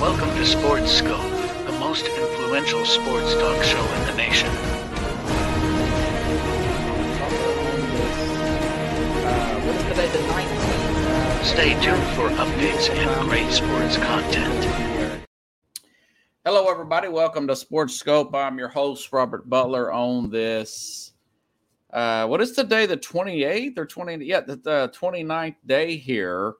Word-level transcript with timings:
Welcome 0.00 0.28
to 0.36 0.46
Sports 0.46 1.02
Skope, 1.02 1.66
the 1.66 1.72
most 1.72 2.06
influential 2.06 2.84
sports 2.84 3.34
talk 3.34 3.64
show 3.64 3.84
in 3.96 4.06
the 4.06 4.14
nation. 4.14 4.48
What 9.66 9.74
is 9.74 9.82
today, 9.88 10.06
the 10.06 10.18
19th? 10.18 11.44
Stay 11.44 11.70
tuned 11.82 12.06
for 12.14 12.28
updates 12.38 12.90
and 12.90 13.28
great 13.28 13.50
sports 13.50 13.96
content. 13.96 15.08
Hello, 16.44 16.70
everybody. 16.70 17.08
Welcome 17.08 17.48
to 17.48 17.56
Sports 17.56 18.00
Skope. 18.00 18.36
I'm 18.36 18.56
your 18.56 18.68
host, 18.68 19.12
Robert 19.12 19.50
Butler, 19.50 19.92
on 19.92 20.30
this. 20.30 21.12
Uh, 21.92 22.24
what 22.28 22.40
is 22.40 22.52
today, 22.52 22.86
the 22.86 22.96
28th 22.96 23.76
or 23.76 23.86
20? 23.86 24.24
Yeah, 24.24 24.42
the, 24.42 24.54
the 24.54 24.92
29th 24.94 25.56
day 25.66 25.96
here 25.96 26.54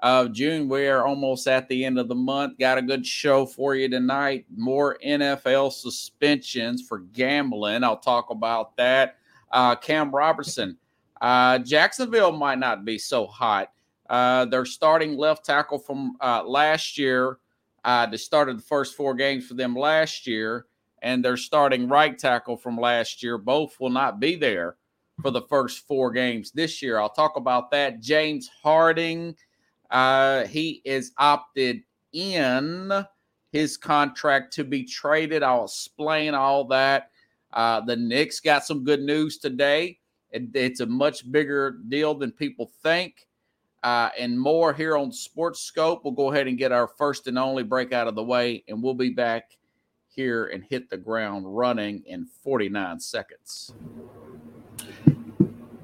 of 0.00 0.32
June. 0.32 0.68
We 0.68 0.86
are 0.86 1.06
almost 1.06 1.46
at 1.46 1.68
the 1.68 1.84
end 1.84 1.98
of 1.98 2.08
the 2.08 2.14
month. 2.14 2.58
Got 2.58 2.78
a 2.78 2.82
good 2.82 3.06
show 3.06 3.46
for 3.46 3.74
you 3.74 3.88
tonight. 3.88 4.46
More 4.56 4.98
NFL 5.04 5.72
suspensions 5.72 6.82
for 6.82 6.98
gambling. 6.98 7.84
I'll 7.84 7.98
talk 7.98 8.30
about 8.30 8.76
that. 8.76 9.16
Uh, 9.50 9.74
Cam 9.76 10.10
Robinson. 10.10 10.76
Uh, 11.20 11.58
Jacksonville 11.58 12.32
might 12.32 12.58
not 12.58 12.84
be 12.84 12.98
so 12.98 13.26
hot. 13.26 13.72
Uh, 14.08 14.44
they're 14.46 14.64
starting 14.64 15.16
left 15.16 15.44
tackle 15.44 15.78
from 15.78 16.16
uh, 16.20 16.42
last 16.44 16.96
year. 16.96 17.38
Uh, 17.84 18.06
they 18.06 18.16
started 18.16 18.58
the 18.58 18.62
first 18.62 18.96
four 18.96 19.14
games 19.14 19.46
for 19.46 19.54
them 19.54 19.74
last 19.74 20.26
year, 20.26 20.66
and 21.02 21.24
they're 21.24 21.36
starting 21.36 21.88
right 21.88 22.18
tackle 22.18 22.56
from 22.56 22.76
last 22.76 23.22
year. 23.22 23.38
Both 23.38 23.78
will 23.80 23.90
not 23.90 24.20
be 24.20 24.36
there 24.36 24.76
for 25.22 25.30
the 25.30 25.42
first 25.42 25.86
four 25.86 26.10
games 26.10 26.50
this 26.52 26.80
year. 26.82 26.98
I'll 26.98 27.08
talk 27.08 27.36
about 27.36 27.70
that. 27.72 28.00
James 28.00 28.48
Harden, 28.62 29.34
uh, 29.90 30.44
he 30.46 30.82
is 30.84 31.12
opted 31.18 31.82
in 32.12 32.92
his 33.52 33.76
contract 33.76 34.52
to 34.54 34.64
be 34.64 34.84
traded. 34.84 35.42
I'll 35.42 35.64
explain 35.64 36.34
all 36.34 36.64
that. 36.66 37.10
Uh, 37.52 37.80
the 37.80 37.96
Knicks 37.96 38.40
got 38.40 38.64
some 38.64 38.84
good 38.84 39.00
news 39.00 39.38
today. 39.38 39.98
It, 40.30 40.54
it's 40.54 40.80
a 40.80 40.86
much 40.86 41.30
bigger 41.30 41.78
deal 41.88 42.14
than 42.14 42.30
people 42.30 42.70
think. 42.82 43.26
Uh, 43.82 44.10
and 44.18 44.38
more 44.38 44.74
here 44.74 44.96
on 44.96 45.12
Sports 45.12 45.70
Skope. 45.70 46.02
We'll 46.04 46.12
go 46.12 46.32
ahead 46.32 46.48
and 46.48 46.58
get 46.58 46.72
our 46.72 46.88
first 46.88 47.26
and 47.26 47.38
only 47.38 47.62
break 47.62 47.92
out 47.92 48.08
of 48.08 48.16
the 48.16 48.24
way, 48.24 48.64
and 48.68 48.82
we'll 48.82 48.94
be 48.94 49.10
back 49.10 49.56
here 50.08 50.46
and 50.46 50.64
hit 50.64 50.90
the 50.90 50.96
ground 50.96 51.44
running 51.46 52.02
in 52.04 52.26
49 52.26 52.98
seconds. 52.98 53.72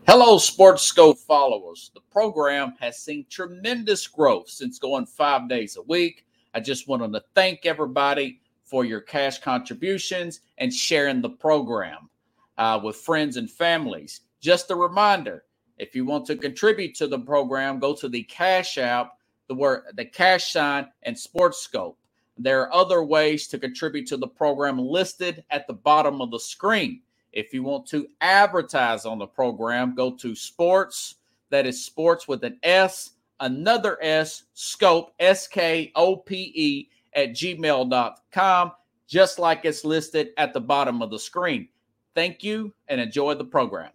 Hello, 0.06 0.36
Sports 0.36 0.92
Skope 0.92 1.18
followers. 1.18 1.90
The 1.94 2.00
program 2.12 2.74
has 2.78 2.98
seen 2.98 3.24
tremendous 3.30 4.06
growth 4.06 4.50
since 4.50 4.78
going 4.78 5.06
five 5.06 5.48
days 5.48 5.78
a 5.78 5.82
week. 5.82 6.26
I 6.52 6.60
just 6.60 6.86
wanted 6.86 7.14
to 7.14 7.24
thank 7.34 7.64
everybody 7.64 8.42
for 8.64 8.84
your 8.84 9.00
cash 9.00 9.38
contributions 9.40 10.40
and 10.58 10.72
sharing 10.72 11.22
the 11.22 11.30
program 11.30 12.10
uh, 12.58 12.78
with 12.84 12.96
friends 12.96 13.38
and 13.38 13.50
families. 13.50 14.20
Just 14.42 14.70
a 14.70 14.76
reminder 14.76 15.44
if 15.78 15.96
you 15.96 16.04
want 16.04 16.26
to 16.26 16.36
contribute 16.36 16.94
to 16.96 17.06
the 17.06 17.18
program, 17.18 17.78
go 17.78 17.94
to 17.94 18.08
the 18.08 18.24
Cash 18.24 18.76
App, 18.76 19.16
the 19.48 19.54
word 19.54 19.84
the 19.94 20.04
cash 20.04 20.52
sign, 20.52 20.86
and 21.04 21.18
Sports 21.18 21.66
Skope. 21.66 21.96
There 22.36 22.60
are 22.60 22.74
other 22.74 23.02
ways 23.02 23.48
to 23.48 23.58
contribute 23.58 24.06
to 24.08 24.18
the 24.18 24.28
program 24.28 24.78
listed 24.78 25.44
at 25.48 25.66
the 25.66 25.72
bottom 25.72 26.20
of 26.20 26.30
the 26.30 26.40
screen. 26.40 27.00
If 27.34 27.52
you 27.52 27.64
want 27.64 27.86
to 27.88 28.06
advertise 28.20 29.04
on 29.04 29.18
the 29.18 29.26
program, 29.26 29.94
go 29.94 30.12
to 30.12 30.34
sports, 30.34 31.16
that 31.50 31.66
is 31.66 31.84
sports 31.84 32.28
with 32.28 32.44
an 32.44 32.58
S, 32.62 33.10
another 33.40 33.98
S, 34.00 34.44
scope, 34.54 35.12
S 35.18 35.48
K 35.48 35.90
O 35.96 36.16
P 36.16 36.52
E, 36.54 36.88
at 37.14 37.30
gmail.com, 37.30 38.72
just 39.06 39.38
like 39.38 39.64
it's 39.64 39.84
listed 39.84 40.28
at 40.36 40.52
the 40.52 40.60
bottom 40.60 41.02
of 41.02 41.10
the 41.10 41.18
screen. 41.18 41.68
Thank 42.14 42.44
you 42.44 42.72
and 42.88 43.00
enjoy 43.00 43.34
the 43.34 43.44
program. 43.44 43.90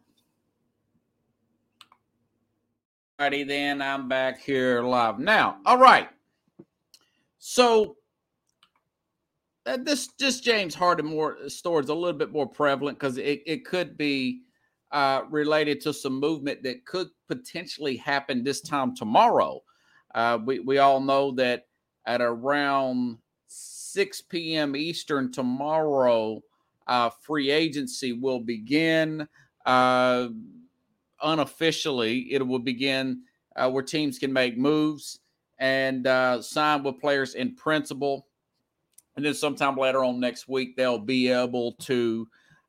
Alrighty, 3.19 3.47
then 3.47 3.81
I'm 3.81 4.07
back 4.07 4.39
here 4.39 4.81
live 4.81 5.19
now. 5.19 5.57
All 5.65 5.77
right. 5.77 6.09
So 7.37 7.95
uh, 9.65 9.77
this 9.77 10.07
just 10.19 10.43
James 10.43 10.75
Harden 10.75 11.05
more 11.05 11.49
story 11.49 11.83
is 11.83 11.89
a 11.89 11.93
little 11.93 12.17
bit 12.17 12.31
more 12.31 12.47
prevalent 12.47 12.99
because 12.99 13.17
it, 13.17 13.41
it 13.45 13.65
could 13.65 13.97
be 13.97 14.41
uh, 14.91 15.21
related 15.29 15.81
to 15.81 15.93
some 15.93 16.19
movement 16.19 16.63
that 16.63 16.85
could 16.85 17.07
potentially 17.27 17.97
happen 17.97 18.43
this 18.43 18.61
time 18.61 18.95
tomorrow. 18.95 19.61
Uh, 20.15 20.39
we 20.43 20.59
we 20.59 20.77
all 20.79 20.99
know 20.99 21.31
that 21.31 21.67
at 22.05 22.21
around 22.21 23.17
6 23.47 24.21
p.m. 24.23 24.75
Eastern 24.75 25.31
tomorrow, 25.31 26.41
uh, 26.87 27.09
free 27.09 27.51
agency 27.51 28.13
will 28.13 28.39
begin. 28.39 29.27
Uh, 29.65 30.29
unofficially, 31.21 32.31
it 32.31 32.45
will 32.45 32.59
begin 32.59 33.21
uh, 33.55 33.69
where 33.69 33.83
teams 33.83 34.17
can 34.17 34.31
make 34.31 34.57
moves 34.57 35.19
and 35.59 36.07
uh, 36.07 36.41
sign 36.41 36.83
with 36.83 36.99
players 36.99 37.35
in 37.35 37.55
principle. 37.55 38.27
And 39.15 39.25
then 39.25 39.33
sometime 39.33 39.75
later 39.75 40.03
on 40.03 40.19
next 40.19 40.47
week, 40.47 40.75
they'll 40.75 40.99
be 40.99 41.29
able 41.29 41.73
to, 41.73 42.27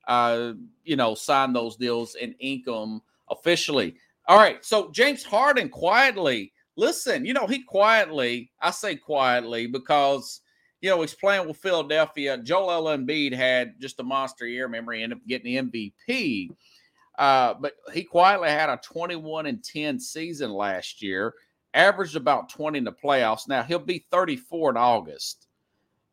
uh, 0.09 0.53
you 0.85 0.97
know, 0.97 1.15
sign 1.15 1.53
those 1.53 1.77
deals 1.77 2.17
and 2.21 2.35
ink 2.41 2.65
them 2.65 3.03
officially. 3.31 3.97
All 4.27 4.39
right. 4.39 4.65
So 4.65 4.91
James 4.91 5.23
Harden 5.25 5.69
quietly, 5.69 6.53
listen, 6.77 7.25
you 7.25 7.35
know, 7.35 7.47
he 7.47 7.63
quietly, 7.63 8.51
I 8.61 8.71
say 8.71 8.97
quietly 8.97 9.67
because, 9.67 10.41
you 10.81 10.91
know, 10.91 11.01
he's 11.01 11.15
playing 11.15 11.47
with 11.47 11.59
Philadelphia. 11.59 12.39
Joel 12.39 12.97
Embiid 12.97 13.33
had 13.33 13.81
just 13.81 14.01
a 14.01 14.05
monster 14.05 14.47
year. 14.47 14.65
Remember, 14.65 14.93
he 14.93 15.03
ended 15.03 15.19
up 15.19 15.27
getting 15.27 15.71
the 15.71 15.83
MVP. 15.87 16.51
Uh, 17.19 17.55
but 17.61 17.75
he 17.93 18.03
quietly 18.03 18.49
had 18.49 18.71
a 18.71 18.81
21 18.83 19.47
and 19.47 19.63
10 19.63 20.01
season 20.01 20.51
last 20.51 21.03
year, 21.03 21.35
averaged 21.75 22.17
about 22.17 22.49
20 22.49 22.79
in 22.79 22.85
the 22.85 22.93
playoffs. 22.93 23.47
Now 23.47 23.63
he'll 23.63 23.79
be 23.79 24.07
34 24.11 24.71
in 24.71 24.77
August. 24.79 25.47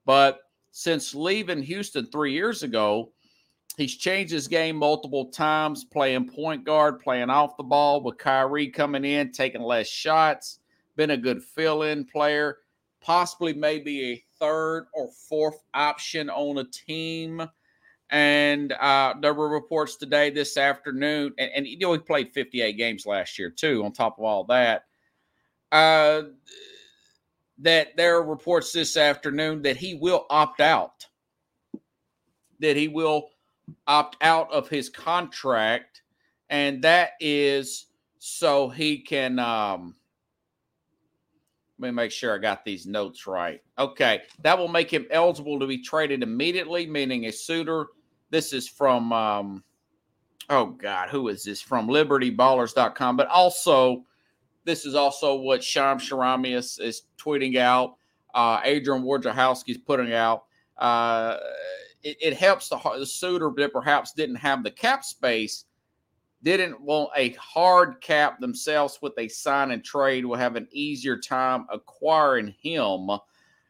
But 0.07 0.39
since 0.71 1.13
leaving 1.13 1.61
Houston 1.61 2.05
three 2.05 2.31
years 2.31 2.63
ago, 2.63 3.11
he's 3.75 3.97
changed 3.97 4.31
his 4.31 4.47
game 4.47 4.77
multiple 4.77 5.25
times, 5.25 5.83
playing 5.83 6.29
point 6.29 6.63
guard, 6.63 7.01
playing 7.01 7.29
off 7.29 7.57
the 7.57 7.63
ball 7.63 8.01
with 8.01 8.17
Kyrie 8.17 8.69
coming 8.69 9.03
in, 9.03 9.33
taking 9.33 9.61
less 9.61 9.89
shots, 9.89 10.59
been 10.95 11.11
a 11.11 11.17
good 11.17 11.43
fill 11.43 11.83
in 11.83 12.05
player, 12.05 12.59
possibly 13.01 13.53
maybe 13.53 14.13
a 14.13 14.23
third 14.39 14.87
or 14.93 15.09
fourth 15.11 15.61
option 15.73 16.29
on 16.29 16.59
a 16.59 16.63
team. 16.63 17.45
And 18.09 18.71
uh, 18.71 19.15
there 19.21 19.33
were 19.33 19.49
reports 19.49 19.97
today, 19.97 20.29
this 20.29 20.55
afternoon, 20.55 21.33
and, 21.37 21.51
and 21.53 21.67
you 21.67 21.79
know, 21.79 21.91
he 21.91 21.99
played 21.99 22.31
58 22.31 22.77
games 22.77 23.05
last 23.05 23.37
year, 23.37 23.49
too, 23.49 23.83
on 23.83 23.91
top 23.91 24.17
of 24.17 24.23
all 24.23 24.45
that. 24.45 24.85
Uh, 25.69 26.21
that 27.59 27.95
there 27.97 28.17
are 28.17 28.23
reports 28.23 28.71
this 28.71 28.97
afternoon 28.97 29.61
that 29.63 29.77
he 29.77 29.95
will 29.95 30.25
opt 30.29 30.61
out, 30.61 31.05
that 32.59 32.75
he 32.75 32.87
will 32.87 33.29
opt 33.87 34.17
out 34.21 34.51
of 34.51 34.69
his 34.69 34.89
contract, 34.89 36.01
and 36.49 36.81
that 36.83 37.11
is 37.19 37.87
so 38.19 38.69
he 38.69 38.99
can. 38.99 39.39
Um, 39.39 39.95
let 41.79 41.89
me 41.89 41.91
make 41.91 42.11
sure 42.11 42.33
I 42.33 42.39
got 42.39 42.65
these 42.65 42.87
notes 42.87 43.27
right. 43.27 43.61
Okay, 43.77 44.23
that 44.41 44.57
will 44.57 44.67
make 44.67 44.91
him 44.91 45.05
eligible 45.11 45.59
to 45.59 45.67
be 45.67 45.77
traded 45.77 46.23
immediately, 46.23 46.87
meaning 46.87 47.25
a 47.25 47.31
suitor 47.31 47.87
this 48.29 48.53
is 48.53 48.67
from, 48.67 49.13
um, 49.13 49.63
oh 50.49 50.65
God, 50.67 51.09
who 51.09 51.27
is 51.29 51.43
this 51.43 51.61
from? 51.61 51.87
LibertyBallers.com. 51.87 53.17
But 53.17 53.27
also, 53.27 54.03
this 54.67 54.85
is 54.85 54.95
also 54.95 55.35
what 55.35 55.63
Shams 55.63 56.07
Charania 56.07 56.57
is, 56.57 56.77
is 56.77 57.03
tweeting 57.17 57.57
out. 57.57 57.95
Uh, 58.35 58.59
Adrian 58.65 59.01
Wojnarowski 59.01 59.69
is 59.69 59.77
putting 59.77 60.13
out. 60.13 60.43
Uh, 60.77 61.37
it, 62.03 62.17
it, 62.21 62.33
helps 62.33 62.67
the, 62.67 62.77
the 62.99 63.05
suitor 63.05 63.49
that 63.55 63.71
perhaps 63.71 64.11
didn't 64.11 64.35
have 64.35 64.63
the 64.63 64.69
cap 64.69 65.05
space, 65.05 65.65
didn't 66.43 66.79
want 66.81 67.09
a 67.15 67.29
hard 67.29 67.99
cap 68.01 68.39
themselves 68.39 68.99
with 69.01 69.13
a 69.17 69.29
sign 69.29 69.71
and 69.71 69.83
trade, 69.83 70.25
will 70.25 70.35
have 70.35 70.57
an 70.57 70.67
easier 70.71 71.17
time 71.17 71.65
acquiring 71.71 72.53
him. 72.61 73.09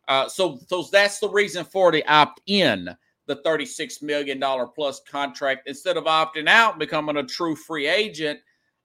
Uh, 0.07 0.27
so, 0.27 0.59
so 0.67 0.83
that's 0.91 1.19
the 1.19 1.29
reason 1.29 1.63
for 1.63 1.91
the 1.91 2.03
opt 2.07 2.41
in 2.47 2.89
the 3.27 3.35
$36 3.37 4.01
million 4.01 4.41
plus 4.73 5.01
contract 5.09 5.67
instead 5.67 5.95
of 5.95 6.05
opting 6.05 6.47
out 6.47 6.71
and 6.73 6.79
becoming 6.79 7.17
a 7.17 7.23
true 7.23 7.55
free 7.55 7.87
agent. 7.87 8.39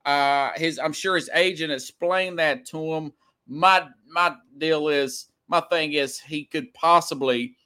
Uh, 0.05 0.51
his 0.57 0.79
I'm 0.79 0.93
sure 0.93 1.15
his 1.17 1.31
agent 1.35 1.73
explained 1.73 2.39
that 2.39 2.67
to 2.67 2.93
him. 2.93 3.13
My 3.47 3.89
my 4.09 4.35
deal 4.59 4.89
is 4.89 5.27
my 5.49 5.61
thing 5.71 5.93
is 5.93 6.19
he 6.19 6.45
could 6.45 6.73
possibly 6.75 7.57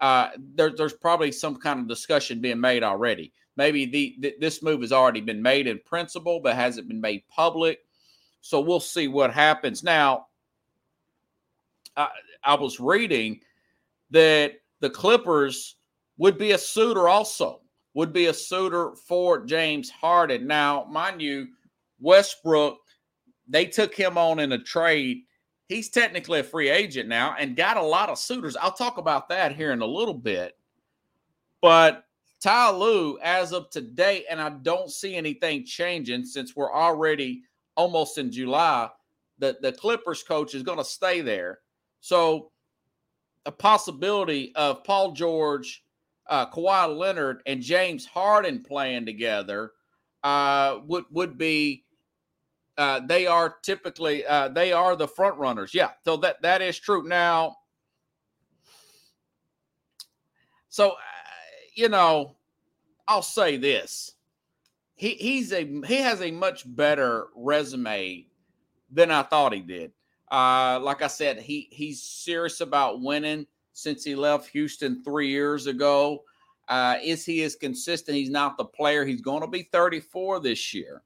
uh, 0.00 0.30
there, 0.54 0.70
there's 0.70 0.92
probably 0.92 1.32
some 1.32 1.56
kind 1.56 1.80
of 1.80 1.88
discussion 1.88 2.40
being 2.40 2.60
made 2.60 2.82
already. 2.82 3.32
Maybe 3.56 3.86
the, 3.86 4.34
this 4.38 4.62
move 4.62 4.82
has 4.82 4.92
already 4.92 5.22
been 5.22 5.40
made 5.40 5.66
in 5.66 5.80
principle, 5.86 6.40
but 6.40 6.54
hasn't 6.54 6.88
been 6.88 7.00
made 7.00 7.26
public. 7.28 7.80
So 8.42 8.60
we'll 8.60 8.80
see 8.80 9.08
what 9.08 9.32
happens. 9.32 9.82
Now, 9.82 10.26
I, 11.96 12.08
I 12.44 12.54
was 12.54 12.78
reading 12.78 13.40
that 14.10 14.52
the 14.80 14.90
Clippers 14.90 15.76
would 16.18 16.36
be 16.36 16.52
a 16.52 16.58
suitor 16.58 17.08
also, 17.08 17.62
would 17.94 18.12
be 18.12 18.26
a 18.26 18.34
suitor 18.34 18.94
for 18.94 19.44
James 19.44 19.88
Harden. 19.88 20.46
Now, 20.46 20.84
mind 20.90 21.22
you, 21.22 21.48
Westbrook, 22.00 22.78
they 23.48 23.66
took 23.66 23.94
him 23.94 24.18
on 24.18 24.38
in 24.38 24.52
a 24.52 24.58
trade. 24.58 25.22
He's 25.68 25.88
technically 25.88 26.40
a 26.40 26.44
free 26.44 26.70
agent 26.70 27.08
now 27.08 27.34
and 27.38 27.56
got 27.56 27.76
a 27.76 27.82
lot 27.82 28.08
of 28.08 28.18
suitors. 28.18 28.56
I'll 28.56 28.72
talk 28.72 28.98
about 28.98 29.28
that 29.30 29.54
here 29.54 29.72
in 29.72 29.82
a 29.82 29.86
little 29.86 30.14
bit. 30.14 30.56
But 31.60 32.04
Ty 32.40 32.70
Lue, 32.70 33.18
as 33.22 33.52
of 33.52 33.70
today, 33.70 34.24
and 34.30 34.40
I 34.40 34.50
don't 34.50 34.90
see 34.90 35.16
anything 35.16 35.64
changing 35.64 36.24
since 36.24 36.54
we're 36.54 36.72
already 36.72 37.42
almost 37.76 38.18
in 38.18 38.30
July, 38.30 38.88
the, 39.38 39.56
the 39.60 39.72
Clippers 39.72 40.22
coach 40.22 40.54
is 40.54 40.62
going 40.62 40.78
to 40.78 40.84
stay 40.84 41.20
there. 41.20 41.60
So 42.00 42.52
a 43.46 43.52
possibility 43.52 44.54
of 44.54 44.84
Paul 44.84 45.12
George, 45.12 45.84
uh, 46.28 46.46
Kawhi 46.50 46.96
Leonard, 46.96 47.42
and 47.46 47.62
James 47.62 48.06
Harden 48.06 48.62
playing 48.62 49.06
together 49.06 49.72
uh, 50.22 50.78
would 50.86 51.04
would 51.10 51.38
be. 51.38 51.84
Uh, 52.78 53.00
they 53.00 53.26
are 53.26 53.56
typically 53.62 54.24
uh, 54.26 54.48
they 54.48 54.72
are 54.72 54.96
the 54.96 55.08
front 55.08 55.36
runners. 55.38 55.72
Yeah, 55.72 55.90
so 56.04 56.16
that 56.18 56.42
that 56.42 56.60
is 56.60 56.78
true. 56.78 57.02
Now, 57.06 57.56
so 60.68 60.90
uh, 60.90 60.94
you 61.74 61.88
know, 61.88 62.36
I'll 63.08 63.22
say 63.22 63.56
this: 63.56 64.12
he 64.94 65.10
he's 65.10 65.52
a 65.52 65.64
he 65.86 65.96
has 65.96 66.20
a 66.20 66.30
much 66.30 66.64
better 66.66 67.28
resume 67.34 68.26
than 68.90 69.10
I 69.10 69.22
thought 69.22 69.54
he 69.54 69.60
did. 69.60 69.92
Uh, 70.30 70.80
like 70.82 71.02
I 71.02 71.06
said, 71.06 71.40
he 71.40 71.68
he's 71.70 72.02
serious 72.02 72.60
about 72.60 73.00
winning 73.00 73.46
since 73.72 74.04
he 74.04 74.14
left 74.14 74.50
Houston 74.50 75.02
three 75.02 75.28
years 75.28 75.66
ago. 75.66 76.24
Uh, 76.68 76.96
is 77.02 77.24
he 77.24 77.42
as 77.44 77.54
consistent? 77.54 78.16
He's 78.16 78.30
not 78.30 78.56
the 78.56 78.64
player. 78.64 79.04
He's 79.04 79.20
going 79.20 79.42
to 79.42 79.46
be 79.46 79.68
34 79.70 80.40
this 80.40 80.74
year. 80.74 81.02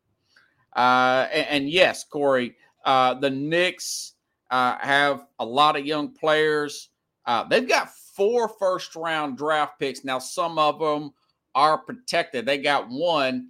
Uh, 0.74 1.26
and, 1.32 1.46
and, 1.48 1.70
yes, 1.70 2.04
Corey, 2.04 2.56
uh, 2.84 3.14
the 3.14 3.30
Knicks 3.30 4.14
uh, 4.50 4.76
have 4.78 5.26
a 5.38 5.44
lot 5.44 5.76
of 5.76 5.84
young 5.84 6.12
players. 6.12 6.90
Uh, 7.26 7.44
they've 7.44 7.68
got 7.68 7.90
four 7.90 8.48
first 8.48 8.94
round 8.94 9.36
draft 9.36 9.78
picks. 9.78 10.04
Now, 10.04 10.18
some 10.18 10.58
of 10.58 10.78
them 10.78 11.12
are 11.54 11.78
protected. 11.78 12.46
They 12.46 12.58
got 12.58 12.88
one 12.88 13.48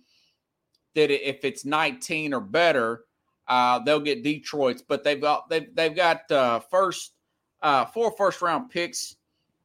that 0.94 1.11
if 1.11 1.44
it's 1.44 1.64
19 1.64 2.34
or 2.34 2.40
better, 2.40 3.05
uh, 3.49 3.81
they'll 3.81 4.00
get 4.00 4.22
Detroit's, 4.22 4.82
but 4.82 5.02
they've 5.02 5.20
got 5.20 5.49
they've 5.49 5.75
they've 5.75 5.94
got 5.94 6.31
uh, 6.31 6.61
first 6.61 7.14
uh, 7.62 7.84
four 7.84 8.12
first 8.17 8.43
round 8.43 8.70
picks. 8.70 9.17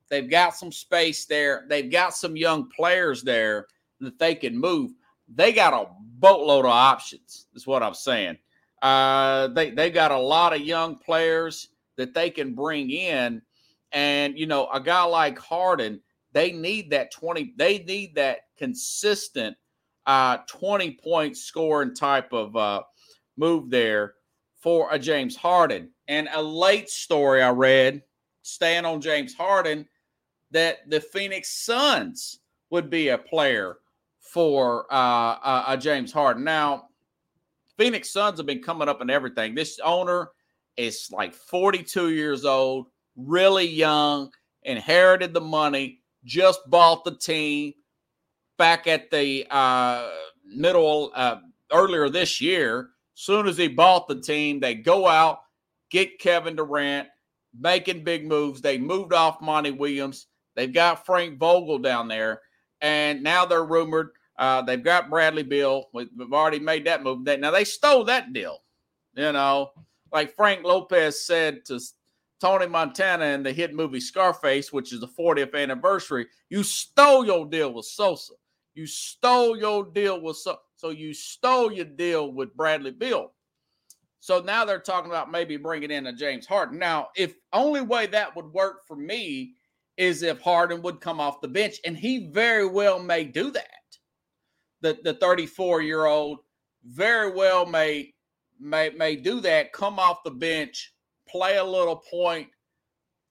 They've 0.10 0.30
got 0.30 0.56
some 0.56 0.72
space 0.72 1.26
there. 1.26 1.66
They've 1.70 1.92
got 1.92 2.16
some 2.16 2.36
young 2.36 2.70
players 2.70 3.22
there 3.22 3.68
that 4.02 4.20
they 4.20 4.36
can 4.36 4.58
move. 4.58 4.92
They 5.28 5.52
got 5.52 5.74
a 5.74 5.90
boatload 6.20 6.66
of 6.66 6.72
options. 6.72 7.48
Is 7.54 7.68
what 7.68 7.84
I'm 7.84 7.94
saying. 7.94 8.38
Uh, 8.82 9.48
they 9.50 9.72
they 9.72 9.90
got 9.90 10.12
a 10.12 10.18
lot 10.18 10.54
of 10.54 10.62
young 10.62 10.98
players 10.98 11.70
that 11.98 12.14
they 12.14 12.30
can 12.30 12.54
bring 12.54 12.92
in, 12.92 13.42
and 13.92 14.38
you 14.38 14.46
know 14.46 14.70
a 14.72 14.80
guy 14.80 15.04
like 15.04 15.40
Harden, 15.40 16.02
they 16.34 16.52
need 16.52 16.90
that 16.92 17.12
twenty. 17.12 17.54
They 17.58 17.80
need 17.80 18.16
that 18.16 18.42
consistent 18.58 19.58
uh, 20.06 20.38
twenty 20.48 20.92
point 20.92 21.38
scoring 21.38 21.96
type 21.96 22.32
of 22.34 22.56
uh, 22.56 22.84
move 23.38 23.70
there 23.70 24.16
for 24.62 24.90
a 24.92 25.00
James 25.00 25.36
Harden. 25.36 25.90
And 26.08 26.30
a 26.34 26.42
late 26.42 26.90
story 26.90 27.42
I 27.42 27.50
read, 27.50 28.04
staying 28.44 28.86
on 28.86 29.02
James 29.02 29.34
Harden, 29.34 29.88
that 30.52 30.90
the 30.90 31.00
Phoenix 31.00 31.50
Suns 31.50 32.40
would 32.70 32.90
be 32.90 33.10
a 33.10 33.18
player 33.18 33.78
for 34.36 34.86
uh, 34.92 35.64
a 35.70 35.78
James 35.80 36.12
Harden. 36.12 36.44
Now, 36.44 36.90
Phoenix 37.78 38.12
Suns 38.12 38.38
have 38.38 38.46
been 38.46 38.62
coming 38.62 38.90
up 38.90 39.02
in 39.02 39.10
everything. 39.10 39.56
This 39.56 39.80
owner 39.82 40.32
is 40.76 41.10
like 41.10 41.34
42 41.34 42.10
years 42.10 42.44
old, 42.44 42.88
really 43.16 43.66
young, 43.66 44.30
inherited 44.64 45.34
the 45.34 45.40
money, 45.40 46.02
just 46.26 46.60
bought 46.70 47.06
the 47.06 47.16
team 47.16 47.74
back 48.58 48.88
at 48.88 49.10
the 49.10 49.48
uh, 49.50 50.10
middle 50.46 51.12
uh, 51.16 51.38
earlier 51.72 52.10
this 52.10 52.42
year 52.42 52.90
Soon 53.16 53.48
as 53.48 53.58
he 53.58 53.70
bought 53.70 54.08
the 54.10 54.20
team, 54.20 54.60
they 54.60 54.76
go 54.76 55.08
out, 55.08 55.40
get 55.90 56.20
Kevin 56.20 56.58
Durant, 56.58 57.08
making 57.58 58.04
big 58.04 58.28
moves. 58.28 58.62
They 58.62 58.78
moved 58.78 59.14
off 59.14 59.42
Monty 59.42 59.72
Williams. 59.72 60.28
They've 60.54 60.72
got 60.72 61.06
Frank 61.06 61.40
Vogel 61.40 61.80
down 61.80 62.10
there, 62.10 62.42
and 62.82 63.24
now 63.24 63.46
they're 63.46 63.64
rumored. 63.64 64.10
Uh, 64.38 64.62
they've 64.62 64.84
got 64.84 65.10
Bradley 65.10 65.44
Beal. 65.44 65.86
We've 65.94 66.10
already 66.34 66.60
made 66.60 66.86
that 66.86 67.04
move. 67.04 67.26
Now 67.26 67.52
they 67.52 67.64
stole 67.64 68.04
that 68.06 68.34
deal. 68.34 68.60
You 69.16 69.32
know, 69.32 69.72
like 70.12 70.36
Frank 70.36 70.64
Lopez 70.66 71.26
said 71.26 71.64
to 71.66 71.80
Tony 72.42 72.68
Montana 72.68 73.26
in 73.26 73.44
the 73.44 73.54
hit 73.54 73.74
movie 73.74 74.02
Scarface, 74.02 74.74
which 74.74 74.92
is 74.92 75.00
the 75.00 75.08
40th 75.08 75.56
anniversary. 75.56 76.28
You 76.50 76.64
stole 76.64 77.26
your 77.26 77.46
deal 77.46 77.74
with 77.74 77.86
Sosa. 77.86 78.34
You 78.74 78.86
stole 78.86 79.58
your 79.58 79.86
deal 79.86 80.20
with 80.20 80.38
Sosa. 80.38 80.60
So 80.76 80.90
you 80.90 81.14
stole 81.14 81.72
your 81.72 81.86
deal 81.86 82.34
with 82.34 82.56
Bradley 82.56 82.92
Beal. 82.92 83.32
So 84.20 84.42
now 84.42 84.66
they're 84.66 84.80
talking 84.80 85.12
about 85.12 85.32
maybe 85.32 85.56
bringing 85.56 85.92
in 85.92 86.08
a 86.08 86.14
James 86.14 86.46
Harden. 86.46 86.78
Now, 86.78 87.10
if 87.16 87.36
only 87.54 87.82
way 87.82 88.08
that 88.08 88.36
would 88.36 88.52
work 88.52 88.86
for 88.88 88.98
me 88.98 89.54
is 89.98 90.24
if 90.24 90.42
Harden 90.42 90.82
would 90.82 91.00
come 91.00 91.20
off 91.20 91.42
the 91.42 91.48
bench, 91.48 91.80
and 91.86 91.96
he 91.96 92.28
very 92.32 92.68
well 92.68 93.00
may 93.00 93.24
do 93.24 93.52
that. 93.52 93.70
The 94.86 95.00
the 95.04 95.16
34 95.16 95.82
year 95.82 96.06
old 96.06 96.40
very 96.86 97.32
well 97.32 97.66
may 97.66 98.14
may 98.60 98.92
may 98.92 99.16
do 99.16 99.40
that. 99.42 99.74
Come 99.74 99.98
off 99.98 100.24
the 100.24 100.30
bench, 100.30 100.94
play 101.28 101.58
a 101.58 101.64
little 101.64 101.96
point, 101.96 102.50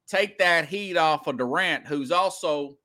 take 0.09 0.37
that 0.39 0.67
heat 0.67 0.97
off 0.97 1.29
of 1.29 1.39
Durant, 1.39 1.87
who's 1.87 2.11
also 2.11 2.77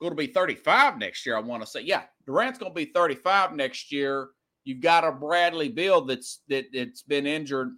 going 0.00 0.12
to 0.12 0.16
be 0.16 0.28
35 0.28 0.98
next 0.98 1.26
year. 1.26 1.36
I 1.36 1.40
want 1.40 1.64
to 1.64 1.66
say, 1.66 1.80
yeah, 1.80 2.04
Durant's 2.26 2.60
going 2.60 2.70
to 2.70 2.76
be 2.76 2.92
35 2.92 3.54
next 3.54 3.90
year. 3.90 4.28
You've 4.62 4.80
got 4.80 5.02
a 5.02 5.10
Bradley 5.10 5.68
Beal 5.68 6.02
that's 6.02 6.42
that 6.46 6.66
that's 6.72 7.02
been 7.02 7.26
injured, 7.26 7.72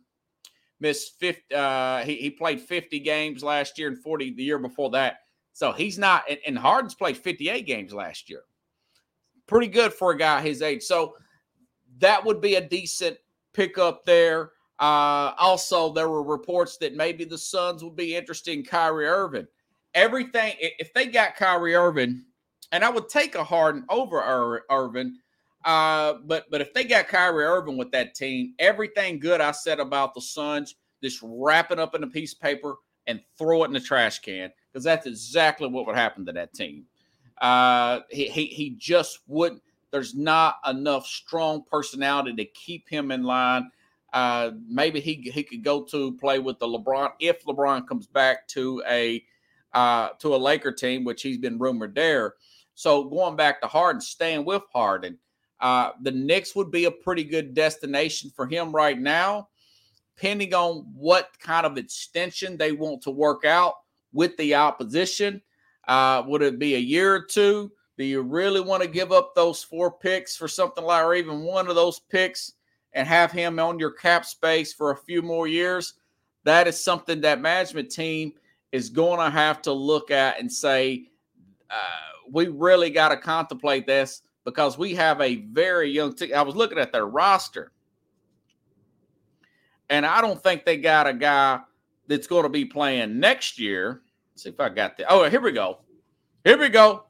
missed 0.79 1.19
50. 1.21 1.55
Uh, 1.55 2.03
he, 2.03 2.17
he 2.17 2.29
played 2.29 2.61
50 2.61 3.01
games 3.01 3.43
last 3.43 3.79
year 3.79 3.89
and 3.89 3.99
40 3.99 4.35
the 4.35 4.45
year 4.45 4.59
before 4.59 4.91
that. 4.91 5.21
So 5.55 5.73
he's 5.73 5.99
not. 5.99 6.25
And, 6.29 6.39
and 6.47 6.59
Harden's 6.59 6.95
played 6.95 7.17
58 7.17 7.65
games 7.65 7.95
last 7.95 8.29
year. 8.29 8.43
Pretty 9.49 9.67
good 9.67 9.93
for 9.93 10.13
a 10.13 10.17
guy 10.17 10.41
his 10.41 10.63
age. 10.63 10.85
So 10.85 11.17
that 11.99 12.25
would 12.25 12.41
be 12.41 12.55
a 12.55 12.61
decent 12.61 13.19
pickup 13.53 14.05
there. 14.05 14.53
Uh, 14.79 15.35
also, 15.37 15.93
there 15.93 16.09
were 16.09 16.23
reports 16.23 16.77
that 16.77 16.95
maybe 16.95 17.25
the 17.25 17.39
Suns 17.39 17.83
would 17.83 17.97
be 17.97 18.15
interested 18.15 18.53
in 18.53 18.65
Kyrie 18.65 19.07
Irving. 19.07 19.49
Everything, 19.95 20.55
if 20.61 20.95
they 20.95 21.07
got 21.07 21.35
Kyrie 21.35 21.75
Irving 21.75 22.23
and 22.73 22.85
I 22.85 22.91
would 22.91 23.09
take 23.09 23.35
a 23.35 23.45
Harden 23.45 23.85
over 23.89 24.19
Ir- 24.19 24.65
Irving. 24.71 25.19
Uh, 25.65 26.15
but 26.25 26.47
but 26.51 26.61
if 26.61 26.73
they 26.73 26.85
got 26.85 27.09
Kyrie 27.09 27.45
Irving 27.45 27.77
with 27.77 27.91
that 27.93 28.15
team, 28.15 28.55
everything 28.59 29.19
good 29.19 29.41
I 29.41 29.51
said 29.51 29.81
about 29.81 30.15
the 30.15 30.21
Suns, 30.21 30.77
just 31.03 31.21
wrap 31.23 31.71
it 31.71 31.79
up 31.79 31.95
in 31.95 32.05
a 32.05 32.09
piece 32.09 32.33
of 32.33 32.41
paper 32.41 32.77
and 33.07 33.21
throw 33.37 33.65
it 33.65 33.69
in 33.69 33.73
the 33.73 33.81
trash 33.81 34.21
can 34.21 34.53
because 34.73 34.85
that's 34.85 35.07
exactly 35.07 35.69
what 35.69 35.87
would 35.87 35.97
happen 35.97 36.25
to 36.27 36.33
that 36.33 36.53
team. 36.53 36.85
Uh, 37.41 38.01
he, 38.11 38.29
he 38.29 38.47
he 38.47 38.71
just 38.71 39.21
wouldn't. 39.27 39.63
There's 39.91 40.15
not 40.15 40.57
enough 40.67 41.07
strong 41.07 41.65
personality 41.71 42.35
to 42.37 42.45
keep 42.45 42.89
him 42.89 43.11
in 43.11 43.23
line. 43.23 43.71
Uh, 44.13 44.53
maybe 44.69 45.01
he 45.01 45.31
he 45.33 45.43
could 45.43 45.63
go 45.63 45.83
to 45.85 46.13
play 46.17 46.39
with 46.39 46.59
the 46.59 46.67
LeBron 46.67 47.13
if 47.21 47.45
LeBron 47.45 47.87
comes 47.87 48.07
back 48.07 48.49
to 48.49 48.83
a 48.89 49.23
uh, 49.73 50.11
to 50.19 50.35
a 50.35 50.37
Laker 50.37 50.73
team, 50.73 51.05
which 51.05 51.23
he's 51.23 51.39
been 51.39 51.59
rumored 51.59 51.95
there. 51.95 52.35
So 52.75 53.05
going 53.05 53.37
back 53.37 53.61
to 53.61 53.67
Harden, 53.67 54.01
staying 54.01 54.45
with 54.45 54.63
Harden, 54.73 55.19
uh, 55.61 55.91
the 56.03 56.13
Knicks 56.13 56.55
would 56.55 56.71
be 56.71 56.85
a 56.85 56.91
pretty 56.91 57.25
good 57.25 57.55
destination 57.55 58.31
for 58.35 58.47
him 58.47 58.73
right 58.73 58.99
now, 58.99 59.49
depending 60.17 60.55
on 60.55 60.87
what 60.95 61.29
kind 61.41 61.67
of 61.67 61.77
extension 61.77 62.57
they 62.57 62.73
want 62.73 63.03
to 63.03 63.11
work 63.11 63.45
out 63.45 63.75
with 64.13 64.37
the 64.37 64.55
opposition. 64.55 65.43
Uh, 65.89 66.23
would 66.27 66.43
it 66.43 66.59
be 66.59 66.75
a 66.75 66.79
year 66.79 67.15
or 67.15 67.23
two? 67.23 67.73
Do 67.97 68.05
you 68.05 68.23
really 68.23 68.61
want 68.61 68.83
to 68.83 68.89
give 68.89 69.11
up 69.11 69.35
those 69.35 69.63
four 69.65 69.91
picks 69.91 70.37
for 70.37 70.47
something 70.47 70.85
like, 70.85 71.03
or 71.03 71.15
even 71.15 71.41
one 71.41 71.67
of 71.67 71.75
those 71.75 71.99
picks 71.99 72.53
and 72.93 73.09
have 73.09 73.33
him 73.33 73.59
on 73.59 73.79
your 73.79 73.91
cap 73.91 74.25
space 74.25 74.73
for 74.73 74.93
a 74.93 74.97
few 74.97 75.23
more 75.23 75.49
years? 75.49 75.95
That 76.45 76.69
is 76.69 76.83
something 76.83 77.21
that 77.23 77.41
management 77.41 77.91
team 77.91 78.35
is 78.71 78.91
going 78.91 79.19
to 79.19 79.31
have 79.31 79.63
to 79.63 79.73
look 79.73 80.11
at 80.11 80.39
and 80.39 80.53
say, 80.53 81.09
uh, 81.71 82.09
we 82.31 82.49
really 82.49 82.91
got 82.91 83.09
to 83.09 83.17
contemplate 83.17 83.87
this 83.87 84.23
because 84.45 84.79
we 84.79 84.95
have 84.95 85.21
a 85.21 85.37
very 85.37 85.91
young 85.91 86.15
team. 86.15 86.33
I 86.35 86.43
was 86.43 86.55
looking 86.55 86.79
at 86.79 86.93
their 86.93 87.07
roster, 87.07 87.73
and 89.91 90.07
I 90.07 90.21
don't 90.21 90.43
think 90.43 90.65
they 90.65 90.77
got 90.77 91.07
a 91.07 91.15
guy 91.15 91.61
that's 92.07 92.27
going 92.27 92.45
to 92.45 92.49
be 92.49 92.65
playing 92.65 93.19
next 93.19 93.59
year. 93.59 94.03
Let's 94.39 94.45
see 94.45 94.51
if 94.51 94.61
I 94.61 94.69
got 94.69 94.97
that. 94.99 95.07
Oh, 95.11 95.29
here 95.29 95.41
we 95.41 95.51
go. 95.51 95.79
Here 96.45 96.57
we 96.57 96.69
go. 96.69 97.07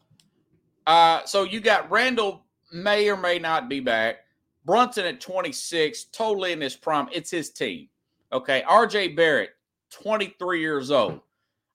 Uh, 0.86 1.26
so 1.26 1.42
you 1.42 1.60
got 1.60 1.90
Randle 1.90 2.46
may 2.72 3.10
or 3.10 3.18
may 3.18 3.38
not 3.38 3.68
be 3.68 3.80
back. 3.80 4.20
Brunson 4.64 5.04
at 5.04 5.20
26, 5.20 6.04
totally 6.04 6.52
in 6.52 6.60
his 6.62 6.74
prime. 6.74 7.06
It's 7.12 7.30
his 7.30 7.50
team. 7.50 7.90
Okay. 8.32 8.64
RJ 8.66 9.14
Barrett, 9.14 9.50
23 9.90 10.58
years 10.58 10.90
old. 10.90 11.20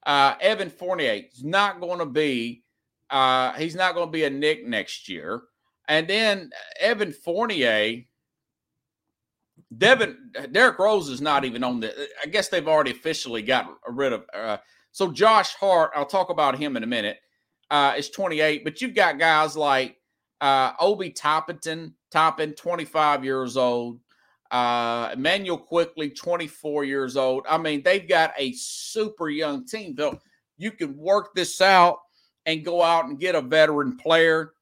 Uh, 0.07 0.33
Evan 0.41 0.71
Fournier 0.71 1.21
is 1.31 1.43
not 1.43 1.79
going 1.79 1.99
to 1.99 2.07
be, 2.07 2.63
uh, 3.11 3.53
he's 3.53 3.75
not 3.75 3.93
going 3.93 4.07
to 4.07 4.11
be 4.11 4.23
a 4.23 4.31
Knick 4.31 4.65
next 4.65 5.07
year. 5.07 5.43
And 5.87 6.07
then 6.07 6.49
Evan 6.79 7.11
Fournier, 7.11 8.05
Devin, 9.77 10.31
Derrick 10.51 10.79
Rose 10.79 11.09
is 11.09 11.21
not 11.21 11.45
even 11.45 11.63
on 11.63 11.79
the, 11.79 12.09
I 12.23 12.25
guess 12.25 12.49
they've 12.49 12.67
already 12.67 12.89
officially 12.89 13.43
got 13.43 13.71
rid 13.87 14.13
of, 14.13 14.23
uh, 14.33 14.57
so 14.93 15.11
Josh 15.11 15.55
Hart, 15.55 15.91
I'll 15.95 16.05
talk 16.05 16.29
about 16.29 16.57
him 16.57 16.77
in 16.77 16.83
a 16.83 16.87
minute, 16.87 17.17
uh, 17.69 17.95
is 17.97 18.09
28, 18.09 18.63
but 18.63 18.79
you've 18.79 18.95
got 18.95 19.19
guys 19.19 19.57
like 19.57 19.97
uh, 20.39 20.73
Obi 20.79 21.09
Toppin, 21.09 21.93
Toppin, 22.11 22.53
25 22.53 23.25
years 23.25 23.57
old. 23.57 23.99
Uh, 24.51 25.09
Immanuel 25.13 25.57
Quickley, 25.57 26.11
24 26.11 26.83
years 26.83 27.17
old. 27.17 27.43
I 27.49 27.57
mean, 27.57 27.81
they've 27.81 28.07
got 28.07 28.33
a 28.37 28.53
super 28.53 29.29
young 29.29 29.65
team. 29.65 29.95
So 29.97 30.19
you 30.57 30.69
can 30.69 30.95
work 30.95 31.33
this 31.33 31.59
out 31.59 31.97
and 32.45 32.63
go 32.63 32.83
out 32.83 33.05
and 33.05 33.19
get 33.19 33.33
a 33.33 33.41
veteran 33.41 33.97
player 33.97 34.53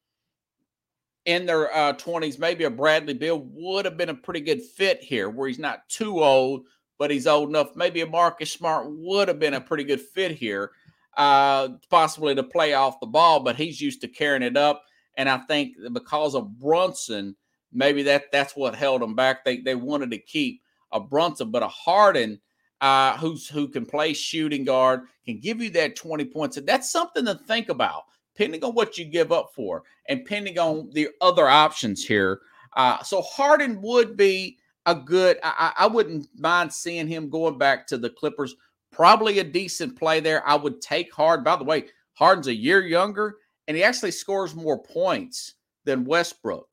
in 1.26 1.44
their 1.44 1.70
uh, 1.76 1.92
20s. 1.92 2.38
Maybe 2.38 2.64
a 2.64 2.70
Bradley 2.70 3.12
Beal 3.12 3.46
would 3.52 3.84
have 3.84 3.98
been 3.98 4.08
a 4.08 4.14
pretty 4.14 4.40
good 4.40 4.62
fit 4.62 5.02
here 5.02 5.28
where 5.28 5.48
he's 5.48 5.58
not 5.58 5.86
too 5.90 6.22
old, 6.22 6.64
but 6.98 7.10
he's 7.10 7.26
old 7.26 7.48
enough. 7.48 7.74
Maybe 7.76 8.00
a 8.00 8.06
Marcus 8.06 8.52
Smart 8.52 8.86
would 8.88 9.28
have 9.28 9.38
been 9.38 9.54
a 9.54 9.60
pretty 9.60 9.84
good 9.84 10.00
fit 10.00 10.32
here, 10.32 10.70
uh, 11.16 11.70
possibly 11.90 12.34
to 12.34 12.42
play 12.42 12.74
off 12.74 13.00
the 13.00 13.06
ball, 13.06 13.40
but 13.40 13.56
he's 13.56 13.80
used 13.80 14.00
to 14.02 14.08
carrying 14.08 14.42
it 14.42 14.56
up. 14.56 14.82
And 15.16 15.28
I 15.28 15.38
think 15.38 15.76
because 15.92 16.34
of 16.34 16.58
Brunson, 16.58 17.36
maybe 17.72 18.02
that 18.04 18.30
that's 18.32 18.56
what 18.56 18.74
held 18.74 19.02
them 19.02 19.14
back. 19.14 19.44
They 19.44 19.58
they 19.58 19.74
wanted 19.74 20.10
to 20.12 20.18
keep 20.18 20.62
a 20.92 21.00
Brunson, 21.00 21.50
but 21.50 21.62
a 21.62 21.68
Harden 21.68 22.40
uh, 22.80 23.16
who's 23.16 23.48
who 23.48 23.68
can 23.68 23.86
play 23.86 24.12
shooting 24.12 24.64
guard 24.64 25.02
can 25.24 25.38
give 25.38 25.62
you 25.62 25.70
that 25.70 25.96
20 25.96 26.24
points. 26.26 26.56
And 26.56 26.66
that's 26.66 26.90
something 26.90 27.24
to 27.26 27.36
think 27.46 27.68
about, 27.68 28.02
depending 28.34 28.64
on 28.64 28.74
what 28.74 28.98
you 28.98 29.04
give 29.04 29.32
up 29.32 29.50
for, 29.54 29.84
and 30.08 30.20
depending 30.20 30.58
on 30.58 30.90
the 30.92 31.08
other 31.20 31.48
options 31.48 32.04
here. 32.04 32.40
Uh, 32.76 33.02
so 33.02 33.22
Harden 33.22 33.80
would 33.82 34.16
be 34.16 34.58
a 34.86 34.94
good. 34.94 35.38
I, 35.42 35.72
I 35.78 35.86
wouldn't 35.86 36.28
mind 36.38 36.72
seeing 36.72 37.08
him 37.08 37.30
going 37.30 37.58
back 37.58 37.86
to 37.88 37.98
the 37.98 38.10
Clippers. 38.10 38.54
Probably 38.90 39.38
a 39.38 39.44
decent 39.44 39.98
play 39.98 40.20
there. 40.20 40.46
I 40.46 40.54
would 40.54 40.80
take 40.80 41.12
Harden. 41.12 41.44
By 41.44 41.56
the 41.56 41.64
way, 41.64 41.86
Harden's 42.14 42.48
a 42.48 42.54
year 42.54 42.82
younger, 42.82 43.36
and 43.68 43.76
he 43.76 43.82
actually 43.82 44.10
scores 44.10 44.54
more 44.54 44.82
points 44.82 45.54
than 45.84 46.04
Westbrook. 46.04 46.68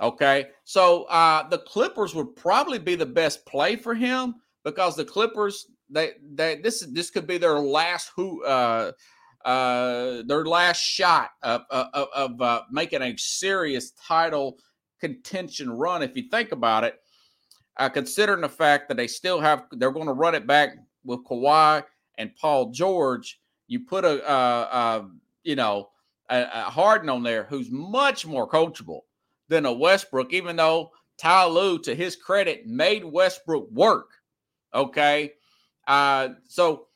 Okay, 0.00 0.46
so 0.64 1.04
uh, 1.04 1.48
the 1.48 1.58
Clippers 1.58 2.14
would 2.14 2.34
probably 2.34 2.78
be 2.78 2.96
the 2.96 3.06
best 3.06 3.46
play 3.46 3.76
for 3.76 3.94
him 3.94 4.34
because 4.64 4.96
the 4.96 5.04
Clippers 5.04 5.66
they 5.88 6.12
they 6.34 6.56
this 6.56 6.80
this 6.92 7.10
could 7.10 7.26
be 7.26 7.38
their 7.38 7.60
last 7.60 8.10
who 8.16 8.44
uh, 8.44 8.90
uh, 9.44 10.22
their 10.26 10.44
last 10.44 10.80
shot 10.80 11.30
of 11.42 11.62
of, 11.70 12.08
of 12.14 12.40
uh, 12.40 12.62
making 12.72 13.02
a 13.02 13.16
serious 13.16 13.92
title 13.92 14.58
contention 15.00 15.70
run. 15.70 16.02
If 16.02 16.16
you 16.16 16.24
think 16.28 16.50
about 16.50 16.82
it, 16.82 16.98
uh, 17.76 17.88
considering 17.88 18.40
the 18.40 18.48
fact 18.48 18.88
that 18.88 18.96
they 18.96 19.06
still 19.06 19.40
have 19.40 19.64
they're 19.72 19.90
going 19.90 20.06
to 20.06 20.12
run 20.12 20.34
it 20.34 20.46
back 20.46 20.76
with 21.04 21.24
Kawhi 21.24 21.84
and 22.18 22.34
Paul 22.36 22.70
George, 22.70 23.40
you 23.66 23.80
put 23.80 24.04
a 24.04 25.08
you 25.42 25.56
know 25.56 25.90
a, 26.30 26.42
a 26.42 26.70
Harden 26.70 27.08
on 27.08 27.22
there 27.22 27.44
who's 27.44 27.70
much 27.70 28.26
more 28.26 28.48
coachable 28.48 29.00
than 29.48 29.66
a 29.66 29.72
Westbrook, 29.72 30.32
even 30.32 30.56
though 30.56 30.90
Ty 31.18 31.46
Lue, 31.46 31.78
to 31.80 31.94
his 31.94 32.16
credit, 32.16 32.66
made 32.66 33.04
Westbrook 33.04 33.70
work. 33.70 34.10
Okay. 34.74 35.32
Uh, 35.86 36.30
so 36.48 36.86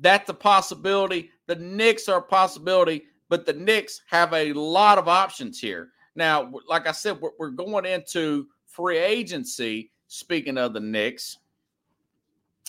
that's 0.00 0.28
a 0.30 0.34
possibility. 0.34 1.30
The 1.46 1.56
Knicks 1.56 2.08
are 2.08 2.18
a 2.18 2.22
possibility, 2.22 3.04
but 3.28 3.46
the 3.46 3.52
Knicks 3.52 4.02
have 4.08 4.32
a 4.32 4.52
lot 4.52 4.98
of 4.98 5.08
options 5.08 5.60
here. 5.60 5.90
Now, 6.14 6.50
like 6.68 6.86
I 6.86 6.92
said, 6.92 7.20
we're, 7.20 7.30
we're 7.38 7.50
going 7.50 7.84
into 7.84 8.46
free 8.78 8.98
agency. 8.98 9.90
Speaking 10.06 10.56
of 10.56 10.72
the 10.72 10.80
Knicks, 10.80 11.36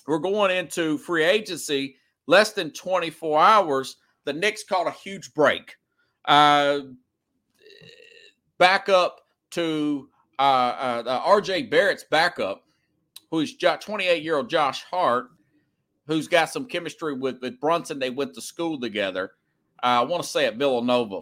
we're 0.07 0.17
going 0.17 0.51
into 0.51 0.97
free 0.97 1.23
agency 1.23 1.95
less 2.27 2.51
than 2.51 2.71
24 2.71 3.39
hours 3.39 3.95
the 4.25 4.33
Knicks 4.33 4.63
caught 4.63 4.87
a 4.87 4.91
huge 4.91 5.33
break. 5.33 5.75
Uh, 6.25 6.79
back 8.57 8.89
up 8.89 9.21
to 9.51 10.09
uh, 10.37 10.41
uh, 10.41 11.25
RJ 11.27 11.69
Barrett's 11.69 12.03
backup, 12.03 12.63
who's 13.31 13.55
28 13.57 14.21
year 14.21 14.37
old 14.37 14.49
Josh 14.49 14.83
Hart, 14.83 15.29
who's 16.07 16.27
got 16.27 16.49
some 16.49 16.65
chemistry 16.65 17.13
with, 17.13 17.41
with 17.41 17.59
Brunson. 17.59 17.99
They 17.99 18.09
went 18.09 18.33
to 18.35 18.41
school 18.41 18.79
together. 18.79 19.31
Uh, 19.81 20.01
I 20.01 20.01
want 20.01 20.23
to 20.23 20.29
say 20.29 20.45
at 20.45 20.57
Villanova. 20.57 21.21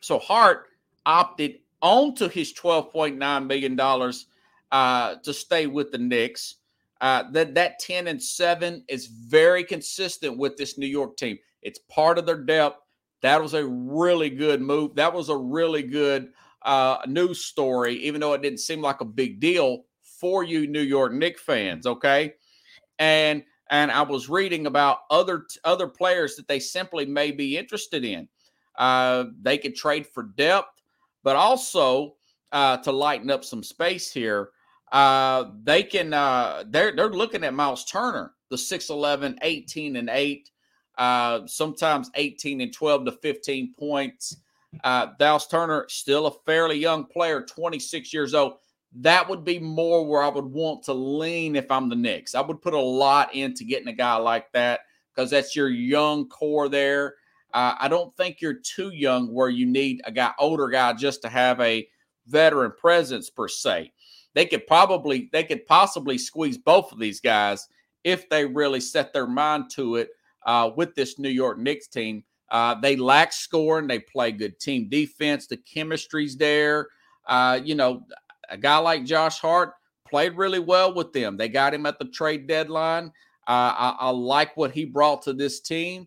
So 0.00 0.18
Hart 0.18 0.66
opted 1.06 1.60
onto 1.82 2.28
his 2.28 2.54
$12.9 2.54 3.46
million 3.46 4.12
uh, 4.70 5.16
to 5.16 5.34
stay 5.34 5.66
with 5.66 5.90
the 5.90 5.98
Knicks. 5.98 6.56
Uh, 7.00 7.24
that 7.32 7.52
that 7.54 7.80
10 7.80 8.06
and 8.06 8.22
7 8.22 8.84
is 8.88 9.06
very 9.06 9.64
consistent 9.64 10.38
with 10.38 10.56
this 10.56 10.78
New 10.78 10.86
York 10.86 11.16
team. 11.16 11.36
It's 11.60 11.80
part 11.90 12.16
of 12.16 12.26
their 12.26 12.40
depth. 12.40 12.78
That 13.22 13.42
was 13.42 13.54
a 13.54 13.66
really 13.66 14.30
good 14.30 14.60
move. 14.60 14.94
That 14.94 15.12
was 15.12 15.28
a 15.28 15.36
really 15.36 15.82
good 15.82 16.32
uh, 16.62 16.98
news 17.06 17.44
story, 17.44 17.96
even 17.96 18.20
though 18.20 18.34
it 18.34 18.42
didn't 18.42 18.60
seem 18.60 18.80
like 18.80 19.00
a 19.00 19.04
big 19.04 19.40
deal 19.40 19.84
for 20.00 20.44
you 20.44 20.68
New 20.68 20.80
York 20.80 21.12
Knicks 21.12 21.40
fans. 21.40 21.86
Okay, 21.86 22.34
and 22.98 23.42
and 23.70 23.90
I 23.90 24.02
was 24.02 24.28
reading 24.28 24.66
about 24.66 24.98
other 25.10 25.46
other 25.64 25.88
players 25.88 26.36
that 26.36 26.46
they 26.46 26.60
simply 26.60 27.06
may 27.06 27.30
be 27.30 27.56
interested 27.56 28.04
in. 28.04 28.28
Uh, 28.76 29.24
they 29.40 29.58
could 29.58 29.74
trade 29.74 30.06
for 30.06 30.22
depth, 30.22 30.81
but 31.22 31.36
also 31.36 32.14
uh, 32.52 32.76
to 32.78 32.92
lighten 32.92 33.30
up 33.30 33.44
some 33.44 33.62
space 33.62 34.12
here. 34.12 34.50
Uh, 34.90 35.44
they 35.62 35.82
can. 35.82 36.12
Uh, 36.12 36.64
they're 36.68 36.94
they're 36.94 37.10
looking 37.10 37.44
at 37.44 37.54
Myles 37.54 37.84
Turner, 37.84 38.32
the 38.50 38.56
6'11", 38.56 39.38
18 39.42 39.96
and 39.96 40.10
eight 40.12 40.50
uh, 40.98 41.46
sometimes 41.46 42.10
18 42.14 42.60
and 42.60 42.72
12 42.72 43.06
to 43.06 43.12
15 43.12 43.74
points. 43.78 44.36
Uh, 44.84 45.08
Dallas 45.18 45.46
Turner, 45.46 45.86
still 45.88 46.26
a 46.26 46.32
fairly 46.46 46.76
young 46.76 47.04
player, 47.04 47.42
26 47.42 48.12
years 48.12 48.34
old. 48.34 48.54
That 48.94 49.28
would 49.28 49.44
be 49.44 49.58
more 49.58 50.06
where 50.06 50.22
I 50.22 50.28
would 50.28 50.44
want 50.44 50.82
to 50.84 50.92
lean 50.92 51.56
if 51.56 51.70
I'm 51.70 51.88
the 51.88 51.96
Knicks. 51.96 52.34
I 52.34 52.42
would 52.42 52.60
put 52.60 52.74
a 52.74 52.80
lot 52.80 53.34
into 53.34 53.64
getting 53.64 53.88
a 53.88 53.92
guy 53.92 54.16
like 54.16 54.52
that 54.52 54.80
because 55.14 55.30
that's 55.30 55.56
your 55.56 55.68
young 55.68 56.28
core 56.28 56.68
there. 56.68 57.14
Uh, 57.52 57.74
I 57.78 57.88
don't 57.88 58.14
think 58.16 58.40
you're 58.40 58.60
too 58.60 58.90
young 58.90 59.32
where 59.32 59.48
you 59.48 59.66
need 59.66 60.00
a 60.04 60.12
guy, 60.12 60.32
older 60.38 60.68
guy, 60.68 60.92
just 60.94 61.22
to 61.22 61.28
have 61.28 61.60
a 61.60 61.86
veteran 62.26 62.72
presence 62.78 63.30
per 63.30 63.48
se. 63.48 63.92
They 64.34 64.46
could 64.46 64.66
probably, 64.66 65.28
they 65.32 65.44
could 65.44 65.66
possibly 65.66 66.16
squeeze 66.16 66.56
both 66.56 66.92
of 66.92 66.98
these 66.98 67.20
guys 67.20 67.68
if 68.04 68.28
they 68.28 68.46
really 68.46 68.80
set 68.80 69.12
their 69.12 69.26
mind 69.26 69.70
to 69.72 69.96
it 69.96 70.10
uh, 70.46 70.70
with 70.74 70.94
this 70.94 71.18
New 71.18 71.28
York 71.28 71.58
Knicks 71.58 71.88
team. 71.88 72.24
Uh, 72.50 72.74
they 72.74 72.96
lack 72.96 73.32
scoring. 73.32 73.86
They 73.86 73.98
play 73.98 74.32
good 74.32 74.58
team 74.58 74.88
defense. 74.88 75.46
The 75.46 75.56
chemistry's 75.56 76.36
there. 76.36 76.88
Uh, 77.26 77.60
you 77.62 77.74
know, 77.74 78.06
a 78.48 78.56
guy 78.56 78.78
like 78.78 79.04
Josh 79.04 79.38
Hart 79.38 79.74
played 80.08 80.36
really 80.36 80.58
well 80.58 80.92
with 80.92 81.12
them. 81.12 81.36
They 81.36 81.48
got 81.48 81.72
him 81.72 81.86
at 81.86 81.98
the 81.98 82.04
trade 82.06 82.46
deadline. 82.46 83.06
Uh, 83.46 83.74
I, 83.74 83.96
I, 84.00 84.10
like 84.10 84.56
what 84.56 84.70
he 84.70 84.84
brought 84.84 85.22
to 85.22 85.32
this 85.32 85.60
team. 85.60 86.06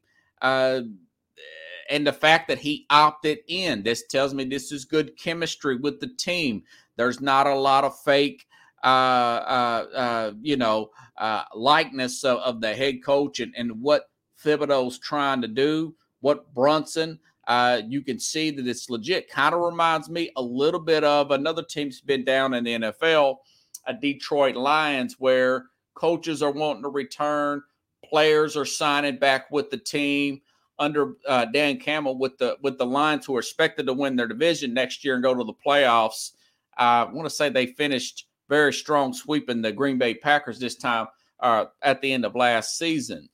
And 1.89 2.05
the 2.05 2.13
fact 2.13 2.47
that 2.47 2.57
he 2.57 2.85
opted 2.89 3.39
in, 3.47 3.83
this 3.83 4.07
tells 4.07 4.33
me 4.33 4.43
this 4.43 4.71
is 4.71 4.85
good 4.85 5.17
chemistry 5.17 5.77
with 5.77 5.99
the 5.99 6.07
team. 6.07 6.63
There's 6.97 7.21
not 7.21 7.47
a 7.47 7.55
lot 7.55 7.83
of 7.83 7.99
fake, 7.99 8.45
uh, 8.83 8.87
uh, 8.87 9.85
uh, 9.95 10.31
you 10.41 10.57
know, 10.57 10.89
uh, 11.17 11.43
likeness 11.53 12.23
of, 12.23 12.39
of, 12.39 12.61
the 12.61 12.73
head 12.73 13.03
coach 13.03 13.39
and, 13.39 13.53
and 13.55 13.81
what 13.81 14.09
Thibodeau's 14.43 14.99
trying 14.99 15.41
to 15.41 15.47
do, 15.47 15.95
what 16.21 16.53
Brunson, 16.53 17.19
uh, 17.47 17.81
you 17.87 18.01
can 18.01 18.19
see 18.19 18.51
that 18.51 18.67
it's 18.67 18.89
legit. 18.89 19.29
Kind 19.29 19.53
of 19.53 19.61
reminds 19.61 20.09
me 20.09 20.31
a 20.35 20.41
little 20.41 20.79
bit 20.79 21.03
of 21.03 21.31
another 21.31 21.63
team's 21.63 22.01
been 22.01 22.25
down 22.25 22.53
in 22.53 22.63
the 22.63 22.75
NFL, 22.75 23.37
a 23.85 23.93
Detroit 23.93 24.55
Lions, 24.55 25.15
where 25.19 25.65
coaches 25.93 26.41
are 26.41 26.51
wanting 26.51 26.83
to 26.83 26.89
return, 26.89 27.61
players 28.03 28.57
are 28.57 28.65
signing 28.65 29.17
back 29.17 29.51
with 29.51 29.69
the 29.69 29.77
team 29.77 30.41
under 30.79 31.13
uh, 31.27 31.45
Dan 31.45 31.77
Campbell 31.77 32.17
with 32.17 32.37
the 32.37 32.57
with 32.61 32.77
the 32.77 32.85
Lions, 32.85 33.25
who 33.25 33.35
are 33.35 33.39
expected 33.39 33.85
to 33.87 33.93
win 33.93 34.15
their 34.15 34.27
division 34.27 34.73
next 34.73 35.03
year 35.03 35.15
and 35.15 35.23
go 35.23 35.33
to 35.33 35.43
the 35.43 35.53
playoffs. 35.65 36.31
I 36.77 37.03
want 37.05 37.25
to 37.25 37.33
say 37.33 37.49
they 37.49 37.67
finished 37.67 38.27
very 38.49 38.73
strong, 38.73 39.13
sweeping 39.13 39.61
the 39.61 39.71
Green 39.71 39.97
Bay 39.97 40.13
Packers 40.13 40.59
this 40.59 40.75
time. 40.75 41.07
uh, 41.39 41.65
at 41.81 42.01
the 42.01 42.11
end 42.11 42.25
of 42.25 42.35
last 42.35 42.77
season. 42.77 43.29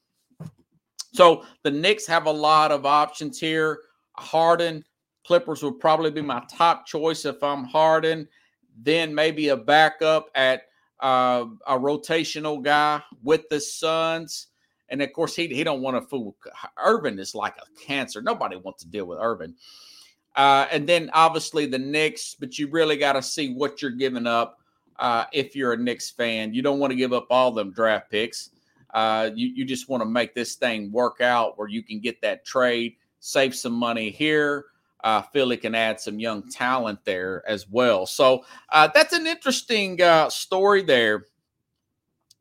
So 1.14 1.46
the 1.64 1.72
Knicks 1.72 2.08
have 2.08 2.26
a 2.26 2.32
lot 2.32 2.72
of 2.72 2.86
options 2.86 3.40
here. 3.40 3.80
Harden, 4.18 4.84
Clippers 5.26 5.64
would 5.64 5.80
probably 5.80 6.12
be 6.12 6.22
my 6.22 6.44
top 6.50 6.86
choice 6.86 7.26
if 7.26 7.44
I'm 7.44 7.66
Harden. 7.66 8.28
Then 8.82 9.14
maybe 9.14 9.50
a 9.50 9.58
backup 9.58 10.30
at 10.36 10.64
uh, 11.00 11.46
a 11.68 11.78
rotational 11.78 12.64
guy 12.64 13.02
with 13.24 13.48
the 13.50 13.60
Suns. 13.60 14.48
And 14.92 15.02
of 15.02 15.12
course, 15.14 15.36
he, 15.36 15.48
he 15.48 15.64
don't 15.64 15.82
want 15.82 15.98
to 15.98 16.08
fool. 16.08 16.36
Irvin 16.78 17.18
is 17.18 17.34
like 17.34 17.56
a 17.58 17.82
cancer. 17.82 18.22
Nobody 18.22 18.58
wants 18.58 18.84
to 18.84 18.90
deal 18.90 19.06
with 19.06 19.18
Irvin. 19.20 19.56
Uh, 20.36 20.68
and 20.72 20.88
then 20.88 21.10
obviously 21.14 21.66
the 21.66 21.80
Knicks, 21.80 22.36
but 22.40 22.60
you 22.60 22.70
really 22.70 22.98
got 22.98 23.14
to 23.14 23.22
see 23.22 23.54
what 23.54 23.82
you're 23.82 23.92
giving 23.92 24.28
up 24.28 24.60
uh, 25.00 25.26
if 25.34 25.56
you're 25.56 25.74
a 25.74 25.78
Knicks 25.78 26.12
fan. 26.12 26.54
You 26.54 26.62
don't 26.62 26.80
want 26.80 26.92
to 26.92 26.98
give 26.98 27.14
up 27.14 27.28
all 27.30 27.52
them 27.52 27.72
draft 27.72 28.12
picks. 28.12 28.52
Uh, 28.94 29.30
you, 29.34 29.48
you 29.48 29.66
just 29.66 29.90
want 29.90 30.02
to 30.02 30.06
make 30.06 30.36
this 30.36 30.56
thing 30.56 30.92
work 30.92 31.22
out 31.22 31.58
where 31.58 31.68
you 31.68 31.82
can 31.82 32.00
get 32.00 32.22
that 32.22 32.46
trade, 32.46 32.96
save 33.20 33.56
some 33.56 33.74
money 33.74 34.10
here. 34.10 34.66
Uh, 35.04 35.22
Philly 35.34 35.58
can 35.58 35.74
add 35.74 36.00
some 36.00 36.20
young 36.20 36.48
talent 36.50 37.00
there 37.06 37.44
as 37.48 37.68
well. 37.68 38.06
So 38.06 38.46
uh, 38.70 38.90
that's 38.94 39.14
an 39.14 39.26
interesting 39.26 40.02
uh, 40.02 40.30
story 40.30 40.84
there. 40.84 41.26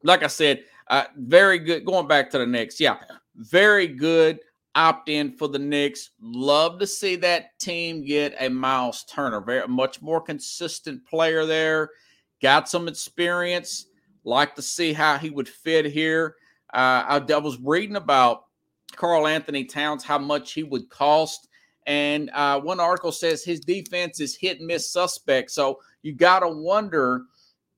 Like 0.03 0.23
I 0.23 0.27
said, 0.27 0.65
uh, 0.91 1.05
very 1.17 1.59
good. 1.59 1.87
Going 1.87 2.07
back 2.07 2.31
to 2.31 2.39
the 2.39 2.47
Knicks, 2.47 2.79
yeah, 2.79 2.99
very 3.37 3.87
good 3.87 4.41
opt 4.75 5.09
in 5.09 5.33
for 5.33 5.49
the 5.49 5.59
Knicks. 5.59 6.11
Love 6.21 6.79
to 6.79 6.87
see 6.87 7.17
that 7.17 7.59
team 7.59 8.05
get 8.05 8.35
a 8.39 8.49
Myles 8.49 9.05
Turner, 9.05 9.41
very 9.41 9.67
much 9.67 10.03
more 10.03 10.21
consistent 10.21 11.05
player 11.07 11.47
there. 11.47 11.91
Got 12.43 12.69
some 12.69 12.89
experience. 12.89 13.87
Like 14.25 14.55
to 14.57 14.63
see 14.63 14.93
how 14.93 15.17
he 15.17 15.31
would 15.31 15.49
fit 15.49 15.87
here. 15.87 16.37
Uh, 16.75 17.21
I, 17.21 17.33
I 17.33 17.39
was 17.39 17.59
reading 17.61 17.97
about 17.97 18.45
Karl-Anthony 18.95 19.65
Towns, 19.65 20.05
how 20.05 20.19
much 20.19 20.53
he 20.53 20.63
would 20.63 20.91
cost. 20.91 21.49
And 21.87 22.31
uh, 22.35 22.61
one 22.61 22.81
article 22.81 23.13
says 23.13 23.43
his 23.43 23.61
defense 23.61 24.21
is 24.21 24.37
hit 24.37 24.59
and 24.59 24.67
miss 24.67 24.93
suspect. 24.93 25.51
So 25.51 25.81
you 26.03 26.13
got 26.13 26.41
to 26.41 26.49
wonder 26.49 27.23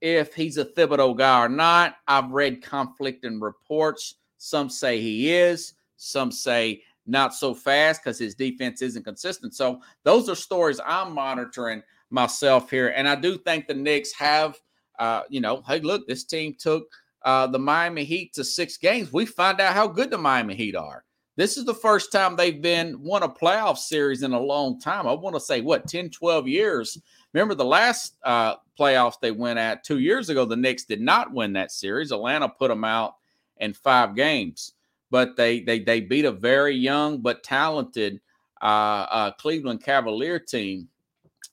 if 0.02 0.34
he's 0.34 0.58
a 0.58 0.64
Thibodeau 0.64 1.16
guy 1.16 1.44
or 1.44 1.48
not. 1.48 1.96
I've 2.08 2.30
read 2.32 2.62
conflicting 2.62 3.40
reports. 3.40 4.16
Some 4.36 4.68
say 4.68 5.00
he 5.00 5.32
is, 5.32 5.74
some 5.96 6.32
say 6.32 6.82
not 7.06 7.34
so 7.34 7.54
fast 7.54 8.02
because 8.02 8.18
his 8.18 8.34
defense 8.34 8.82
isn't 8.82 9.04
consistent. 9.04 9.54
So 9.54 9.80
those 10.02 10.28
are 10.28 10.34
stories 10.34 10.80
I'm 10.84 11.14
monitoring 11.14 11.82
myself 12.10 12.68
here. 12.68 12.88
And 12.88 13.08
I 13.08 13.14
do 13.14 13.38
think 13.38 13.66
the 13.66 13.74
Knicks 13.74 14.12
have, 14.14 14.60
uh, 14.98 15.22
you 15.30 15.40
know, 15.40 15.62
hey, 15.66 15.78
look, 15.78 16.06
this 16.06 16.24
team 16.24 16.56
took 16.58 16.84
uh, 17.24 17.46
the 17.46 17.58
Miami 17.58 18.04
Heat 18.04 18.34
to 18.34 18.44
six 18.44 18.76
games. 18.76 19.12
We 19.12 19.24
find 19.24 19.60
out 19.60 19.74
how 19.74 19.86
good 19.86 20.10
the 20.10 20.18
Miami 20.18 20.56
Heat 20.56 20.74
are. 20.74 21.04
This 21.36 21.56
is 21.56 21.64
the 21.64 21.74
first 21.74 22.12
time 22.12 22.36
they've 22.36 22.60
been 22.60 23.02
won 23.02 23.22
a 23.22 23.28
playoff 23.28 23.78
series 23.78 24.22
in 24.22 24.32
a 24.32 24.40
long 24.40 24.78
time. 24.78 25.06
I 25.06 25.12
want 25.12 25.34
to 25.34 25.40
say, 25.40 25.62
what, 25.62 25.88
10, 25.88 26.10
12 26.10 26.46
years. 26.46 26.98
Remember 27.32 27.54
the 27.54 27.64
last 27.64 28.16
uh, 28.22 28.56
playoffs 28.78 29.18
they 29.20 29.30
went 29.30 29.58
at 29.58 29.82
two 29.82 29.98
years 29.98 30.28
ago, 30.28 30.44
the 30.44 30.56
Knicks 30.56 30.84
did 30.84 31.00
not 31.00 31.32
win 31.32 31.54
that 31.54 31.72
series. 31.72 32.12
Atlanta 32.12 32.48
put 32.48 32.68
them 32.68 32.84
out 32.84 33.16
in 33.58 33.72
five 33.72 34.14
games, 34.14 34.74
but 35.10 35.36
they 35.36 35.60
they 35.60 35.78
they 35.78 36.00
beat 36.00 36.26
a 36.26 36.32
very 36.32 36.74
young 36.74 37.18
but 37.18 37.42
talented 37.42 38.20
uh, 38.60 39.06
uh, 39.10 39.30
Cleveland 39.32 39.82
Cavalier 39.82 40.38
team, 40.38 40.88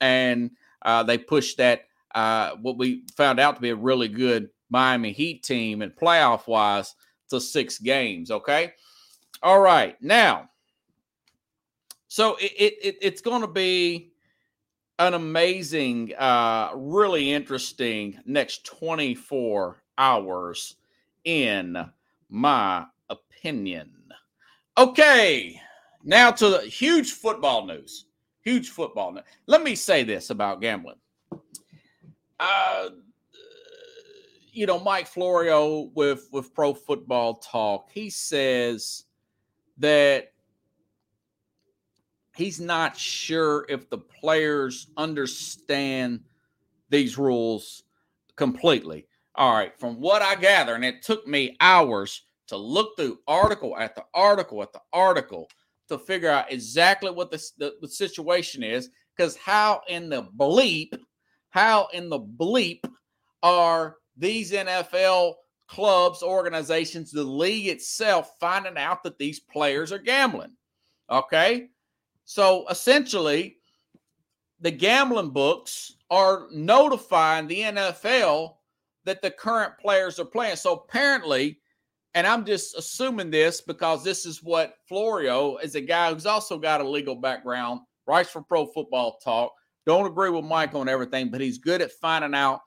and 0.02 0.52
uh, 0.82 1.04
they 1.04 1.18
pushed 1.18 1.58
that 1.58 1.86
uh, 2.16 2.52
what 2.62 2.78
we 2.78 3.04
found 3.16 3.40
out 3.40 3.56
to 3.56 3.62
be 3.62 3.70
a 3.70 3.76
really 3.76 4.10
good 4.10 4.50
Miami 4.70 5.14
Heat 5.14 5.44
team 5.44 5.82
and 5.82 5.96
playoff 5.96 6.48
wise 6.48 6.96
to 7.30 7.40
six 7.40 7.80
games. 7.80 8.32
Okay. 8.32 8.74
All 9.42 9.60
right. 9.60 9.96
Now, 10.02 10.50
so 12.08 12.36
it, 12.38 12.76
it 12.82 12.98
it's 13.02 13.22
going 13.22 13.42
to 13.42 13.48
be 13.48 14.12
an 14.98 15.14
amazing, 15.14 16.14
uh, 16.18 16.72
really 16.76 17.32
interesting 17.32 18.20
next 18.26 18.66
24 18.66 19.82
hours, 19.98 20.76
in 21.24 21.78
my 22.30 22.86
opinion. 23.10 23.92
Okay, 24.78 25.60
now 26.04 26.32
to 26.32 26.50
the 26.50 26.62
huge 26.62 27.14
football 27.14 27.66
news. 27.66 28.06
Huge 28.42 28.70
football 28.70 29.14
news. 29.14 29.24
Let 29.48 29.64
me 29.64 29.76
say 29.76 30.04
this 30.04 30.32
about 30.32 30.62
gambling. 30.62 30.98
Uh, 32.40 32.90
you 34.52 34.66
know, 34.66 34.80
Mike 34.80 35.08
Florio 35.08 35.92
with 35.94 36.28
with 36.32 36.54
Pro 36.54 36.74
Football 36.74 37.36
Talk, 37.36 37.90
he 37.94 38.10
says 38.10 39.06
that 39.80 40.32
he's 42.36 42.60
not 42.60 42.98
sure 42.98 43.66
if 43.70 43.90
the 43.90 43.98
players 43.98 44.88
understand 44.98 46.22
these 46.90 47.18
rules 47.18 47.84
completely. 48.36 49.08
All 49.36 49.54
right, 49.54 49.78
from 49.80 50.00
what 50.00 50.22
I 50.22 50.36
gather, 50.36 50.76
and 50.76 50.84
it 50.84 51.02
took 51.02 51.28
me 51.28 51.56
hours 51.62 52.24
to 52.48 52.58
look 52.58 52.98
through 52.98 53.20
article 53.28 53.76
the 53.96 54.04
article 54.14 54.60
the 54.60 54.82
article 54.92 55.48
to 55.88 55.98
figure 55.98 56.30
out 56.30 56.52
exactly 56.52 57.12
what 57.12 57.32
the, 57.32 57.44
the, 57.58 57.76
the 57.82 57.88
situation 57.88 58.64
is. 58.64 58.90
Because 59.16 59.36
how 59.36 59.82
in 59.88 60.10
the 60.10 60.24
bleep, 60.24 60.98
how 61.50 61.88
in 61.94 62.10
the 62.10 62.20
bleep 62.20 62.80
are 63.44 63.98
these 64.18 64.52
NFL 64.52 65.34
clubs, 65.70 66.24
organizations, 66.24 67.12
the 67.12 67.24
league 67.24 67.68
itself 67.68 68.36
finding 68.40 68.78
out 68.78 69.04
that 69.04 69.18
these 69.18 69.40
players 69.40 69.92
are 69.92 70.00
gambling? 70.00 70.56
Okay. 71.10 71.70
So 72.26 72.66
essentially, 72.70 73.58
the 74.60 74.72
gambling 74.72 75.30
books 75.30 75.96
are 76.10 76.48
notifying 76.52 77.48
the 77.48 77.62
NFL 77.62 78.56
that 79.06 79.22
the 79.22 79.32
current 79.32 79.74
players 79.80 80.20
are 80.20 80.26
playing. 80.26 80.56
So 80.56 80.74
apparently, 80.74 81.60
and 82.16 82.26
I'm 82.26 82.46
just 82.46 82.76
assuming 82.76 83.30
this 83.30 83.62
because 83.62 84.04
this 84.04 84.26
is 84.26 84.44
what 84.44 84.76
Florio 84.88 85.58
is 85.58 85.76
a 85.76 85.82
guy 85.82 86.12
who's 86.12 86.26
also 86.26 86.58
got 86.58 86.82
a 86.82 86.90
legal 86.90 87.16
background, 87.16 87.82
writes 88.08 88.32
for 88.32 88.42
Pro 88.42 88.66
Football 88.66 89.20
Talk. 89.24 89.54
Don't 89.86 90.08
agree 90.08 90.30
with 90.30 90.46
Mike 90.46 90.76
on 90.76 90.90
everything, 90.90 91.30
but 91.30 91.42
he's 91.42 91.58
good 91.58 91.82
at 91.82 91.92
finding 91.94 92.34
out 92.34 92.62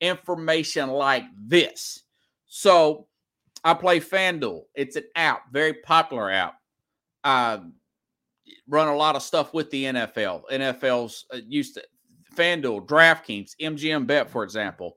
information 0.00 0.90
like 0.90 1.24
this. 1.36 2.02
So 2.48 3.06
I 3.62 3.74
play 3.74 4.00
FanDuel. 4.00 4.62
It's 4.74 4.96
an 4.96 5.04
app, 5.14 5.52
very 5.52 5.74
popular 5.74 6.30
app. 6.30 6.54
I 7.22 7.60
run 8.66 8.88
a 8.88 8.96
lot 8.96 9.16
of 9.16 9.22
stuff 9.22 9.54
with 9.54 9.70
the 9.70 9.84
NFL. 9.84 10.42
NFL's 10.50 11.26
uh, 11.32 11.38
used 11.46 11.74
to 11.74 11.84
FanDuel, 12.34 12.86
DraftKings, 12.86 13.52
MGM 13.60 14.06
Bet, 14.06 14.30
for 14.30 14.42
example. 14.42 14.96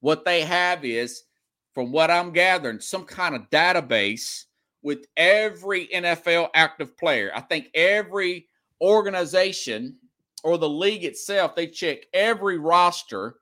What 0.00 0.24
they 0.24 0.42
have 0.42 0.84
is, 0.84 1.24
from 1.72 1.92
what 1.92 2.10
I'm 2.10 2.32
gathering, 2.32 2.80
some 2.80 3.04
kind 3.04 3.34
of 3.34 3.48
database 3.50 4.44
with 4.82 5.06
every 5.16 5.86
NFL 5.88 6.48
active 6.54 6.96
player. 6.96 7.30
I 7.34 7.40
think 7.40 7.68
every 7.74 8.48
organization 8.80 9.96
or 10.42 10.58
the 10.58 10.68
league 10.68 11.04
itself, 11.04 11.54
they 11.54 11.66
check 11.66 11.98
every 12.12 12.58
roster 12.58 13.36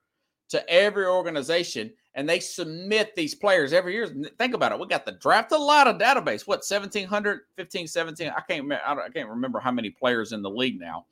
to 0.51 0.69
every 0.69 1.07
organization 1.07 1.93
and 2.19 2.29
they 2.29 2.41
submit 2.41 3.15
these 3.15 3.33
players 3.33 3.73
every 3.73 3.93
year. 3.93 4.09
Think 4.39 4.53
about 4.53 4.73
it. 4.73 4.81
We 4.81 4.89
got 4.89 5.07
the 5.07 5.13
draft, 5.13 5.53
a 5.53 5.57
lot 5.57 5.87
of 5.87 5.99
database. 5.99 6.49
What, 6.49 6.65
1,700, 6.69 7.43
15, 7.55 7.87
17? 7.87 8.33
I 8.37 8.41
can't, 8.41 8.65
remember, 8.65 8.83
I 8.85 9.09
can't 9.09 9.29
remember 9.29 9.61
how 9.61 9.71
many 9.71 9.91
players 9.91 10.33
in 10.33 10.43
the 10.43 10.51
league 10.51 10.81
now. 10.81 11.07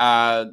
Uh, 0.00 0.46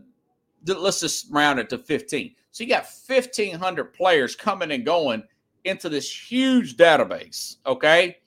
let's 0.67 0.99
just 0.99 1.31
round 1.31 1.57
it 1.57 1.67
to 1.69 1.79
15. 1.79 2.35
So 2.51 2.63
you 2.63 2.69
got 2.69 2.83
1,500 2.83 3.85
players 3.91 4.35
coming 4.35 4.71
and 4.71 4.85
going 4.85 5.23
into 5.63 5.89
this 5.89 6.31
huge 6.31 6.77
database. 6.77 7.55
Okay. 7.65 8.17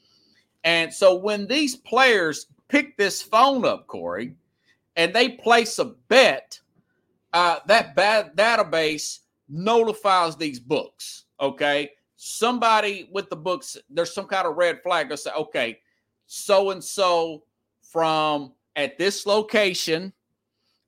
And 0.65 0.93
so 0.93 1.15
when 1.15 1.47
these 1.47 1.77
players 1.77 2.49
pick 2.67 2.97
this 2.97 3.23
phone 3.23 3.65
up, 3.65 3.87
Corey, 3.87 4.35
and 4.97 5.15
they 5.15 5.29
place 5.29 5.79
a 5.79 5.85
bet, 5.85 6.59
uh, 7.33 7.61
that 7.67 7.95
bad 7.95 8.35
database 8.35 9.21
notifies 9.53 10.35
these 10.35 10.59
books. 10.59 11.25
Okay. 11.41 11.91
Somebody 12.17 13.09
with 13.13 13.29
the 13.31 13.37
books, 13.37 13.77
there's 13.91 14.15
some 14.15 14.27
kind 14.27 14.47
of 14.47 14.57
red 14.57 14.83
flag 14.83 15.09
to 15.11 15.17
say, 15.17 15.31
okay, 15.37 15.79
so 16.27 16.71
and 16.71 16.83
so 16.83 17.43
from 17.83 18.53
at 18.77 18.97
this 18.97 19.27
location, 19.27 20.13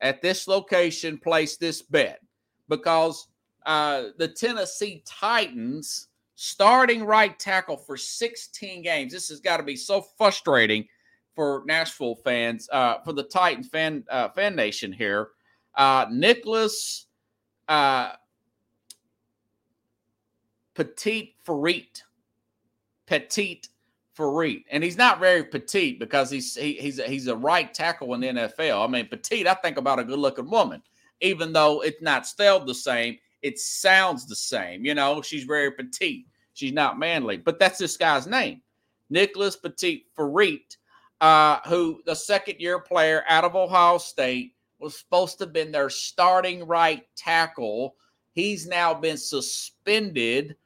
at 0.00 0.22
this 0.22 0.48
location, 0.48 1.18
place 1.18 1.57
this 1.57 1.83
bet 1.83 2.20
because 2.68 3.29
uh, 3.66 4.05
the 4.16 4.29
Tennessee 4.29 5.03
Titans 5.05 6.09
starting 6.37 7.05
right 7.05 7.38
tackle 7.38 7.77
for 7.77 7.96
16 7.96 8.83
games. 8.83 9.12
This 9.12 9.29
has 9.29 9.40
got 9.40 9.59
to 9.59 9.62
be 9.62 9.77
so 9.77 10.00
frustrating 10.16 10.87
for 11.35 11.62
Nashville 11.66 12.16
fans, 12.16 12.68
uh, 12.72 12.98
for 13.05 13.12
the 13.12 13.24
Titan 13.24 13.64
fan 13.64 14.05
uh, 14.09 14.29
fan 14.31 14.55
nation 14.55 14.92
here. 14.92 15.31
Uh, 15.74 16.07
Nicholas 16.11 17.07
uh, 17.68 18.12
Petit 20.75 21.35
Farit. 21.47 22.03
Petit 23.07 23.63
Farid, 24.15 24.63
and 24.71 24.85
he's 24.85 24.97
not 24.97 25.19
very 25.19 25.45
petite 25.45 25.99
because 25.99 26.31
he's 26.31 26.55
he, 26.55 26.75
he's 26.75 26.99
a, 26.99 27.03
he's 27.05 27.27
a 27.27 27.37
right 27.37 27.73
tackle 27.75 28.15
in 28.15 28.21
the 28.21 28.29
NFL. 28.29 28.85
I 28.85 28.91
mean, 28.91 29.09
petite. 29.09 29.47
I 29.47 29.55
think 29.55 29.77
about 29.77 29.99
a 29.99 30.05
good-looking 30.05 30.49
woman, 30.49 30.83
even 31.21 31.53
though 31.53 31.83
it's 31.83 32.01
not 32.01 32.27
spelled 32.27 32.67
the 32.67 32.75
same. 32.75 33.19
It 33.43 33.59
sounds 33.59 34.27
the 34.27 34.37
same. 34.37 34.85
You 34.85 34.95
know, 34.95 35.21
she's 35.21 35.45
very 35.45 35.73
petite. 35.73 36.27
She's 36.55 36.73
not 36.73 36.99
manly, 36.99 37.37
but 37.37 37.59
that's 37.59 37.79
this 37.79 37.97
guy's 37.97 38.27
name, 38.27 38.63
Nicholas 39.11 39.57
Petit 39.57 40.07
Farid, 40.15 40.61
uh, 41.21 41.59
who 41.67 42.01
the 42.07 42.15
second-year 42.15 42.79
player 42.79 43.25
out 43.29 43.45
of 43.45 43.57
Ohio 43.57 43.99
State 43.99 44.55
was 44.79 44.97
supposed 44.97 45.39
to 45.39 45.45
have 45.45 45.53
been 45.53 45.73
their 45.73 45.91
starting 45.91 46.65
right 46.67 47.05
tackle. 47.17 47.97
He's 48.33 48.67
now 48.69 48.95
been 48.95 49.17
suspended 49.17 50.57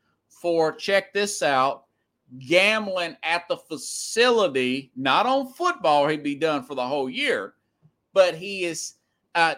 for 0.40 0.72
check 0.72 1.12
this 1.12 1.42
out 1.42 1.84
gambling 2.38 3.16
at 3.22 3.48
the 3.48 3.56
facility, 3.56 4.92
not 4.96 5.26
on 5.26 5.52
football, 5.52 6.06
he'd 6.06 6.22
be 6.22 6.34
done 6.34 6.62
for 6.62 6.74
the 6.74 6.86
whole 6.86 7.08
year, 7.08 7.54
but 8.12 8.34
he 8.34 8.64
is 8.64 8.94
uh, 9.34 9.54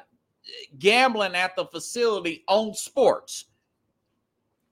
gambling 0.78 1.34
at 1.34 1.56
the 1.56 1.64
facility 1.66 2.44
on 2.48 2.74
sports. 2.74 3.46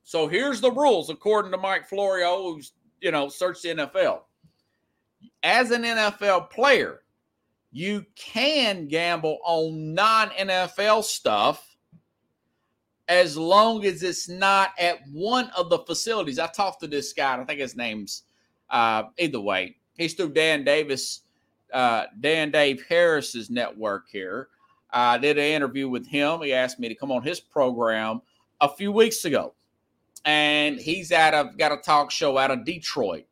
So 0.05 0.29
here's 0.29 0.61
the 0.61 0.73
rules 0.73 1.11
according 1.11 1.51
to 1.53 1.59
Mike 1.59 1.87
Florio, 1.87 2.43
who's, 2.43 2.73
you 3.01 3.11
know, 3.11 3.29
searched 3.29 3.63
the 3.63 3.71
NFL. 3.71 4.21
As 5.43 5.71
an 5.71 5.83
NFL 5.83 6.51
player, 6.51 7.03
you 7.73 8.07
can 8.15 8.87
gamble 8.87 9.39
on 9.45 9.93
non 9.93 10.31
NFL 10.31 11.05
stuff 11.05 11.68
as 13.09 13.37
long 13.37 13.85
as 13.87 14.03
it's 14.03 14.29
not 14.29 14.71
at 14.79 14.99
one 15.11 15.51
of 15.57 15.71
the 15.71 15.79
facilities. 15.81 16.39
I 16.39 16.47
talked 16.47 16.81
to 16.81 16.87
this 16.87 17.13
guy, 17.13 17.41
I 17.41 17.45
think 17.45 17.61
his 17.61 17.77
name's 17.77 18.25
uh, 18.71 19.05
either 19.19 19.41
way. 19.41 19.77
He's 19.97 20.15
through 20.15 20.35
Dan 20.35 20.63
Davis, 20.63 21.23
uh, 21.73 22.05
Dan 22.21 22.51
Dave 22.51 22.85
Harris's 22.89 23.51
network 23.51 24.05
here. 24.11 24.49
I 24.91 25.19
did 25.19 25.39
an 25.39 25.45
interview 25.45 25.89
with 25.89 26.07
him. 26.07 26.43
He 26.43 26.53
asked 26.53 26.79
me 26.79 26.89
to 26.89 26.95
come 26.95 27.11
on 27.11 27.23
his 27.23 27.41
program 27.41 28.21
a 28.61 28.69
few 28.69 28.93
weeks 28.93 29.25
ago. 29.25 29.55
And 30.25 30.79
he's 30.79 31.13
out 31.13 31.35
of 31.35 31.57
got 31.59 31.73
a 31.73 31.79
talk 31.79 32.11
show 32.11 32.37
out 32.39 32.51
of 32.51 32.65
Detroit. 32.65 33.25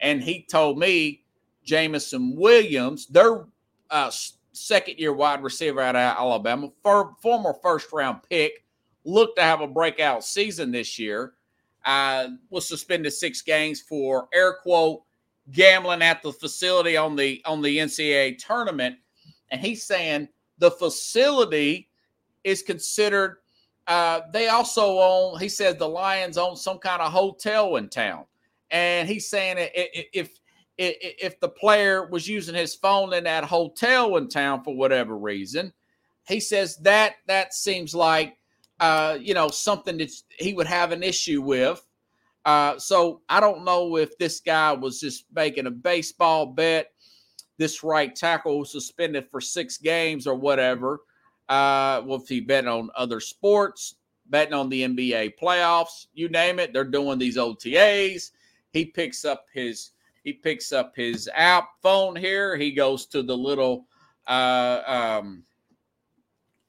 And 0.00 0.22
he 0.22 0.44
told 0.50 0.78
me 0.78 1.22
Jameson 1.64 2.36
Williams, 2.36 3.06
their 3.06 3.46
uh, 3.90 4.10
second 4.52 4.98
year 4.98 5.12
wide 5.12 5.42
receiver 5.42 5.80
out 5.80 5.96
of 5.96 6.16
Alabama, 6.18 6.70
for, 6.82 7.14
former 7.20 7.54
first 7.62 7.92
round 7.92 8.20
pick, 8.28 8.61
looked 9.04 9.36
to 9.36 9.42
have 9.42 9.60
a 9.60 9.66
breakout 9.66 10.24
season 10.24 10.70
this 10.70 10.98
year. 10.98 11.34
Uh, 11.84 12.28
was 12.50 12.66
suspended 12.68 13.12
six 13.12 13.42
games 13.42 13.80
for 13.80 14.28
air 14.32 14.54
quote 14.62 15.02
gambling 15.50 16.02
at 16.02 16.22
the 16.22 16.32
facility 16.32 16.96
on 16.96 17.16
the 17.16 17.42
on 17.44 17.60
the 17.60 17.78
NCAA 17.78 18.38
tournament, 18.38 18.96
and 19.50 19.60
he's 19.60 19.84
saying 19.84 20.28
the 20.58 20.70
facility 20.70 21.88
is 22.44 22.62
considered. 22.62 23.38
Uh, 23.88 24.20
they 24.32 24.48
also 24.48 25.00
own. 25.00 25.40
He 25.40 25.48
says 25.48 25.76
the 25.76 25.88
Lions 25.88 26.38
own 26.38 26.54
some 26.54 26.78
kind 26.78 27.02
of 27.02 27.12
hotel 27.12 27.76
in 27.76 27.88
town, 27.88 28.24
and 28.70 29.08
he's 29.08 29.28
saying 29.28 29.56
if 29.58 30.38
if 30.78 31.38
the 31.40 31.48
player 31.48 32.06
was 32.06 32.26
using 32.26 32.54
his 32.54 32.74
phone 32.74 33.12
in 33.12 33.24
that 33.24 33.44
hotel 33.44 34.16
in 34.16 34.28
town 34.28 34.62
for 34.64 34.74
whatever 34.74 35.16
reason, 35.16 35.72
he 36.26 36.40
says 36.40 36.76
that 36.78 37.16
that 37.26 37.52
seems 37.54 37.94
like 37.94 38.38
uh, 38.80 39.18
you 39.20 39.34
know, 39.34 39.48
something 39.48 39.98
that 39.98 40.12
he 40.38 40.54
would 40.54 40.66
have 40.66 40.92
an 40.92 41.02
issue 41.02 41.40
with. 41.40 41.84
Uh, 42.44 42.78
so 42.78 43.20
I 43.28 43.40
don't 43.40 43.64
know 43.64 43.96
if 43.96 44.18
this 44.18 44.40
guy 44.40 44.72
was 44.72 45.00
just 45.00 45.26
making 45.34 45.66
a 45.66 45.70
baseball 45.70 46.46
bet. 46.46 46.92
This 47.58 47.84
right 47.84 48.14
tackle 48.14 48.58
was 48.58 48.72
suspended 48.72 49.28
for 49.30 49.40
six 49.40 49.78
games 49.78 50.26
or 50.26 50.34
whatever. 50.34 51.02
Uh, 51.48 52.02
well, 52.04 52.20
if 52.20 52.28
he 52.28 52.40
bet 52.40 52.66
on 52.66 52.90
other 52.96 53.20
sports, 53.20 53.96
betting 54.26 54.54
on 54.54 54.68
the 54.68 54.82
NBA 54.82 55.34
playoffs, 55.40 56.06
you 56.14 56.28
name 56.28 56.58
it, 56.58 56.72
they're 56.72 56.84
doing 56.84 57.18
these 57.18 57.36
OTAs. 57.36 58.30
He 58.72 58.86
picks 58.86 59.24
up 59.24 59.46
his 59.52 59.92
he 60.24 60.32
picks 60.32 60.72
up 60.72 60.94
his 60.94 61.28
app 61.34 61.70
phone 61.82 62.14
here. 62.14 62.56
He 62.56 62.72
goes 62.72 63.06
to 63.06 63.22
the 63.22 63.36
little 63.36 63.86
uh, 64.28 64.80
um, 64.86 65.42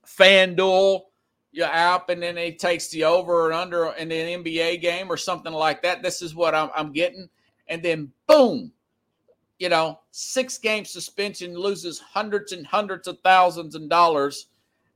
FanDuel 0.07 1.01
your 1.53 1.67
app 1.67 2.09
and 2.09 2.21
then 2.21 2.37
it 2.37 2.57
takes 2.57 2.89
the 2.89 3.03
over 3.03 3.47
or 3.47 3.53
under 3.53 3.85
in 3.93 4.11
an 4.11 4.43
NBA 4.43 4.81
game 4.81 5.09
or 5.09 5.17
something 5.17 5.53
like 5.53 5.83
that. 5.83 6.01
This 6.01 6.21
is 6.21 6.33
what 6.33 6.55
I'm, 6.55 6.69
I'm 6.75 6.91
getting. 6.91 7.29
And 7.67 7.81
then 7.81 8.11
boom, 8.27 8.71
you 9.59 9.69
know, 9.69 9.99
six 10.11 10.57
game 10.57 10.83
suspension 10.83 11.53
loses 11.53 11.99
hundreds 11.99 12.51
and 12.51 12.65
hundreds 12.65 13.07
of 13.07 13.19
thousands 13.23 13.75
of 13.75 13.87
dollars. 13.87 14.47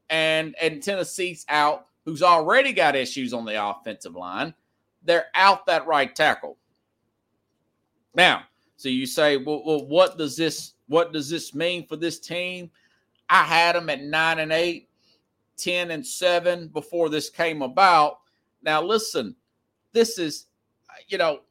And 0.10 0.56
and 0.60 0.82
Tennessee's 0.82 1.46
out, 1.48 1.88
who's 2.06 2.24
already 2.24 2.74
got 2.74 2.96
issues 2.96 3.34
on 3.34 3.46
the 3.46 3.64
offensive 3.64 4.16
line. 4.16 4.54
They're 5.04 5.28
out 5.36 5.68
that 5.68 5.86
right 5.86 6.14
tackle. 6.14 6.58
Now, 8.16 8.44
so 8.78 8.90
you 8.90 9.06
say, 9.06 9.38
well, 9.38 9.62
well 9.64 9.86
what 9.86 10.18
does 10.18 10.36
this 10.36 10.74
what 10.88 11.14
does 11.14 11.30
this 11.30 11.54
mean 11.54 11.86
for 11.86 11.98
this 11.98 12.20
team? 12.20 12.72
I 13.30 13.44
had 13.44 13.76
them 13.76 13.90
at 13.92 14.02
nine 14.02 14.40
and 14.40 14.52
eight. 14.52 14.87
10 15.58 15.92
and 15.92 16.06
7 16.06 16.70
before 16.70 17.10
this 17.10 17.30
came 17.30 17.62
about. 17.62 18.20
Now, 18.62 18.82
listen, 18.82 19.36
this 19.94 20.18
is, 20.18 20.46
you 21.08 21.18
know, 21.18 21.42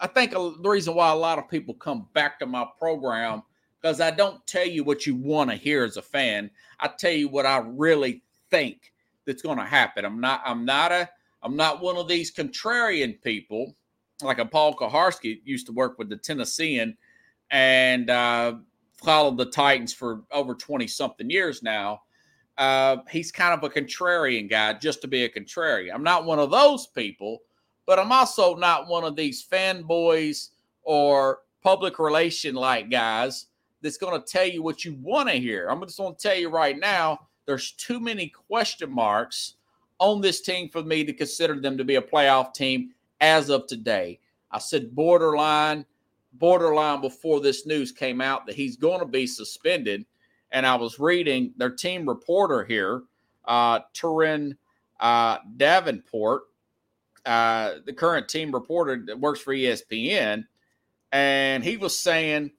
I 0.00 0.06
think 0.06 0.32
the 0.32 0.54
reason 0.62 0.94
why 0.94 1.10
a 1.10 1.16
lot 1.16 1.38
of 1.38 1.48
people 1.48 1.74
come 1.74 2.06
back 2.12 2.38
to 2.40 2.46
my 2.46 2.66
program 2.78 3.42
because 3.80 4.00
I 4.00 4.10
don't 4.10 4.44
tell 4.46 4.66
you 4.66 4.84
what 4.84 5.06
you 5.06 5.14
want 5.14 5.50
to 5.50 5.56
hear 5.56 5.84
as 5.84 5.96
a 5.96 6.02
fan. 6.02 6.50
I 6.80 6.88
tell 6.88 7.12
you 7.12 7.28
what 7.28 7.46
I 7.46 7.58
really 7.58 8.22
think 8.50 8.92
that's 9.26 9.42
going 9.42 9.58
to 9.58 9.64
happen. 9.64 10.04
I'm 10.04 10.20
not. 10.20 10.42
I'm 10.44 10.64
not 10.64 10.92
a. 10.92 11.08
I'm 11.42 11.56
not 11.56 11.80
one 11.80 11.96
of 11.96 12.08
these 12.08 12.32
contrarian 12.32 13.20
people 13.22 13.76
like 14.22 14.38
a 14.38 14.44
Paul 14.44 14.74
Kuharsky 14.74 15.40
used 15.44 15.66
to 15.66 15.72
work 15.72 15.98
with 15.98 16.08
the 16.08 16.16
Tennessean 16.16 16.96
and 17.50 18.10
uh, 18.10 18.54
followed 18.94 19.36
the 19.36 19.46
Titans 19.46 19.92
for 19.92 20.22
over 20.32 20.54
20 20.54 20.86
something 20.86 21.30
years 21.30 21.62
now 21.62 22.02
uh, 22.58 22.98
he's 23.10 23.30
kind 23.30 23.52
of 23.52 23.62
a 23.64 23.72
contrarian 23.72 24.48
guy 24.48 24.72
just 24.74 25.00
to 25.02 25.08
be 25.08 25.24
a 25.24 25.28
contrarian. 25.28 25.94
I'm 25.94 26.02
not 26.02 26.24
one 26.24 26.38
of 26.38 26.50
those 26.50 26.86
people, 26.86 27.40
but 27.86 27.98
I'm 27.98 28.12
also 28.12 28.54
not 28.56 28.88
one 28.88 29.04
of 29.04 29.16
these 29.16 29.44
fanboys 29.44 30.50
or 30.82 31.40
public 31.62 31.98
relation 31.98 32.54
like 32.54 32.90
guys 32.90 33.46
that's 33.82 33.98
going 33.98 34.20
to 34.20 34.26
tell 34.26 34.46
you 34.46 34.62
what 34.62 34.84
you 34.84 34.96
want 35.00 35.28
to 35.28 35.34
hear. 35.34 35.68
I'm 35.68 35.80
just 35.82 35.98
going 35.98 36.14
to 36.14 36.20
tell 36.20 36.36
you 36.36 36.48
right 36.48 36.78
now 36.78 37.20
there's 37.44 37.72
too 37.72 38.00
many 38.00 38.28
question 38.28 38.90
marks 38.90 39.54
on 39.98 40.20
this 40.20 40.40
team 40.40 40.68
for 40.68 40.82
me 40.82 41.04
to 41.04 41.12
consider 41.12 41.60
them 41.60 41.76
to 41.78 41.84
be 41.84 41.96
a 41.96 42.02
playoff 42.02 42.54
team 42.54 42.90
as 43.20 43.48
of 43.50 43.66
today. 43.66 44.18
I 44.50 44.58
said 44.58 44.94
borderline, 44.94 45.84
borderline 46.34 47.00
before 47.00 47.40
this 47.40 47.66
news 47.66 47.92
came 47.92 48.20
out 48.20 48.46
that 48.46 48.56
he's 48.56 48.76
going 48.76 49.00
to 49.00 49.06
be 49.06 49.26
suspended 49.26 50.04
and 50.52 50.66
I 50.66 50.74
was 50.76 50.98
reading 50.98 51.52
their 51.56 51.70
team 51.70 52.08
reporter 52.08 52.64
here, 52.64 53.02
uh, 53.44 53.80
Turron 53.94 54.56
uh, 55.00 55.38
Davenport, 55.56 56.44
uh, 57.24 57.74
the 57.84 57.92
current 57.92 58.28
team 58.28 58.52
reporter 58.52 59.02
that 59.06 59.18
works 59.18 59.40
for 59.40 59.54
ESPN, 59.54 60.44
and 61.12 61.64
he 61.64 61.76
was 61.76 61.98
saying 61.98 62.52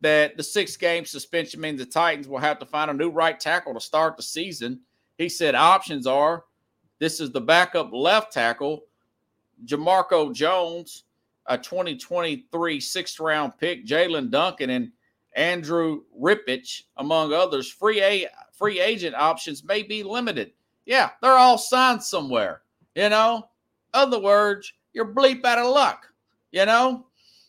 that 0.00 0.36
the 0.36 0.42
six 0.42 0.76
game 0.76 1.04
suspension 1.04 1.60
means 1.60 1.78
the 1.78 1.86
Titans 1.86 2.28
will 2.28 2.38
have 2.38 2.58
to 2.58 2.66
find 2.66 2.90
a 2.90 2.94
new 2.94 3.10
right 3.10 3.38
tackle 3.38 3.74
to 3.74 3.80
start 3.80 4.16
the 4.16 4.22
season. 4.22 4.80
He 5.16 5.28
said 5.28 5.54
options 5.54 6.06
are 6.06 6.44
this 6.98 7.20
is 7.20 7.30
the 7.30 7.40
backup 7.40 7.92
left 7.92 8.32
tackle, 8.32 8.84
Jamarco 9.64 10.32
Jones, 10.32 11.04
a 11.46 11.56
2023 11.56 12.80
sixth 12.80 13.20
round 13.20 13.56
pick, 13.58 13.86
Jaelyn 13.86 14.30
Duncan, 14.30 14.70
and 14.70 14.92
Andrew 15.34 16.02
Rypien, 16.20 16.82
among 16.96 17.32
others. 17.32 17.70
Free 17.70 18.02
a 18.02 18.28
free 18.52 18.80
agent 18.80 19.14
options 19.14 19.64
may 19.64 19.82
be 19.82 20.02
limited. 20.02 20.52
Yeah, 20.86 21.10
they're 21.22 21.32
all 21.32 21.58
signed 21.58 22.02
somewhere. 22.02 22.62
You 22.94 23.08
know, 23.08 23.48
other 23.94 24.20
words, 24.20 24.72
you're 24.92 25.14
bleep 25.14 25.44
out 25.44 25.58
of 25.58 25.66
luck. 25.66 26.06
You 26.50 26.66
know, 26.66 27.06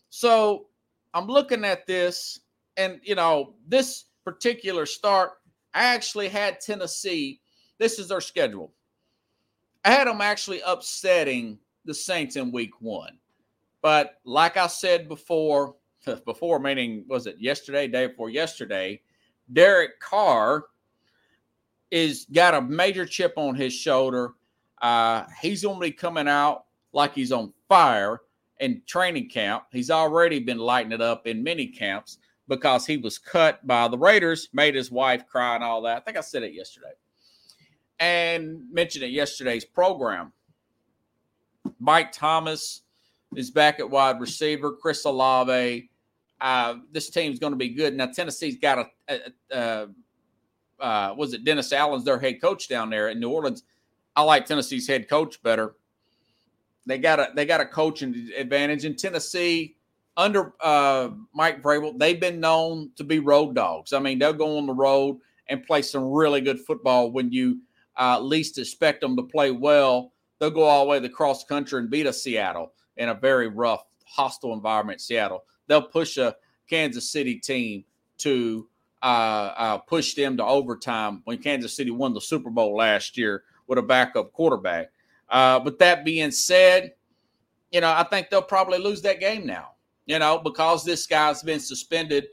so 0.10 0.68
I'm 1.14 1.28
looking 1.28 1.64
at 1.64 1.88
this, 1.88 2.42
and 2.78 3.00
you 3.04 3.16
know, 3.16 3.56
this 3.68 4.06
particular 4.26 4.86
start, 4.86 5.32
I 5.74 5.86
actually 5.86 6.30
had 6.30 6.60
Tennessee. 6.60 7.42
This 7.78 7.98
is 7.98 8.10
their 8.10 8.22
schedule. 8.22 8.74
I 9.86 9.92
had 9.92 10.08
them 10.08 10.22
actually 10.22 10.62
upsetting 10.66 11.60
the 11.86 11.94
Saints 11.94 12.36
in 12.36 12.52
week 12.52 12.82
one. 12.82 13.18
But 13.82 14.20
like 14.26 14.58
I 14.58 14.68
said 14.68 15.08
before, 15.08 15.76
before, 16.26 16.60
meaning 16.60 17.06
was 17.08 17.28
it 17.28 17.38
yesterday, 17.40 17.88
day 17.88 18.08
before 18.08 18.30
yesterday, 18.30 19.02
Derek 19.52 20.00
Carr 20.00 20.66
is 21.92 22.28
got 22.32 22.54
a 22.54 22.62
major 22.62 23.06
chip 23.06 23.34
on 23.36 23.56
his 23.56 23.74
shoulder. 23.74 24.34
Uh, 24.82 25.26
he's 25.42 25.64
going 25.64 25.76
to 25.76 25.82
be 25.82 25.92
coming 25.92 26.28
out 26.28 26.66
like 26.94 27.14
he's 27.14 27.32
on 27.32 27.54
fire, 27.68 28.22
in 28.60 28.82
training 28.86 29.30
camp. 29.30 29.64
He's 29.72 29.90
already 29.90 30.40
been 30.40 30.58
lighting 30.58 30.92
it 30.92 31.02
up 31.02 31.28
in 31.28 31.44
many 31.44 31.68
camps 31.68 32.20
because 32.48 32.86
he 32.86 32.98
was 32.98 33.18
cut 33.18 33.66
by 33.66 33.88
the 33.88 33.98
Raiders, 33.98 34.50
made 34.54 34.76
his 34.76 34.92
wife 34.92 35.26
cry 35.28 35.56
and 35.56 35.64
all 35.64 35.82
that. 35.84 35.98
I 35.98 36.00
think 36.02 36.18
I 36.18 36.22
said 36.22 36.44
it 36.44 36.54
yesterday 36.54 36.94
and 38.00 38.62
mentioned 38.72 39.04
it 39.04 39.12
yesterday's 39.12 39.66
program. 39.66 40.34
Mike 41.80 42.12
Thomas 42.12 42.82
is 43.36 43.52
back 43.52 43.80
at 43.80 43.90
wide 43.90 44.20
receiver. 44.20 44.72
Chris 44.72 45.06
Olave. 45.06 45.90
Uh, 46.42 46.76
this 46.92 47.10
team's 47.10 47.40
going 47.40 47.52
to 47.52 47.58
be 47.58 47.70
good. 47.70 47.96
Now 47.96 48.08
Tennessee's 48.08 48.58
got 48.58 48.80
a, 48.80 49.14
a, 49.14 49.20
a 49.52 49.88
uh, 50.84 51.14
was 51.18 51.34
it 51.34 51.44
Dennis 51.44 51.74
Allen's 51.74 52.06
their 52.06 52.20
head 52.20 52.42
coach 52.42 52.70
down 52.70 52.90
there 52.90 53.10
in 53.10 53.20
New 53.20 53.30
Orleans. 53.30 53.64
I 54.16 54.24
like 54.24 54.46
Tennessee's 54.46 54.88
head 54.88 55.10
coach 55.10 55.42
better. 55.44 55.76
They 56.86 56.98
got 56.98 57.20
a 57.20 57.32
they 57.36 57.46
got 57.46 57.62
a 57.62 57.66
coaching 57.66 58.30
advantage 58.38 58.86
in 58.86 58.96
Tennessee 58.96 59.76
under 60.16 60.54
uh, 60.62 61.10
Mike 61.34 61.62
Vrabel. 61.62 61.98
They've 62.00 62.20
been 62.20 62.40
known 62.40 62.92
to 62.96 63.04
be 63.04 63.20
road 63.20 63.56
dogs. 63.56 63.94
I 63.94 64.00
mean, 64.00 64.18
they'll 64.18 64.34
go 64.34 64.58
on 64.58 64.66
the 64.66 64.74
road 64.74 65.20
and 65.48 65.66
play 65.66 65.82
some 65.82 66.10
really 66.10 66.42
good 66.42 66.60
football 66.62 67.12
when 67.12 67.32
you 67.32 67.60
uh, 68.00 68.20
least 68.20 68.58
expect 68.58 69.02
them 69.02 69.18
to 69.18 69.24
play 69.24 69.52
well. 69.52 70.14
They'll 70.40 70.52
go 70.52 70.64
all 70.64 70.86
the 70.86 70.90
way 70.90 70.98
across 70.98 71.44
the 71.44 71.50
country 71.50 71.80
and 71.80 71.90
beat 71.90 72.06
a 72.06 72.14
Seattle 72.14 72.72
in 73.00 73.10
a 73.10 73.16
very 73.16 73.48
rough, 73.48 73.84
hostile 74.06 74.54
environment. 74.54 75.02
Seattle. 75.02 75.46
They'll 75.66 75.82
push 75.82 76.18
a 76.18 76.36
Kansas 76.70 77.12
City 77.12 77.36
team 77.36 77.86
to 78.20 78.68
uh, 79.02 79.54
uh, 79.58 79.78
push 79.80 80.14
them 80.14 80.38
to 80.38 80.46
overtime 80.46 81.22
when 81.24 81.38
Kansas 81.40 81.76
City 81.76 81.90
won 81.90 82.14
the 82.14 82.22
Super 82.22 82.50
Bowl 82.50 82.76
last 82.76 83.18
year 83.18 83.44
with 83.68 83.80
a 83.80 83.82
backup 83.82 84.34
quarterback. 84.34 84.92
Uh, 85.30 85.60
but 85.60 85.80
that 85.80 86.04
being 86.04 86.32
said, 86.32 86.94
you 87.72 87.82
know, 87.82 87.90
I 87.90 88.04
think 88.04 88.30
they'll 88.30 88.42
probably 88.42 88.80
lose 88.80 89.02
that 89.04 89.20
game 89.20 89.46
now, 89.46 89.70
you 90.06 90.20
know, 90.20 90.40
because 90.40 90.84
this 90.84 91.08
guy's 91.08 91.42
been 91.42 91.60
suspended 91.60 92.28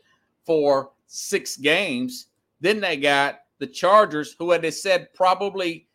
for 0.44 0.90
six 1.06 1.56
games. 1.56 2.28
Then 2.60 2.80
they 2.80 2.96
got 2.96 3.40
the 3.58 3.66
Chargers, 3.66 4.34
who 4.38 4.50
had 4.50 4.72
said 4.74 5.12
probably 5.14 5.85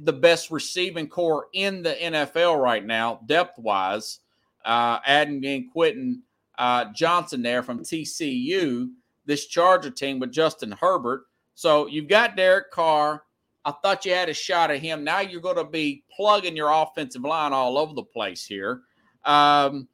the 0.00 0.12
best 0.12 0.50
receiving 0.50 1.08
corps 1.08 1.46
in 1.52 1.82
the 1.82 1.94
NFL 1.94 2.60
right 2.60 2.84
now, 2.84 3.20
depth 3.26 3.58
wise, 3.58 4.20
uh, 4.64 4.98
adding 5.06 5.44
and 5.46 5.70
Quentin 5.72 6.22
uh, 6.58 6.86
Johnston 6.92 7.42
there 7.42 7.62
from 7.62 7.80
TCU, 7.80 8.90
this 9.24 9.46
Charger 9.46 9.90
team 9.90 10.18
with 10.18 10.32
Justin 10.32 10.72
Herbert. 10.72 11.24
So 11.54 11.86
you've 11.86 12.08
got 12.08 12.36
Derek 12.36 12.70
Carr. 12.70 13.22
I 13.64 13.72
thought 13.82 14.04
you 14.04 14.12
had 14.12 14.28
a 14.28 14.34
shot 14.34 14.70
at 14.70 14.78
him. 14.78 15.02
Now 15.02 15.20
you're 15.20 15.40
going 15.40 15.56
to 15.56 15.64
be 15.64 16.04
plugging 16.14 16.56
your 16.56 16.70
offensive 16.70 17.22
line 17.22 17.52
all 17.52 17.78
over 17.78 17.94
the 17.94 18.02
place 18.02 18.44
here. 18.44 18.82
Um, 19.24 19.88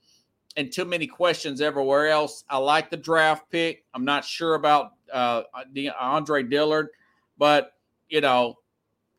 and 0.57 0.71
too 0.71 0.85
many 0.85 1.07
questions 1.07 1.61
everywhere 1.63 2.09
else. 2.09 2.45
I 2.51 2.59
like 2.59 2.91
the 2.91 2.97
draft 2.97 3.51
pick. 3.51 3.85
I'm 3.95 4.05
not 4.05 4.25
sure 4.25 4.55
about 4.55 4.93
uh, 5.11 5.43
Andre 5.99 6.43
Dillard, 6.43 6.89
but 7.39 7.73
you 8.09 8.21
know 8.21 8.59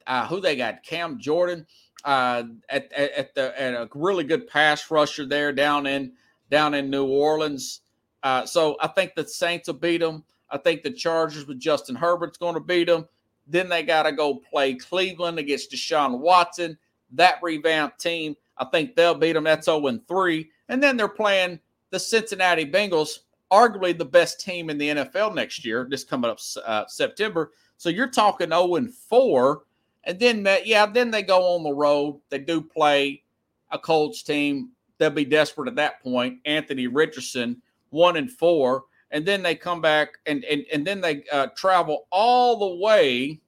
uh, 0.07 0.27
who 0.27 0.39
they 0.39 0.55
got? 0.55 0.83
Cam 0.83 1.19
Jordan 1.19 1.65
uh, 2.03 2.43
at, 2.69 2.91
at, 2.93 3.11
at 3.11 3.35
the 3.35 3.61
at 3.61 3.73
a 3.73 3.89
really 3.93 4.23
good 4.23 4.47
pass 4.47 4.89
rusher 4.91 5.25
there 5.25 5.51
down 5.51 5.87
in 5.87 6.13
down 6.49 6.73
in 6.73 6.89
New 6.89 7.05
Orleans. 7.05 7.81
Uh, 8.21 8.45
so 8.45 8.77
I 8.79 8.87
think 8.87 9.15
the 9.15 9.27
Saints 9.27 9.67
will 9.67 9.75
beat 9.75 9.99
them. 9.99 10.23
I 10.49 10.57
think 10.57 10.83
the 10.83 10.91
Chargers 10.91 11.47
with 11.47 11.59
Justin 11.59 11.95
Herbert's 11.95 12.37
going 12.37 12.53
to 12.53 12.59
beat 12.59 12.87
them. 12.87 13.07
Then 13.47 13.67
they 13.67 13.83
got 13.83 14.03
to 14.03 14.11
go 14.11 14.35
play 14.35 14.75
Cleveland 14.75 15.39
against 15.39 15.71
Deshaun 15.71 16.19
Watson. 16.19 16.77
That 17.11 17.39
revamped 17.41 17.99
team, 17.99 18.35
I 18.57 18.65
think 18.65 18.95
they'll 18.95 19.15
beat 19.15 19.33
them. 19.33 19.43
That's 19.43 19.65
0 19.65 19.99
3. 20.07 20.49
And 20.69 20.81
then 20.81 20.95
they're 20.95 21.07
playing 21.07 21.59
the 21.89 21.99
Cincinnati 21.99 22.65
Bengals, 22.65 23.19
arguably 23.51 23.97
the 23.97 24.05
best 24.05 24.39
team 24.39 24.69
in 24.69 24.77
the 24.77 24.89
NFL 24.89 25.35
next 25.35 25.65
year, 25.65 25.85
just 25.85 26.09
coming 26.09 26.31
up 26.31 26.39
uh, 26.65 26.85
September. 26.87 27.51
So 27.77 27.89
you're 27.89 28.09
talking 28.09 28.49
0 28.49 28.87
4. 29.09 29.63
And 30.05 30.19
then, 30.19 30.47
yeah, 30.65 30.85
then 30.85 31.11
they 31.11 31.23
go 31.23 31.55
on 31.55 31.63
the 31.63 31.73
road. 31.73 32.19
They 32.29 32.39
do 32.39 32.61
play 32.61 33.23
a 33.71 33.79
Colts 33.79 34.23
team 34.23 34.73
they'll 34.97 35.09
be 35.09 35.25
desperate 35.25 35.67
at 35.67 35.75
that 35.75 36.01
point. 36.01 36.39
Anthony 36.45 36.87
Richardson, 36.87 37.61
one 37.89 38.15
and 38.15 38.31
four, 38.31 38.85
and 39.11 39.25
then 39.25 39.43
they 39.43 39.55
come 39.55 39.81
back 39.81 40.17
and 40.25 40.43
and 40.45 40.65
and 40.71 40.85
then 40.85 41.01
they 41.01 41.23
uh, 41.31 41.47
travel 41.57 42.07
all 42.09 42.57
the 42.57 42.81
way. 42.81 43.39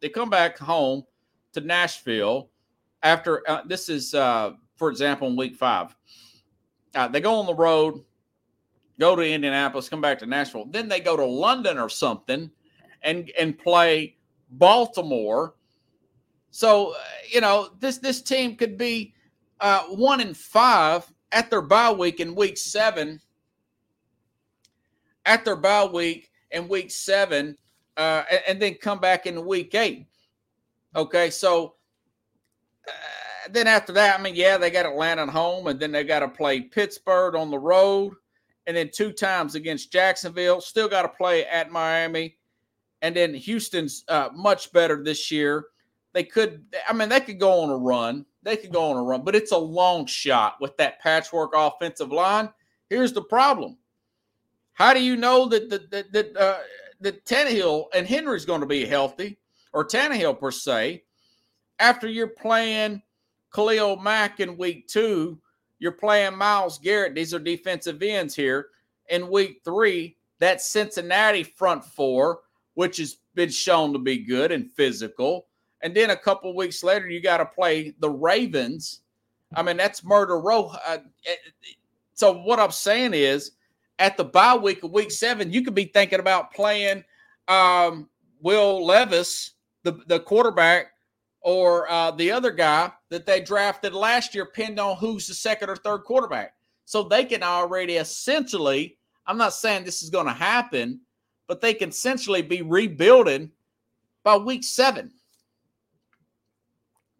They 0.00 0.08
come 0.08 0.30
back 0.30 0.58
home 0.58 1.04
to 1.52 1.60
Nashville 1.60 2.50
after 3.02 3.48
uh, 3.48 3.62
this 3.66 3.88
is, 3.88 4.14
uh, 4.14 4.52
for 4.76 4.90
example, 4.90 5.28
in 5.28 5.36
week 5.36 5.56
five. 5.56 5.94
Uh, 6.94 7.08
they 7.08 7.20
go 7.20 7.36
on 7.36 7.46
the 7.46 7.54
road, 7.54 8.04
go 8.98 9.16
to 9.16 9.22
Indianapolis, 9.22 9.88
come 9.88 10.00
back 10.00 10.18
to 10.18 10.26
Nashville. 10.26 10.66
Then 10.66 10.88
they 10.88 11.00
go 11.00 11.16
to 11.16 11.24
London 11.24 11.78
or 11.78 11.88
something, 11.88 12.50
and 13.02 13.30
and 13.38 13.58
play 13.58 14.16
Baltimore. 14.50 15.54
So 16.52 16.92
uh, 16.92 16.98
you 17.28 17.40
know 17.40 17.70
this 17.80 17.98
this 17.98 18.22
team 18.22 18.56
could 18.56 18.78
be 18.78 19.14
uh, 19.60 19.84
one 19.84 20.20
and 20.20 20.36
five 20.36 21.10
at 21.32 21.50
their 21.50 21.62
bye 21.62 21.90
week 21.90 22.20
in 22.20 22.34
week 22.34 22.58
seven. 22.58 23.20
At 25.24 25.44
their 25.44 25.56
bye 25.56 25.86
week 25.86 26.30
in 26.50 26.68
week 26.68 26.90
seven, 26.90 27.56
uh, 27.96 28.24
and, 28.30 28.40
and, 28.48 28.62
then 28.62 28.74
come 28.74 28.98
back 28.98 29.26
in 29.26 29.46
week 29.46 29.74
eight. 29.74 30.06
Okay, 30.94 31.30
so 31.30 31.76
uh, 32.86 33.48
then 33.50 33.66
after 33.66 33.92
that, 33.92 34.18
I 34.18 34.22
mean, 34.22 34.34
yeah, 34.34 34.58
they 34.58 34.70
got 34.70 34.84
Atlanta 34.84 35.22
at 35.22 35.28
home, 35.28 35.68
and 35.68 35.78
then 35.80 35.92
they 35.92 36.04
got 36.04 36.20
to 36.20 36.28
play 36.28 36.60
Pittsburgh 36.60 37.36
on 37.36 37.50
the 37.50 37.58
road, 37.58 38.14
and 38.66 38.76
then 38.76 38.90
two 38.92 39.12
times 39.12 39.54
against 39.54 39.92
Jacksonville. 39.92 40.60
Still 40.60 40.88
got 40.88 41.02
to 41.02 41.08
play 41.08 41.46
at 41.46 41.70
Miami, 41.70 42.36
and 43.00 43.16
then 43.16 43.32
Houston's 43.32 44.04
uh, 44.08 44.28
much 44.34 44.72
better 44.72 45.02
this 45.02 45.30
year. 45.30 45.66
They 46.12 46.24
could, 46.24 46.64
I 46.88 46.92
mean, 46.92 47.08
they 47.08 47.20
could 47.20 47.40
go 47.40 47.60
on 47.60 47.70
a 47.70 47.76
run 47.76 48.26
they 48.42 48.56
could 48.56 48.72
go 48.72 48.90
on 48.90 48.96
a 48.96 49.02
run, 49.02 49.22
but 49.22 49.34
it's 49.34 49.52
a 49.52 49.58
long 49.58 50.06
shot 50.06 50.56
with 50.60 50.76
that 50.76 51.00
patchwork 51.00 51.52
offensive 51.54 52.10
line. 52.10 52.50
Here's 52.90 53.12
the 53.12 53.22
problem: 53.22 53.78
How 54.72 54.92
do 54.92 55.02
you 55.02 55.16
know 55.16 55.46
that 55.48 55.70
that 55.70 55.90
that, 55.90 56.12
that, 56.12 56.36
uh, 56.36 56.58
that 57.00 57.24
Tannehill 57.24 57.86
and 57.94 58.06
Henry's 58.06 58.44
going 58.44 58.60
to 58.60 58.66
be 58.66 58.84
healthy, 58.84 59.38
or 59.72 59.86
Tannehill 59.86 60.38
per 60.40 60.50
se, 60.50 61.04
after 61.78 62.08
you're 62.08 62.26
playing 62.26 63.02
Khalil 63.54 63.96
Mack 63.96 64.40
in 64.40 64.56
week 64.56 64.88
two, 64.88 65.40
you're 65.78 65.92
playing 65.92 66.36
Myles 66.36 66.78
Garrett. 66.78 67.14
These 67.14 67.32
are 67.34 67.38
defensive 67.38 68.02
ends 68.02 68.34
here 68.34 68.68
in 69.08 69.30
week 69.30 69.60
three. 69.64 70.16
That 70.40 70.60
Cincinnati 70.60 71.44
front 71.44 71.84
four, 71.84 72.40
which 72.74 72.96
has 72.96 73.18
been 73.36 73.50
shown 73.50 73.92
to 73.92 74.00
be 74.00 74.18
good 74.18 74.50
and 74.50 74.68
physical 74.72 75.46
and 75.82 75.94
then 75.94 76.10
a 76.10 76.16
couple 76.16 76.54
weeks 76.54 76.82
later 76.82 77.08
you 77.08 77.20
got 77.20 77.38
to 77.38 77.46
play 77.46 77.94
the 78.00 78.10
Ravens. 78.10 79.00
I 79.54 79.62
mean, 79.62 79.76
that's 79.76 80.04
murder 80.04 80.40
row. 80.40 80.72
Uh, 80.86 80.98
eh, 81.26 81.34
so 82.14 82.32
what 82.32 82.60
I'm 82.60 82.70
saying 82.70 83.14
is, 83.14 83.52
at 83.98 84.16
the 84.16 84.24
bye 84.24 84.56
week 84.56 84.82
of 84.82 84.92
week 84.92 85.10
seven, 85.10 85.52
you 85.52 85.62
could 85.62 85.74
be 85.74 85.84
thinking 85.84 86.20
about 86.20 86.52
playing 86.52 87.04
um, 87.48 88.08
Will 88.40 88.84
Levis, 88.84 89.52
the 89.82 89.92
the 90.06 90.20
quarterback, 90.20 90.92
or 91.40 91.90
uh, 91.90 92.10
the 92.12 92.30
other 92.30 92.50
guy 92.50 92.90
that 93.10 93.26
they 93.26 93.40
drafted 93.40 93.92
last 93.92 94.34
year, 94.34 94.46
pinned 94.46 94.80
on 94.80 94.96
who's 94.96 95.26
the 95.26 95.34
second 95.34 95.68
or 95.68 95.76
third 95.76 96.04
quarterback. 96.04 96.54
So 96.84 97.02
they 97.02 97.24
can 97.24 97.42
already 97.42 97.96
essentially. 97.96 98.98
I'm 99.26 99.38
not 99.38 99.54
saying 99.54 99.84
this 99.84 100.02
is 100.02 100.10
going 100.10 100.26
to 100.26 100.32
happen, 100.32 101.00
but 101.46 101.60
they 101.60 101.74
can 101.74 101.90
essentially 101.90 102.42
be 102.42 102.62
rebuilding 102.62 103.50
by 104.24 104.36
week 104.36 104.64
seven. 104.64 105.12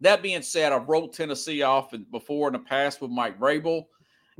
That 0.03 0.21
being 0.21 0.41
said, 0.41 0.73
I've 0.73 0.89
wrote 0.89 1.13
Tennessee 1.13 1.61
off 1.61 1.93
before 2.11 2.47
in 2.49 2.53
the 2.53 2.59
past 2.59 3.01
with 3.01 3.09
Mike 3.09 3.39
Vrabel, 3.39 3.85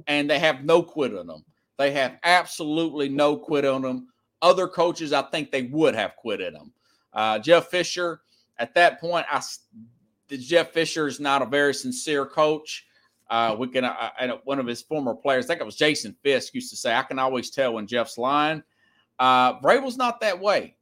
and 0.08 0.30
they 0.30 0.38
have 0.38 0.66
no 0.66 0.84
quit 0.84 1.16
on 1.16 1.28
them. 1.28 1.46
They 1.78 1.92
have 1.92 2.18
absolutely 2.24 3.08
no 3.08 3.38
quit 3.38 3.64
on 3.64 3.82
them. 3.82 4.10
Other 4.42 4.68
coaches, 4.68 5.14
I 5.14 5.22
think 5.22 5.52
they 5.52 5.64
would 5.64 5.96
have 5.96 6.18
quit 6.18 6.42
in 6.42 6.54
them. 6.54 6.74
Uh, 7.14 7.40
Jeff 7.40 7.68
Fisher, 7.68 8.20
at 8.58 8.76
that 8.76 9.00
point, 9.00 9.26
I 9.32 9.42
Jeff 10.28 10.72
Fisher 10.72 11.08
is 11.08 11.22
not 11.22 11.42
a 11.42 11.46
very 11.46 11.74
sincere 11.74 12.26
coach. 12.26 12.86
Uh, 13.30 13.56
we 13.58 13.70
can, 13.70 13.86
uh, 13.86 14.10
and 14.20 14.34
one 14.44 14.60
of 14.60 14.68
his 14.68 14.82
former 14.82 15.16
players, 15.16 15.46
I 15.46 15.48
think 15.50 15.62
it 15.62 15.66
was 15.66 15.78
Jason 15.78 16.14
Fisk, 16.24 16.54
used 16.54 16.72
to 16.72 16.76
say, 16.76 16.94
"I 16.94 17.04
can 17.04 17.20
always 17.20 17.50
tell 17.50 17.76
when 17.76 17.88
Jeff's 17.88 18.18
lying." 18.18 18.62
Uh, 19.18 19.60
Vrabel's 19.62 19.96
not 19.96 20.20
that 20.20 20.38
way. 20.38 20.76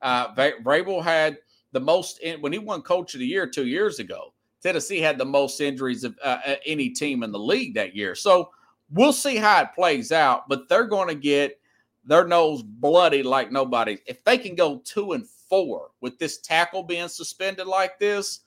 Uh, 0.00 0.32
Vrabel 0.34 1.02
had 1.02 1.38
the 1.72 1.80
most 1.80 2.20
in, 2.20 2.40
when 2.40 2.52
he 2.52 2.58
won 2.58 2.82
Coach 2.82 3.14
of 3.14 3.20
the 3.20 3.26
Year 3.26 3.46
two 3.46 3.66
years 3.66 3.98
ago. 3.98 4.32
Tennessee 4.62 5.00
had 5.00 5.18
the 5.18 5.24
most 5.24 5.60
injuries 5.60 6.02
of 6.02 6.18
uh, 6.22 6.38
any 6.66 6.90
team 6.90 7.22
in 7.22 7.30
the 7.30 7.38
league 7.38 7.74
that 7.74 7.94
year. 7.94 8.14
So 8.14 8.50
we'll 8.90 9.12
see 9.12 9.36
how 9.36 9.62
it 9.62 9.74
plays 9.74 10.10
out, 10.10 10.48
but 10.48 10.68
they're 10.68 10.86
going 10.86 11.08
to 11.08 11.14
get 11.14 11.60
their 12.04 12.26
nose 12.26 12.62
bloody 12.62 13.22
like 13.22 13.52
nobody. 13.52 13.98
If 14.06 14.24
they 14.24 14.38
can 14.38 14.54
go 14.54 14.78
two 14.84 15.12
and 15.12 15.26
four 15.26 15.90
with 16.00 16.18
this 16.18 16.38
tackle 16.38 16.82
being 16.82 17.08
suspended 17.08 17.66
like 17.66 17.98
this, 17.98 18.40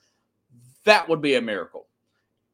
that 0.84 1.08
would 1.08 1.22
be 1.22 1.36
a 1.36 1.40
miracle. 1.40 1.86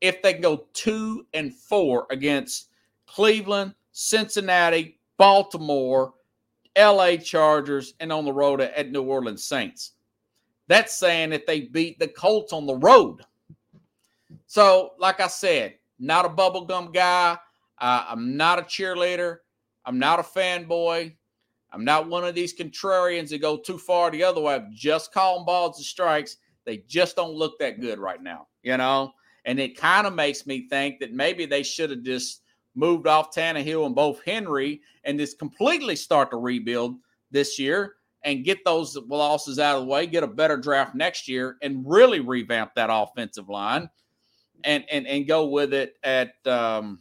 If 0.00 0.22
they 0.22 0.35
can 0.35 0.42
go 0.42 0.66
two 0.72 1.26
and 1.35 1.52
four 1.52 2.07
against 2.11 2.68
Cleveland, 3.07 3.74
Cincinnati, 3.92 5.00
Baltimore, 5.16 6.14
LA 6.78 7.16
Chargers, 7.16 7.94
and 7.98 8.12
on 8.12 8.24
the 8.24 8.33
road 8.33 8.61
at 8.61 8.92
New 8.92 9.02
Orleans 9.02 9.42
Saints. 9.42 9.92
That's 10.68 10.96
saying 10.96 11.31
that 11.31 11.46
they 11.46 11.62
beat 11.62 11.98
the 11.98 12.09
Colts 12.09 12.52
on 12.52 12.66
the 12.66 12.76
road. 12.76 13.22
So, 14.46 14.92
like 14.98 15.20
I 15.20 15.26
said, 15.26 15.74
not 15.98 16.26
a 16.26 16.28
bubblegum 16.28 16.94
guy. 16.94 17.38
Uh, 17.81 18.04
I'm 18.09 18.37
not 18.37 18.59
a 18.59 18.62
cheerleader. 18.62 19.38
I'm 19.85 19.98
not 19.98 20.20
a 20.20 20.22
fanboy. 20.22 21.14
I'm 21.72 21.85
not 21.85 22.09
one 22.09 22.24
of 22.24 22.35
these 22.35 22.57
contrarians 22.57 23.31
that 23.31 23.40
go 23.40 23.57
too 23.57 23.78
far 23.78 24.11
the 24.11 24.24
other 24.24 24.40
way. 24.40 24.54
I'm 24.54 24.70
just 24.74 25.12
calling 25.12 25.44
balls 25.44 25.78
and 25.78 25.85
strikes. 25.85 26.37
They 26.64 26.78
just 26.87 27.16
don't 27.16 27.35
look 27.35 27.59
that 27.59 27.81
good 27.81 27.98
right 27.98 28.22
now, 28.22 28.46
you 28.62 28.76
know? 28.76 29.12
And 29.44 29.59
it 29.59 29.76
kind 29.76 30.07
of 30.07 30.14
makes 30.14 30.46
me 30.46 30.68
think 30.68 31.00
that 31.00 31.12
maybe 31.12 31.46
they 31.46 31.62
should 31.62 31.90
have 31.90 32.02
just 32.02 32.42
moved 32.74 33.07
off 33.07 33.35
Tannehill 33.35 33.87
and 33.87 33.94
both 33.94 34.22
Henry 34.24 34.83
and 35.04 35.18
just 35.18 35.38
completely 35.38 35.96
start 35.96 36.31
to 36.31 36.37
rebuild 36.37 36.96
this 37.31 37.59
year 37.59 37.94
and 38.24 38.44
get 38.44 38.64
those 38.64 38.96
losses 38.96 39.59
out 39.59 39.76
of 39.76 39.83
the 39.83 39.88
way, 39.88 40.07
get 40.07 40.24
a 40.24 40.28
better 40.28 40.57
draft 40.57 40.94
next 40.94 41.28
year, 41.28 41.57
and 41.62 41.85
really 41.87 42.20
revamp 42.20 42.74
that 42.74 42.90
offensive 42.92 43.48
line 43.48 43.88
and 44.64 44.85
and 44.90 45.07
and 45.07 45.26
go 45.26 45.46
with 45.46 45.72
it 45.72 45.96
at 46.02 46.35
um 46.46 47.00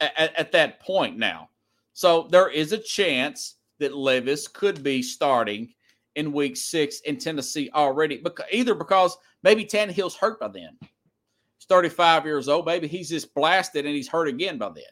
at, 0.00 0.34
at 0.36 0.52
that 0.52 0.80
point 0.80 1.18
now. 1.18 1.48
So 1.92 2.28
there 2.30 2.48
is 2.48 2.72
a 2.72 2.78
chance 2.78 3.56
that 3.78 3.96
Levis 3.96 4.48
could 4.48 4.82
be 4.82 5.02
starting 5.02 5.72
in 6.16 6.32
week 6.32 6.56
six 6.56 7.00
in 7.00 7.18
Tennessee 7.18 7.70
already, 7.74 8.18
because 8.18 8.46
either 8.52 8.74
because 8.74 9.16
maybe 9.42 9.64
Tannehill's 9.64 10.16
hurt 10.16 10.40
by 10.40 10.48
then. 10.48 10.76
He's 10.80 11.66
35 11.68 12.24
years 12.24 12.48
old, 12.48 12.66
maybe 12.66 12.86
he's 12.86 13.08
just 13.08 13.34
blasted 13.34 13.86
and 13.86 13.94
he's 13.94 14.08
hurt 14.08 14.28
again 14.28 14.58
by 14.58 14.70
then. 14.70 14.84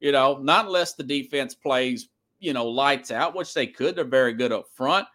You 0.00 0.12
know, 0.12 0.38
not 0.38 0.66
unless 0.66 0.94
the 0.94 1.02
defense 1.02 1.54
plays, 1.54 2.08
you 2.38 2.52
know, 2.52 2.66
lights 2.66 3.10
out, 3.10 3.34
which 3.34 3.54
they 3.54 3.66
could. 3.66 3.96
They're 3.96 4.04
very 4.04 4.32
good 4.32 4.52
up 4.52 4.68
front. 4.72 5.06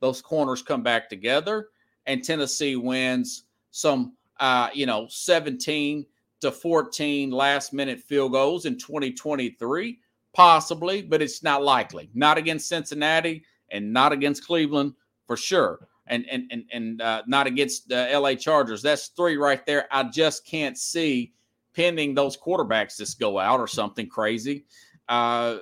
Those 0.00 0.22
corners 0.22 0.62
come 0.62 0.82
back 0.82 1.08
together, 1.08 1.68
and 2.06 2.22
Tennessee 2.22 2.76
wins 2.76 3.44
some, 3.70 4.14
uh, 4.40 4.70
you 4.72 4.86
know, 4.86 5.06
17 5.08 6.06
to 6.40 6.52
14 6.52 7.30
last 7.30 7.72
minute 7.72 8.00
field 8.00 8.32
goals 8.32 8.64
in 8.64 8.78
2023 8.78 9.98
possibly, 10.32 11.02
but 11.02 11.20
it's 11.20 11.42
not 11.42 11.64
likely. 11.64 12.10
Not 12.14 12.38
against 12.38 12.68
Cincinnati 12.68 13.42
and 13.70 13.92
not 13.92 14.12
against 14.12 14.46
Cleveland 14.46 14.94
for 15.26 15.36
sure. 15.36 15.88
And 16.06 16.24
and 16.30 16.44
and 16.50 16.64
and 16.72 17.02
uh, 17.02 17.22
not 17.26 17.46
against 17.46 17.88
the 17.88 18.08
LA 18.12 18.34
Chargers. 18.34 18.80
That's 18.80 19.08
three 19.08 19.36
right 19.36 19.64
there. 19.66 19.86
I 19.90 20.04
just 20.04 20.46
can't 20.46 20.78
see 20.78 21.32
pending 21.74 22.14
those 22.14 22.36
quarterbacks 22.36 22.96
just 22.96 23.18
go 23.18 23.38
out 23.38 23.60
or 23.60 23.66
something 23.66 24.08
crazy. 24.08 24.64
Uh, 25.08 25.56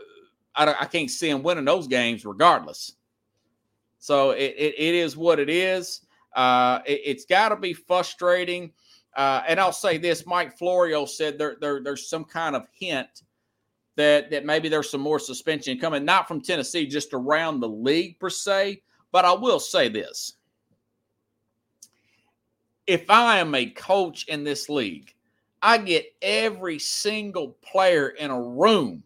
I, 0.56 0.74
I 0.80 0.84
can't 0.86 1.10
see 1.10 1.30
them 1.30 1.42
winning 1.42 1.64
those 1.64 1.86
games 1.86 2.24
regardless. 2.24 2.92
So 3.98 4.30
it, 4.30 4.54
it, 4.56 4.74
it 4.78 4.94
is 4.94 5.16
what 5.16 5.38
it 5.38 5.50
is. 5.50 6.02
Uh, 6.34 6.80
it, 6.86 7.16
has 7.16 7.24
got 7.24 7.50
to 7.50 7.56
be 7.56 7.72
frustrating. 7.72 8.72
Uh, 9.16 9.42
and 9.48 9.58
I'll 9.58 9.72
say 9.72 9.98
this: 9.98 10.26
Mike 10.26 10.56
Florio 10.56 11.06
said 11.06 11.38
there, 11.38 11.56
there 11.60 11.82
there's 11.82 12.08
some 12.08 12.24
kind 12.24 12.54
of 12.54 12.66
hint 12.72 13.22
that 13.96 14.30
that 14.30 14.44
maybe 14.44 14.68
there's 14.68 14.90
some 14.90 15.00
more 15.00 15.18
suspension 15.18 15.78
coming, 15.78 16.04
not 16.04 16.28
from 16.28 16.40
Tennessee, 16.40 16.86
just 16.86 17.14
around 17.14 17.60
the 17.60 17.68
league 17.68 18.20
per 18.20 18.28
se. 18.30 18.82
But 19.12 19.24
I 19.24 19.32
will 19.32 19.58
say 19.58 19.88
this: 19.88 20.34
if 22.86 23.08
I 23.08 23.38
am 23.38 23.54
a 23.54 23.66
coach 23.70 24.28
in 24.28 24.44
this 24.44 24.68
league, 24.68 25.14
I 25.62 25.78
get 25.78 26.14
every 26.22 26.78
single 26.78 27.56
player 27.62 28.10
in 28.10 28.30
a 28.30 28.40
room. 28.40 29.02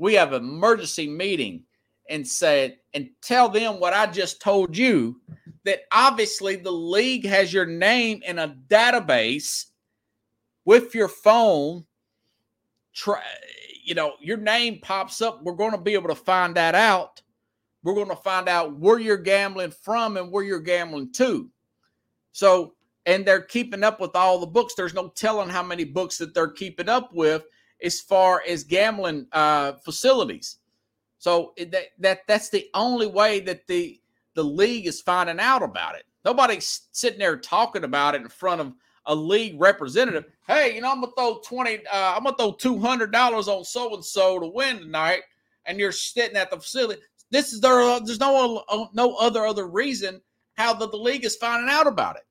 We 0.00 0.14
have 0.14 0.32
emergency 0.32 1.06
meeting 1.06 1.64
and 2.08 2.26
said 2.26 2.78
and 2.94 3.10
tell 3.20 3.50
them 3.50 3.78
what 3.78 3.92
I 3.92 4.06
just 4.06 4.40
told 4.40 4.74
you 4.74 5.20
that 5.64 5.80
obviously 5.92 6.56
the 6.56 6.72
league 6.72 7.26
has 7.26 7.52
your 7.52 7.66
name 7.66 8.22
in 8.26 8.38
a 8.38 8.56
database 8.68 9.66
with 10.64 10.94
your 10.94 11.06
phone 11.06 11.84
try 12.94 13.20
you 13.84 13.94
know, 13.94 14.14
your 14.20 14.36
name 14.36 14.78
pops 14.80 15.20
up, 15.20 15.42
we're 15.42 15.54
going 15.54 15.72
to 15.72 15.78
be 15.78 15.94
able 15.94 16.08
to 16.08 16.14
find 16.14 16.54
that 16.54 16.74
out. 16.74 17.20
We're 17.82 17.94
going 17.94 18.08
to 18.08 18.16
find 18.16 18.48
out 18.48 18.78
where 18.78 18.98
you're 18.98 19.16
gambling 19.16 19.72
from 19.72 20.16
and 20.16 20.30
where 20.30 20.44
you're 20.44 20.60
gambling 20.60 21.12
to. 21.14 21.50
So, 22.32 22.74
and 23.04 23.26
they're 23.26 23.42
keeping 23.42 23.82
up 23.82 24.00
with 24.00 24.14
all 24.14 24.38
the 24.38 24.46
books. 24.46 24.74
There's 24.76 24.94
no 24.94 25.08
telling 25.08 25.48
how 25.48 25.62
many 25.62 25.84
books 25.84 26.18
that 26.18 26.34
they're 26.34 26.52
keeping 26.52 26.88
up 26.88 27.12
with 27.12 27.44
as 27.84 28.00
far 28.00 28.42
as 28.48 28.64
gambling 28.64 29.26
uh, 29.32 29.72
facilities. 29.84 30.58
So 31.18 31.52
that, 31.58 31.86
that 31.98 32.20
that's 32.26 32.48
the 32.48 32.68
only 32.74 33.06
way 33.06 33.40
that 33.40 33.66
the 33.66 34.00
the 34.34 34.44
league 34.44 34.86
is 34.86 35.00
finding 35.00 35.40
out 35.40 35.62
about 35.62 35.96
it. 35.96 36.04
Nobody's 36.24 36.88
sitting 36.92 37.18
there 37.18 37.36
talking 37.36 37.84
about 37.84 38.14
it 38.14 38.22
in 38.22 38.28
front 38.28 38.60
of 38.60 38.72
a 39.06 39.14
league 39.14 39.60
representative. 39.60 40.24
Hey, 40.46 40.74
you 40.74 40.80
know, 40.80 40.90
I'm 40.90 41.00
gonna 41.00 41.12
throw 41.16 41.40
20, 41.44 41.86
uh, 41.86 42.14
I'm 42.16 42.24
gonna 42.24 42.36
throw 42.36 42.52
$200 42.52 43.48
on 43.48 43.64
so 43.64 43.94
and 43.94 44.04
so 44.04 44.38
to 44.38 44.46
win 44.46 44.78
tonight, 44.78 45.22
and 45.64 45.78
you're 45.78 45.92
sitting 45.92 46.36
at 46.36 46.50
the 46.50 46.58
facility. 46.58 47.00
This 47.30 47.52
is 47.52 47.60
there, 47.60 47.80
uh, 47.80 48.00
there's 48.00 48.20
no, 48.20 48.62
uh, 48.68 48.86
no 48.92 49.14
other 49.16 49.46
other 49.46 49.68
reason 49.68 50.20
how 50.56 50.74
the, 50.74 50.88
the 50.88 50.96
league 50.96 51.24
is 51.24 51.36
finding 51.36 51.70
out 51.70 51.86
about 51.86 52.16
it. 52.16 52.22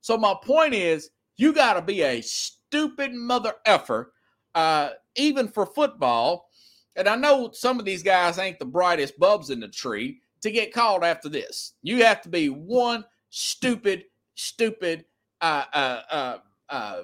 So 0.00 0.16
my 0.16 0.34
point 0.42 0.74
is, 0.74 1.10
you 1.36 1.52
got 1.52 1.74
to 1.74 1.82
be 1.82 2.02
a 2.02 2.20
stupid 2.20 3.12
mother 3.12 3.54
effer, 3.64 4.12
uh, 4.56 4.90
even 5.14 5.46
for 5.46 5.64
football. 5.64 6.50
And 6.96 7.06
I 7.06 7.14
know 7.14 7.50
some 7.52 7.78
of 7.78 7.84
these 7.84 8.02
guys 8.02 8.38
ain't 8.38 8.58
the 8.58 8.64
brightest 8.64 9.18
bulbs 9.18 9.50
in 9.50 9.60
the 9.60 9.68
tree 9.68 10.20
to 10.40 10.50
get 10.50 10.72
called 10.72 11.04
after 11.04 11.28
this. 11.28 11.74
You 11.82 12.02
have 12.04 12.22
to 12.22 12.28
be 12.28 12.48
one 12.48 13.04
stupid, 13.30 14.04
stupid 14.34 15.04
uh, 15.40 15.64
uh, 15.72 16.00
uh, 16.10 16.38
uh, 16.70 17.02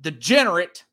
degenerate 0.00 0.84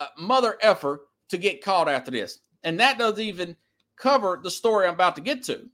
uh, 0.00 0.06
mother 0.18 0.58
effer 0.60 1.06
to 1.30 1.38
get 1.38 1.64
caught 1.64 1.88
after 1.88 2.10
this. 2.10 2.40
And 2.64 2.78
that 2.80 2.98
doesn't 2.98 3.20
even 3.20 3.56
cover 3.96 4.38
the 4.42 4.50
story 4.50 4.86
I'm 4.86 4.94
about 4.94 5.16
to 5.16 5.22
get 5.22 5.42
to, 5.44 5.68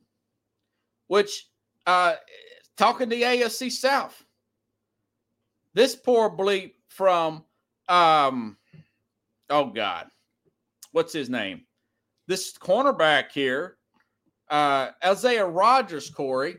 which 1.08 1.48
uh, 1.86 2.14
talking 2.76 3.10
to 3.10 3.16
the 3.16 3.22
AFC 3.22 3.70
South. 3.70 4.24
This 5.74 5.96
poor 5.96 6.30
bleep 6.30 6.74
from, 6.88 7.44
um, 7.88 8.56
oh 9.50 9.66
God, 9.66 10.06
what's 10.92 11.12
his 11.12 11.30
name? 11.30 11.62
This 12.26 12.56
cornerback 12.56 13.32
here, 13.32 13.76
uh, 14.48 14.90
Isaiah 15.04 15.46
Rodgers, 15.46 16.10
Corey, 16.10 16.56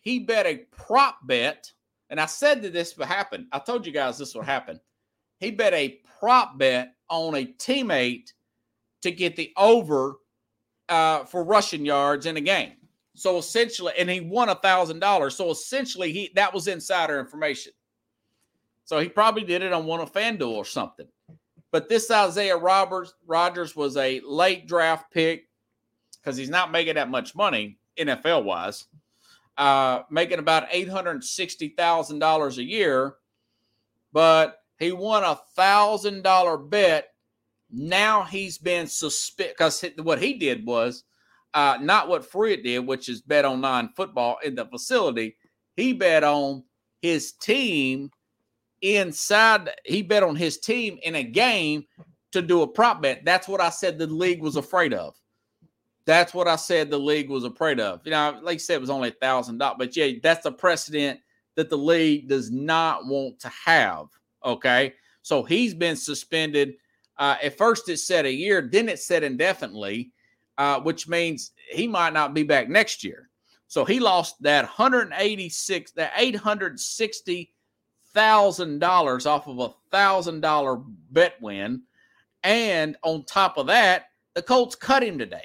he 0.00 0.18
bet 0.18 0.46
a 0.46 0.64
prop 0.72 1.18
bet, 1.24 1.70
and 2.08 2.20
I 2.20 2.26
said 2.26 2.62
that 2.62 2.72
this 2.72 2.96
would 2.96 3.06
happen. 3.06 3.48
I 3.52 3.58
told 3.58 3.86
you 3.86 3.92
guys 3.92 4.18
this 4.18 4.34
would 4.34 4.46
happen. 4.46 4.80
He 5.38 5.50
bet 5.50 5.72
a 5.74 6.00
prop 6.18 6.58
bet 6.58 6.94
on 7.08 7.34
a 7.34 7.46
teammate 7.46 8.32
to 9.02 9.10
get 9.10 9.36
the 9.36 9.52
over 9.56 10.16
uh, 10.88 11.24
for 11.24 11.44
rushing 11.44 11.84
yards 11.84 12.26
in 12.26 12.36
a 12.36 12.40
game. 12.40 12.72
So 13.14 13.38
essentially, 13.38 13.92
and 13.98 14.08
he 14.08 14.20
won 14.20 14.48
a 14.48 14.54
thousand 14.54 15.00
dollars. 15.00 15.36
So 15.36 15.50
essentially, 15.50 16.12
he 16.12 16.30
that 16.34 16.52
was 16.52 16.68
insider 16.68 17.18
information. 17.18 17.72
So 18.90 18.98
he 18.98 19.08
probably 19.08 19.44
did 19.44 19.62
it 19.62 19.72
on 19.72 19.86
one 19.86 20.00
of 20.00 20.12
FanDuel 20.12 20.50
or 20.50 20.64
something. 20.64 21.06
But 21.70 21.88
this 21.88 22.10
Isaiah 22.10 22.56
Roberts 22.56 23.14
Rodgers 23.24 23.76
was 23.76 23.96
a 23.96 24.20
late 24.26 24.66
draft 24.66 25.12
pick 25.12 25.48
because 26.20 26.36
he's 26.36 26.50
not 26.50 26.72
making 26.72 26.96
that 26.96 27.08
much 27.08 27.36
money 27.36 27.78
NFL 27.96 28.42
wise 28.42 28.86
uh, 29.56 30.02
making 30.10 30.40
about 30.40 30.66
eight 30.72 30.88
hundred 30.88 31.22
sixty 31.22 31.68
thousand 31.68 32.18
dollars 32.18 32.58
a 32.58 32.64
year, 32.64 33.14
but 34.12 34.58
he 34.80 34.90
won 34.90 35.22
a 35.22 35.38
thousand 35.54 36.24
dollar 36.24 36.56
bet. 36.56 37.10
Now 37.70 38.24
he's 38.24 38.58
been 38.58 38.88
suspended 38.88 39.54
because 39.56 39.84
what 40.02 40.20
he 40.20 40.34
did 40.34 40.66
was 40.66 41.04
uh, 41.54 41.78
not 41.80 42.08
what 42.08 42.28
Fruit 42.28 42.64
did, 42.64 42.80
which 42.80 43.08
is 43.08 43.20
bet 43.20 43.44
on 43.44 43.60
nine 43.60 43.90
football 43.94 44.38
in 44.44 44.56
the 44.56 44.64
facility. 44.64 45.36
He 45.76 45.92
bet 45.92 46.24
on 46.24 46.64
his 47.00 47.30
team 47.30 48.10
inside. 48.82 49.70
He 49.84 50.02
bet 50.02 50.22
on 50.22 50.36
his 50.36 50.58
team 50.58 50.98
in 51.02 51.14
a 51.14 51.22
game 51.22 51.84
to 52.32 52.42
do 52.42 52.62
a 52.62 52.66
prop 52.66 53.02
bet. 53.02 53.24
That's 53.24 53.48
what 53.48 53.60
I 53.60 53.70
said 53.70 53.98
the 53.98 54.06
league 54.06 54.42
was 54.42 54.56
afraid 54.56 54.94
of. 54.94 55.14
That's 56.06 56.32
what 56.34 56.48
I 56.48 56.56
said 56.56 56.90
the 56.90 56.98
league 56.98 57.28
was 57.28 57.44
afraid 57.44 57.78
of. 57.78 58.00
You 58.04 58.12
know, 58.12 58.38
like 58.42 58.54
I 58.54 58.58
said, 58.58 58.74
it 58.76 58.80
was 58.80 58.90
only 58.90 59.10
a 59.10 59.12
thousand 59.12 59.58
dollars, 59.58 59.76
but 59.78 59.96
yeah, 59.96 60.12
that's 60.22 60.46
a 60.46 60.52
precedent 60.52 61.20
that 61.56 61.68
the 61.68 61.78
league 61.78 62.28
does 62.28 62.50
not 62.50 63.06
want 63.06 63.38
to 63.40 63.48
have. 63.64 64.06
Okay. 64.44 64.94
So 65.22 65.42
he's 65.42 65.74
been 65.74 65.96
suspended. 65.96 66.74
Uh, 67.18 67.36
at 67.42 67.58
first, 67.58 67.88
it 67.88 67.98
said 67.98 68.24
a 68.24 68.32
year, 68.32 68.68
then 68.72 68.88
it 68.88 68.98
said 68.98 69.22
indefinitely, 69.22 70.12
uh, 70.56 70.80
which 70.80 71.06
means 71.06 71.52
he 71.70 71.86
might 71.86 72.12
not 72.14 72.32
be 72.32 72.42
back 72.42 72.68
next 72.68 73.04
year. 73.04 73.28
So 73.68 73.84
he 73.84 74.00
lost 74.00 74.42
that 74.42 74.64
186, 74.64 75.92
that 75.92 76.12
thousand 78.14 78.78
dollars 78.78 79.26
off 79.26 79.46
of 79.46 79.58
a 79.58 79.74
thousand 79.90 80.40
dollar 80.40 80.80
bet 81.10 81.40
win, 81.40 81.82
and 82.42 82.96
on 83.02 83.24
top 83.24 83.58
of 83.58 83.66
that, 83.66 84.06
the 84.34 84.42
Colts 84.42 84.74
cut 84.74 85.02
him 85.02 85.18
today. 85.18 85.44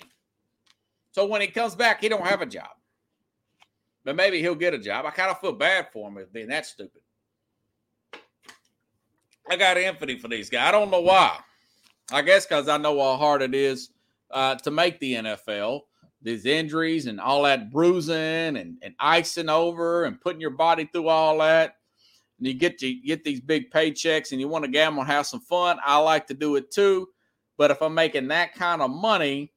So 1.11 1.25
when 1.25 1.41
he 1.41 1.47
comes 1.47 1.75
back, 1.75 2.01
he 2.01 2.09
don't 2.09 2.25
have 2.25 2.41
a 2.41 2.45
job. 2.45 2.69
But 4.03 4.15
maybe 4.15 4.39
he'll 4.41 4.55
get 4.55 4.73
a 4.73 4.79
job. 4.79 5.05
I 5.05 5.11
kind 5.11 5.31
of 5.31 5.39
feel 5.39 5.53
bad 5.53 5.87
for 5.91 6.09
him 6.09 6.23
being 6.31 6.49
that 6.49 6.65
stupid. 6.65 7.01
I 9.49 9.55
got 9.55 9.77
empathy 9.77 10.17
for 10.19 10.27
these 10.27 10.49
guys. 10.49 10.67
I 10.67 10.71
don't 10.71 10.91
know 10.91 11.01
why. 11.01 11.37
I 12.11 12.21
guess 12.21 12.45
because 12.45 12.67
I 12.67 12.77
know 12.77 12.99
how 12.99 13.17
hard 13.17 13.41
it 13.41 13.55
is 13.55 13.89
uh, 14.31 14.55
to 14.55 14.71
make 14.71 14.99
the 14.99 15.13
NFL. 15.13 15.81
These 16.21 16.45
injuries 16.45 17.05
and 17.07 17.19
all 17.19 17.43
that 17.43 17.71
bruising 17.71 18.15
and, 18.15 18.77
and 18.81 18.95
icing 18.99 19.49
over 19.49 20.05
and 20.05 20.19
putting 20.19 20.41
your 20.41 20.51
body 20.51 20.89
through 20.91 21.07
all 21.07 21.37
that. 21.39 21.75
And 22.37 22.47
you 22.47 22.53
get 22.53 22.77
to 22.79 22.93
get 22.93 23.23
these 23.23 23.39
big 23.39 23.71
paychecks 23.71 24.31
and 24.31 24.41
you 24.41 24.47
want 24.47 24.65
to 24.65 24.71
gamble 24.71 25.01
and 25.01 25.11
have 25.11 25.25
some 25.25 25.39
fun. 25.39 25.77
I 25.83 25.97
like 25.97 26.27
to 26.27 26.33
do 26.33 26.55
it 26.55 26.71
too. 26.71 27.07
But 27.57 27.71
if 27.71 27.81
I'm 27.81 27.93
making 27.93 28.27
that 28.27 28.53
kind 28.53 28.81
of 28.81 28.91
money, 28.91 29.53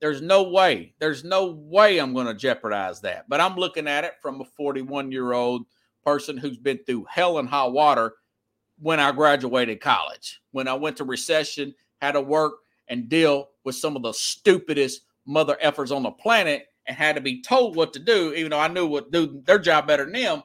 there's 0.00 0.20
no 0.20 0.42
way. 0.42 0.94
There's 0.98 1.24
no 1.24 1.46
way 1.46 1.98
I'm 1.98 2.12
going 2.12 2.26
to 2.26 2.34
jeopardize 2.34 3.00
that. 3.00 3.28
But 3.28 3.40
I'm 3.40 3.56
looking 3.56 3.88
at 3.88 4.04
it 4.04 4.14
from 4.20 4.40
a 4.40 4.44
41 4.44 5.10
year 5.10 5.32
old 5.32 5.66
person 6.04 6.36
who's 6.36 6.58
been 6.58 6.78
through 6.84 7.06
hell 7.08 7.38
and 7.38 7.48
hot 7.48 7.72
water 7.72 8.14
when 8.78 9.00
I 9.00 9.12
graduated 9.12 9.80
college. 9.80 10.40
When 10.52 10.68
I 10.68 10.74
went 10.74 10.98
to 10.98 11.04
recession, 11.04 11.74
had 12.00 12.12
to 12.12 12.20
work 12.20 12.54
and 12.88 13.08
deal 13.08 13.48
with 13.64 13.74
some 13.74 13.96
of 13.96 14.02
the 14.02 14.12
stupidest 14.12 15.02
mother 15.26 15.56
effers 15.62 15.94
on 15.94 16.02
the 16.02 16.10
planet 16.10 16.66
and 16.86 16.96
had 16.96 17.16
to 17.16 17.22
be 17.22 17.42
told 17.42 17.74
what 17.74 17.92
to 17.94 17.98
do, 17.98 18.32
even 18.34 18.50
though 18.50 18.60
I 18.60 18.68
knew 18.68 18.86
what 18.86 19.10
do 19.10 19.42
their 19.44 19.58
job 19.58 19.86
better 19.86 20.04
than 20.04 20.12
them. 20.12 20.42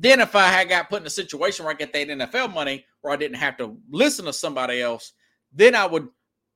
Then, 0.00 0.20
if 0.20 0.36
I 0.36 0.46
had 0.46 0.68
got 0.68 0.88
put 0.88 1.00
in 1.00 1.06
a 1.06 1.10
situation 1.10 1.64
where 1.64 1.74
I 1.74 1.76
get 1.76 1.92
that 1.92 2.08
NFL 2.08 2.54
money, 2.54 2.84
where 3.00 3.12
I 3.12 3.16
didn't 3.16 3.38
have 3.38 3.56
to 3.56 3.76
listen 3.90 4.26
to 4.26 4.32
somebody 4.32 4.80
else, 4.80 5.12
then 5.52 5.74
I 5.74 5.86
would 5.86 6.08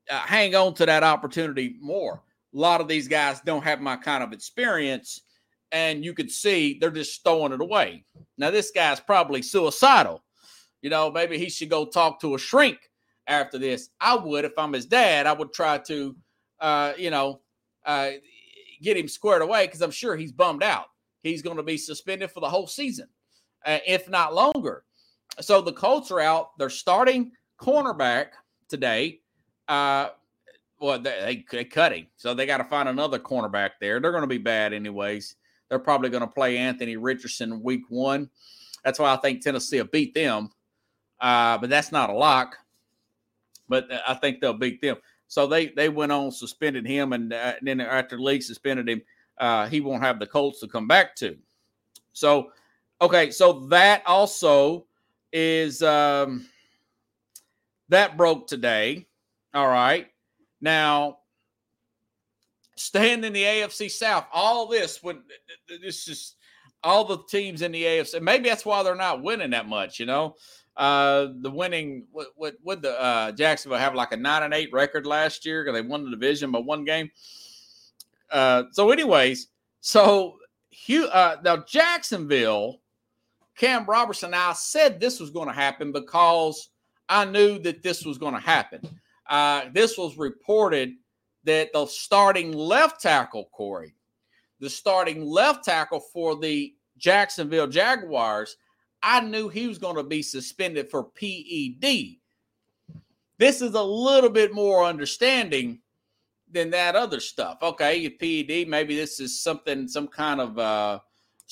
uh, 0.08 0.20
hang 0.20 0.54
on 0.54 0.74
to 0.74 0.86
that 0.86 1.02
opportunity 1.02 1.76
more. 1.80 2.22
A 2.54 2.58
lot 2.58 2.80
of 2.80 2.86
these 2.86 3.08
guys 3.08 3.40
don't 3.40 3.64
have 3.64 3.80
my 3.80 3.96
kind 3.96 4.22
of 4.22 4.32
experience, 4.32 5.22
and 5.72 6.04
you 6.04 6.14
could 6.14 6.30
see 6.30 6.78
they're 6.80 6.90
just 6.90 7.24
throwing 7.24 7.52
it 7.52 7.60
away. 7.60 8.04
Now, 8.38 8.50
this 8.50 8.70
guy's 8.70 9.00
probably 9.00 9.42
suicidal. 9.42 10.22
You 10.82 10.90
know, 10.90 11.10
maybe 11.10 11.38
he 11.38 11.48
should 11.48 11.70
go 11.70 11.84
talk 11.86 12.20
to 12.20 12.34
a 12.34 12.38
shrink 12.38 12.78
after 13.26 13.58
this. 13.58 13.88
I 14.00 14.16
would, 14.16 14.44
if 14.44 14.52
I'm 14.58 14.72
his 14.72 14.86
dad, 14.86 15.26
I 15.26 15.32
would 15.32 15.52
try 15.52 15.78
to, 15.78 16.16
uh, 16.60 16.92
you 16.98 17.10
know, 17.10 17.40
uh, 17.84 18.10
get 18.82 18.96
him 18.96 19.08
squared 19.08 19.42
away 19.42 19.66
because 19.66 19.80
I'm 19.80 19.90
sure 19.90 20.16
he's 20.16 20.32
bummed 20.32 20.62
out. 20.62 20.86
He's 21.22 21.42
going 21.42 21.56
to 21.56 21.62
be 21.62 21.76
suspended 21.76 22.30
for 22.30 22.40
the 22.40 22.48
whole 22.48 22.66
season, 22.66 23.08
uh, 23.66 23.78
if 23.86 24.08
not 24.08 24.34
longer. 24.34 24.84
So 25.40 25.60
the 25.60 25.72
Colts 25.72 26.10
are 26.10 26.20
out. 26.20 26.58
They're 26.58 26.70
starting 26.70 27.32
cornerback 27.58 28.28
today. 28.68 29.20
Uh, 29.68 30.10
well, 30.80 30.98
they, 30.98 31.44
they 31.50 31.64
cut 31.64 31.92
him, 31.92 32.06
so 32.16 32.34
they 32.34 32.44
got 32.44 32.58
to 32.58 32.64
find 32.64 32.88
another 32.88 33.18
cornerback 33.18 33.70
there. 33.80 34.00
They're 34.00 34.10
going 34.10 34.22
to 34.22 34.28
be 34.28 34.38
bad 34.38 34.72
anyways. 34.72 35.36
They're 35.68 35.78
probably 35.78 36.10
going 36.10 36.22
to 36.22 36.26
play 36.26 36.58
Anthony 36.58 36.96
Richardson 36.96 37.62
week 37.62 37.82
one. 37.88 38.28
That's 38.84 38.98
why 38.98 39.14
I 39.14 39.16
think 39.16 39.40
Tennessee 39.40 39.78
will 39.78 39.88
beat 39.88 40.12
them. 40.12 40.50
Uh, 41.20 41.56
but 41.58 41.70
that's 41.70 41.92
not 41.92 42.10
a 42.10 42.14
lock. 42.14 42.58
But 43.68 43.88
I 44.06 44.14
think 44.14 44.40
they'll 44.40 44.52
beat 44.52 44.82
them. 44.82 44.96
So 45.28 45.46
they 45.46 45.68
they 45.68 45.88
went 45.88 46.12
on 46.12 46.30
suspended 46.30 46.86
him, 46.86 47.14
and, 47.14 47.32
uh, 47.32 47.54
and 47.58 47.66
then 47.66 47.80
after 47.80 48.16
the 48.16 48.22
league 48.22 48.42
suspended 48.42 48.86
him, 48.86 49.00
uh, 49.38 49.66
he 49.66 49.80
won't 49.80 50.02
have 50.02 50.18
the 50.18 50.26
Colts 50.26 50.60
to 50.60 50.68
come 50.68 50.86
back 50.86 51.16
to. 51.16 51.38
So, 52.12 52.52
okay, 53.02 53.30
so 53.30 53.66
that 53.68 54.02
also 54.06 54.86
is 55.32 55.82
um, 55.82 56.46
that 57.90 58.16
broke 58.16 58.46
today. 58.46 59.06
All 59.52 59.68
right, 59.68 60.06
now 60.62 61.18
staying 62.76 63.24
in 63.24 63.32
the 63.32 63.42
AFC 63.42 63.90
South, 63.90 64.26
all 64.32 64.66
this 64.66 65.02
when 65.02 65.22
this 65.82 66.08
is 66.08 66.36
all 66.82 67.04
the 67.04 67.18
teams 67.28 67.62
in 67.62 67.72
the 67.72 67.82
AFC. 67.82 68.20
Maybe 68.20 68.48
that's 68.48 68.64
why 68.64 68.82
they're 68.82 68.94
not 68.94 69.22
winning 69.22 69.50
that 69.50 69.68
much. 69.68 70.00
You 70.00 70.06
know, 70.06 70.36
uh, 70.76 71.28
the 71.40 71.50
winning 71.50 72.06
what 72.10 72.28
what 72.36 72.54
would 72.64 72.82
the 72.82 73.00
uh, 73.00 73.32
Jacksonville 73.32 73.78
have 73.78 73.94
like 73.94 74.12
a 74.12 74.16
nine 74.16 74.42
and 74.42 74.54
eight 74.54 74.72
record 74.72 75.06
last 75.06 75.44
year 75.44 75.64
because 75.64 75.80
they 75.80 75.86
won 75.86 76.04
the 76.04 76.10
division 76.10 76.50
by 76.50 76.60
one 76.60 76.84
game. 76.84 77.10
Uh, 78.30 78.64
so, 78.72 78.90
anyways, 78.90 79.48
so 79.80 80.38
Hugh 80.70 81.06
uh, 81.08 81.36
now 81.44 81.58
Jacksonville, 81.58 82.80
Cam 83.56 83.84
Robertson. 83.84 84.34
I 84.34 84.52
said 84.54 84.98
this 84.98 85.20
was 85.20 85.30
going 85.30 85.48
to 85.48 85.54
happen 85.54 85.92
because 85.92 86.70
I 87.08 87.24
knew 87.24 87.58
that 87.60 87.82
this 87.82 88.04
was 88.04 88.18
going 88.18 88.34
to 88.34 88.40
happen. 88.40 88.80
Uh, 89.28 89.66
this 89.72 89.96
was 89.98 90.16
reported 90.16 90.94
that 91.44 91.72
the 91.72 91.86
starting 91.86 92.52
left 92.52 93.00
tackle, 93.00 93.48
Corey, 93.52 93.94
the 94.60 94.70
starting 94.70 95.24
left 95.24 95.64
tackle 95.64 96.00
for 96.00 96.38
the 96.38 96.74
Jacksonville 96.96 97.66
Jaguars, 97.66 98.56
I 99.02 99.20
knew 99.20 99.48
he 99.48 99.66
was 99.66 99.78
going 99.78 99.96
to 99.96 100.04
be 100.04 100.22
suspended 100.22 100.88
for 100.88 101.04
PED. 101.04 102.16
This 103.38 103.60
is 103.60 103.74
a 103.74 103.82
little 103.82 104.30
bit 104.30 104.54
more 104.54 104.84
understanding 104.84 105.80
than 106.50 106.70
that 106.70 106.94
other 106.94 107.18
stuff. 107.18 107.58
Okay, 107.62 108.08
PED, 108.08 108.68
maybe 108.68 108.94
this 108.94 109.18
is 109.18 109.42
something, 109.42 109.88
some 109.88 110.06
kind 110.06 110.40
of 110.40 110.58
uh, 110.58 111.00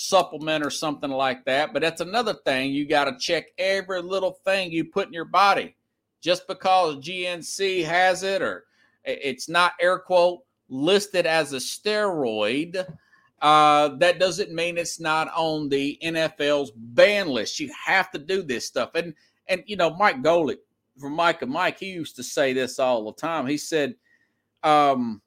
supplement 0.01 0.64
or 0.64 0.70
something 0.70 1.11
like 1.11 1.44
that. 1.44 1.74
But 1.74 1.82
that's 1.82 2.01
another 2.01 2.32
thing. 2.32 2.72
You 2.72 2.86
got 2.86 3.05
to 3.05 3.18
check 3.18 3.48
every 3.59 4.01
little 4.01 4.32
thing 4.44 4.72
you 4.72 4.86
put 4.86 5.09
in 5.09 5.12
your 5.12 5.26
body. 5.26 5.76
Just 6.22 6.48
because 6.48 6.96
GNC 6.96 7.84
has 7.84 8.22
it 8.22 8.40
or 8.40 8.64
it's 9.05 9.48
not 9.48 9.72
air 9.80 9.98
quote 9.98 10.40
listed 10.68 11.26
as 11.26 11.53
a 11.53 11.57
steroid. 11.57 12.86
Uh, 13.42 13.88
that 13.96 14.18
doesn't 14.18 14.53
mean 14.53 14.78
it's 14.78 15.01
not 15.01 15.28
on 15.34 15.68
the 15.68 15.98
NFL's 16.03 16.72
ban 16.74 17.28
list. 17.28 17.61
You 17.61 17.70
have 17.86 18.11
to 18.12 18.18
do 18.18 18.42
this 18.42 18.66
stuff. 18.66 18.90
And 18.94 19.14
and 19.48 19.62
you 19.66 19.76
know, 19.76 19.90
Mike 19.96 20.22
Golic 20.22 20.59
from 20.98 21.14
Mike 21.14 21.42
and 21.42 21.51
Mike, 21.51 21.78
he 21.78 21.90
used 21.90 22.16
to 22.16 22.22
say 22.22 22.53
this 22.53 22.78
all 22.78 23.05
the 23.05 23.12
time. 23.12 23.46
He 23.46 23.57
said, 23.57 23.94
um, 24.62 25.22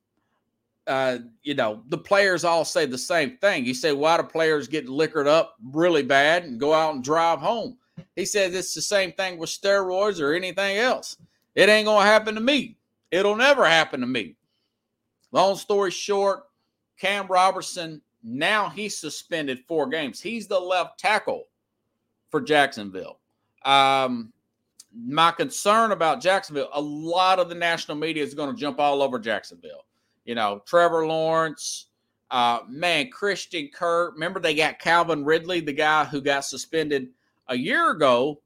uh, 0.88 1.20
you 1.44 1.54
know, 1.54 1.84
the 1.90 1.98
players 1.98 2.44
all 2.44 2.66
say 2.66 2.86
the 2.86 2.98
same 2.98 3.38
thing. 3.38 3.64
He 3.64 3.74
said, 3.74 3.96
why 3.96 4.18
do 4.18 4.24
players 4.24 4.68
get 4.68 4.90
liquored 4.90 5.28
up 5.28 5.56
really 5.72 6.04
bad 6.04 6.44
and 6.44 6.60
go 6.60 6.74
out 6.74 6.96
and 6.96 7.04
drive 7.04 7.40
home? 7.40 7.78
He 8.16 8.26
said 8.26 8.54
it's 8.54 8.74
the 8.74 8.82
same 8.82 9.12
thing 9.14 9.38
with 9.38 9.50
steroids 9.50 10.20
or 10.20 10.34
anything 10.34 10.78
else. 10.78 11.18
It 11.56 11.70
ain't 11.70 11.86
gonna 11.86 12.06
happen 12.06 12.36
to 12.36 12.42
me. 12.42 12.78
It'll 13.12 13.36
never 13.36 13.66
happen 13.66 14.02
to 14.02 14.08
me. 14.08 14.36
Long 15.32 15.56
story 15.56 15.92
short, 15.92 16.44
Cam 17.00 17.28
Robertson, 17.28 18.02
now 18.24 18.70
he's 18.70 18.98
suspended 18.98 19.60
four 19.68 19.88
games. 19.88 20.22
He's 20.22 20.48
the 20.48 20.60
left 20.60 21.00
tackle 21.00 21.46
for 22.30 22.42
Jacksonville. 22.42 23.20
Um, 23.66 24.32
my 24.96 25.32
concern 25.32 25.92
about 25.92 26.22
Jacksonville, 26.22 26.70
a 26.74 26.82
lot 26.82 27.40
of 27.40 27.50
the 27.50 27.56
national 27.56 27.98
media 27.98 28.24
is 28.24 28.34
going 28.34 28.54
to 28.54 28.60
jump 28.60 28.80
all 28.80 29.02
over 29.02 29.20
Jacksonville. 29.20 29.86
You 30.26 30.36
know, 30.36 30.61
Trevor 30.65 31.05
Lawrence, 31.05 31.88
uh, 32.32 32.59
man, 32.67 33.09
Christian 33.09 33.69
Kirk. 33.74 34.13
Remember, 34.13 34.39
they 34.39 34.55
got 34.55 34.80
Calvin 34.80 35.24
Ridley, 35.26 35.59
the 35.59 35.74
guy 35.74 36.05
who 36.05 36.21
got 36.21 36.45
suspended 36.45 37.09
a 37.47 37.55
year 37.55 37.91
ago 37.91 38.41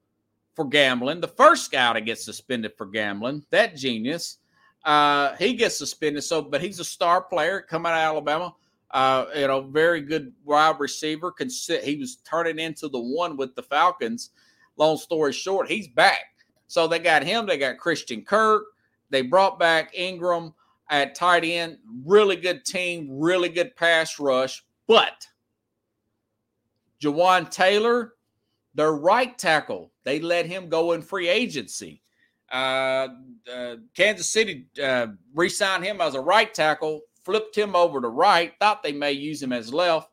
for 0.56 0.66
gambling, 0.66 1.22
the 1.22 1.28
first 1.28 1.72
guy 1.72 1.94
to 1.94 2.02
get 2.02 2.18
suspended 2.18 2.74
for 2.78 2.88
gambling, 2.88 3.46
that 3.52 3.76
genius. 3.76 4.40
Uh, 4.84 5.36
he 5.36 5.54
gets 5.54 5.78
suspended. 5.78 6.24
So, 6.24 6.42
but 6.42 6.62
he's 6.62 6.80
a 6.80 6.86
star 6.86 7.22
player 7.22 7.62
coming 7.62 7.92
out 7.92 7.98
of 7.98 8.16
Alabama. 8.16 8.56
Uh, 8.90 9.26
you 9.36 9.48
know, 9.48 9.62
very 9.62 10.02
good 10.02 10.34
wide 10.46 10.80
receiver. 10.80 11.34
He 11.38 11.98
was 11.98 12.18
turning 12.24 12.58
into 12.58 12.88
the 12.88 13.00
one 13.00 13.38
with 13.38 13.54
the 13.56 13.64
Falcons. 13.64 14.32
Long 14.78 14.98
story 14.98 15.34
short, 15.34 15.70
he's 15.70 15.88
back. 15.88 16.36
So 16.68 16.88
they 16.88 17.00
got 17.00 17.24
him. 17.24 17.46
They 17.46 17.58
got 17.58 17.78
Christian 17.78 18.24
Kirk. 18.24 18.64
They 19.10 19.22
brought 19.22 19.60
back 19.60 19.92
Ingram 19.94 20.54
at 20.90 21.16
tight 21.16 21.44
end. 21.44 21.78
Really 22.06 22.36
good 22.36 22.66
team. 22.66 23.08
Really 23.12 23.50
good 23.50 23.76
pass 23.76 24.20
rush. 24.20 24.64
But 24.88 25.28
Jawaan 27.02 27.50
Taylor, 27.50 28.14
their 28.74 28.94
right 28.94 29.38
tackle, 29.38 29.92
they 30.04 30.20
let 30.20 30.46
him 30.46 30.70
go 30.70 30.94
in 30.94 31.02
free 31.02 31.28
agency. 31.28 32.02
Uh, 32.52 33.10
uh, 33.54 33.76
Kansas 33.94 34.30
City 34.30 34.68
uh, 34.82 35.08
re 35.34 35.50
signed 35.50 35.84
him 35.84 36.00
as 36.00 36.16
a 36.16 36.22
right 36.22 36.54
tackle, 36.54 37.02
flipped 37.26 37.58
him 37.58 37.76
over 37.76 38.00
to 38.00 38.08
right, 38.08 38.54
thought 38.60 38.84
they 38.84 38.94
may 38.94 39.12
use 39.12 39.44
him 39.44 39.52
as 39.52 39.74
left. 39.74 40.10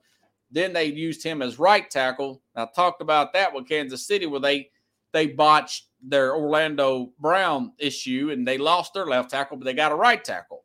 Then 0.50 0.72
they 0.72 0.86
used 0.86 1.22
him 1.22 1.42
as 1.42 1.58
right 1.58 1.88
tackle. 1.88 2.42
I 2.56 2.66
talked 2.74 3.00
about 3.02 3.32
that 3.32 3.54
with 3.54 3.68
Kansas 3.68 4.06
City 4.06 4.26
where 4.26 4.40
they 4.40 4.70
they 5.12 5.28
botched 5.28 5.86
their 6.02 6.34
Orlando 6.34 7.12
Brown 7.20 7.72
issue 7.78 8.30
and 8.32 8.46
they 8.46 8.58
lost 8.58 8.94
their 8.94 9.06
left 9.06 9.30
tackle, 9.30 9.56
but 9.56 9.64
they 9.64 9.72
got 9.72 9.92
a 9.92 9.96
right 9.96 10.22
tackle. 10.22 10.63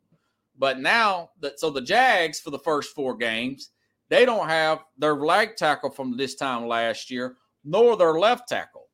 But 0.60 0.80
now 0.80 1.30
that 1.40 1.60
so 1.60 1.70
the 1.70 1.82
Jags 1.82 2.40
for 2.40 2.52
the 2.52 2.60
first 2.60 2.94
four 2.94 3.16
games, 3.16 3.72
they 4.10 4.26
don't 4.26 4.50
have 4.50 4.84
their 4.98 5.16
leg 5.16 5.56
tackle 5.56 5.90
from 5.90 6.18
this 6.18 6.36
time 6.36 6.68
last 6.68 7.10
year, 7.10 7.38
nor 7.64 7.96
their 7.96 8.20
left 8.20 8.50
tackle. 8.50 8.88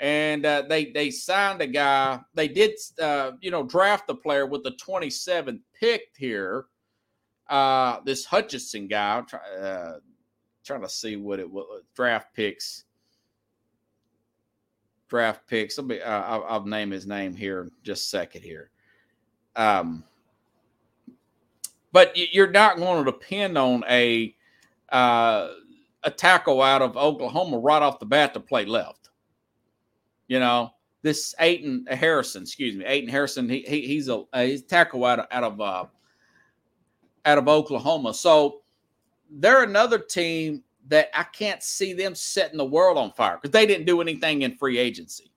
And 0.00 0.44
uh, 0.44 0.64
they 0.68 0.86
they 0.90 1.10
signed 1.10 1.62
a 1.62 1.66
guy. 1.66 2.20
They 2.34 2.48
did 2.48 2.72
uh, 3.00 3.32
you 3.40 3.52
know 3.52 3.62
draft 3.62 4.08
the 4.08 4.16
player 4.16 4.46
with 4.46 4.64
the 4.64 4.72
27th 4.72 5.60
pick 5.78 6.02
here. 6.18 6.66
Uh, 7.48 8.00
this 8.04 8.24
Hutchinson 8.24 8.88
guy. 8.88 9.18
I'm 9.18 9.26
try, 9.26 9.38
uh, 9.38 9.98
trying 10.64 10.82
to 10.82 10.88
see 10.88 11.16
what 11.16 11.38
it 11.38 11.48
was. 11.48 11.82
Draft 11.94 12.34
picks. 12.34 12.84
Draft 15.08 15.46
picks. 15.46 15.78
I'll, 15.78 15.84
be, 15.84 16.02
uh, 16.02 16.22
I'll, 16.22 16.44
I'll 16.48 16.64
name 16.64 16.90
his 16.90 17.06
name 17.06 17.36
here 17.36 17.62
in 17.62 17.70
just 17.84 18.06
a 18.06 18.08
second 18.08 18.42
here. 18.42 18.70
Um, 19.54 20.02
but 21.96 22.14
you're 22.14 22.50
not 22.50 22.76
going 22.76 23.02
to 23.02 23.10
depend 23.10 23.56
on 23.56 23.82
a 23.88 24.36
uh, 24.90 25.48
a 26.02 26.10
tackle 26.10 26.60
out 26.60 26.82
of 26.82 26.94
Oklahoma 26.94 27.56
right 27.56 27.80
off 27.80 28.00
the 28.00 28.04
bat 28.04 28.34
to 28.34 28.40
play 28.40 28.66
left. 28.66 29.08
You 30.28 30.38
know, 30.38 30.72
this 31.00 31.34
Aiden 31.40 31.90
Harrison, 31.90 32.42
excuse 32.42 32.76
me, 32.76 32.84
Aiden 32.84 33.08
Harrison, 33.08 33.48
he, 33.48 33.60
he 33.60 33.86
he's 33.86 34.10
a, 34.10 34.24
a 34.34 34.46
he's 34.46 34.62
tackle 34.62 35.06
out 35.06 35.20
of 35.20 35.26
out 35.30 35.44
of 35.44 35.58
uh, 35.58 35.84
out 37.24 37.38
of 37.38 37.48
Oklahoma. 37.48 38.12
So 38.12 38.60
they're 39.30 39.62
another 39.62 39.98
team 39.98 40.64
that 40.88 41.08
I 41.14 41.22
can't 41.22 41.62
see 41.62 41.94
them 41.94 42.14
setting 42.14 42.58
the 42.58 42.64
world 42.66 42.98
on 42.98 43.10
fire 43.12 43.38
because 43.40 43.52
they 43.52 43.64
didn't 43.64 43.86
do 43.86 44.02
anything 44.02 44.42
in 44.42 44.54
free 44.58 44.76
agency 44.76 45.32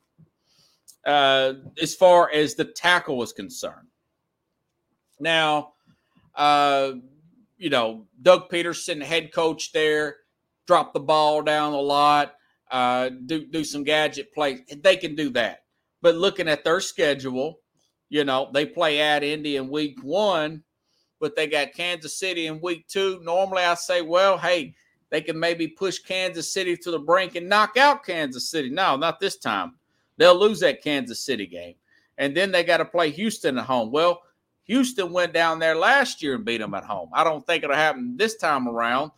uh, 1.06 1.54
as 1.82 1.96
far 1.96 2.30
as 2.34 2.56
the 2.56 2.66
tackle 2.66 3.16
was 3.16 3.32
concerned. 3.32 3.88
Now, 5.22 5.76
uh, 6.36 6.94
you 7.58 7.70
know, 7.70 8.06
Doug 8.22 8.50
Pederson, 8.50 9.02
head 9.02 9.34
coach 9.34 9.72
there, 9.72 10.18
drop 10.68 10.94
the 10.94 11.00
ball 11.00 11.42
down 11.42 11.74
a 11.74 11.80
lot, 11.80 12.36
uh, 12.72 13.10
do 13.26 13.46
do 13.46 13.64
some 13.64 13.84
gadget 13.84 14.34
plays. 14.34 14.62
They 14.82 14.98
can 14.98 15.16
do 15.16 15.30
that. 15.32 15.64
But 16.02 16.16
looking 16.16 16.48
at 16.48 16.64
their 16.64 16.80
schedule, 16.80 17.60
you 18.10 18.24
know, 18.24 18.50
they 18.54 18.66
play 18.66 19.02
at 19.02 19.24
Indy 19.24 19.58
in 19.58 19.70
week 19.70 20.00
one, 20.02 20.64
but 21.20 21.36
they 21.36 21.48
got 21.48 21.74
Kansas 21.74 22.18
City 22.18 22.48
in 22.48 22.62
week 22.62 22.88
two. 22.88 23.20
Normally, 23.24 23.64
I 23.64 23.74
say, 23.76 24.02
well, 24.02 24.38
hey, 24.38 24.76
they 25.10 25.22
can 25.22 25.40
maybe 25.40 25.68
push 25.68 26.00
Kansas 26.00 26.54
City 26.54 26.78
to 26.78 26.92
the 26.92 27.00
brink 27.00 27.36
and 27.36 27.50
knock 27.50 27.78
out 27.78 28.06
Kansas 28.06 28.50
City. 28.50 28.70
No, 28.70 28.96
not 28.96 29.20
this 29.20 29.38
time. 29.38 29.74
They'll 30.18 30.40
lose 30.40 30.60
that 30.60 30.84
Kansas 30.84 31.26
City 31.26 31.48
game. 31.48 31.76
And 32.18 32.36
then 32.36 32.52
they 32.52 32.64
got 32.64 32.78
to 32.78 32.86
play 32.86 33.10
Houston 33.12 33.58
at 33.58 33.66
home. 33.66 33.92
Well, 33.92 34.22
Houston 34.70 35.12
went 35.12 35.34
down 35.34 35.58
there 35.58 35.76
last 35.76 36.22
year 36.22 36.36
and 36.36 36.46
beat 36.46 36.60
them 36.60 36.76
at 36.76 36.84
home. 36.84 37.10
I 37.12 37.24
don't 37.24 37.44
think 37.44 37.64
it'll 37.64 37.76
happen 37.76 38.16
this 38.18 38.38
time 38.38 38.68
around. 38.68 39.10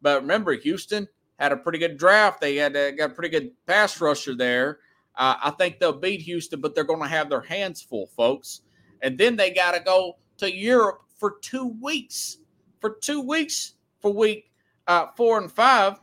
But 0.00 0.22
remember, 0.22 0.52
Houston 0.54 1.08
had 1.40 1.50
a 1.50 1.56
pretty 1.56 1.80
good 1.80 1.98
draft. 1.98 2.40
They 2.40 2.54
had 2.54 2.76
a, 2.76 2.92
got 2.92 3.10
a 3.10 3.14
pretty 3.14 3.30
good 3.30 3.50
pass 3.66 4.00
rusher 4.00 4.36
there. 4.36 4.78
Uh, 5.16 5.34
I 5.42 5.50
think 5.50 5.80
they'll 5.80 5.92
beat 5.92 6.22
Houston, 6.22 6.60
but 6.60 6.76
they're 6.76 6.84
going 6.84 7.02
to 7.02 7.08
have 7.08 7.28
their 7.28 7.40
hands 7.40 7.82
full, 7.82 8.06
folks. 8.06 8.60
And 9.02 9.18
then 9.18 9.34
they 9.34 9.50
got 9.50 9.72
to 9.72 9.80
go 9.80 10.18
to 10.36 10.54
Europe 10.54 11.02
for 11.18 11.34
two 11.42 11.76
weeks. 11.82 12.38
For 12.80 12.96
two 13.00 13.22
weeks 13.22 13.74
for 14.00 14.12
week 14.12 14.52
uh, 14.86 15.06
four 15.16 15.38
and 15.38 15.50
five. 15.50 15.98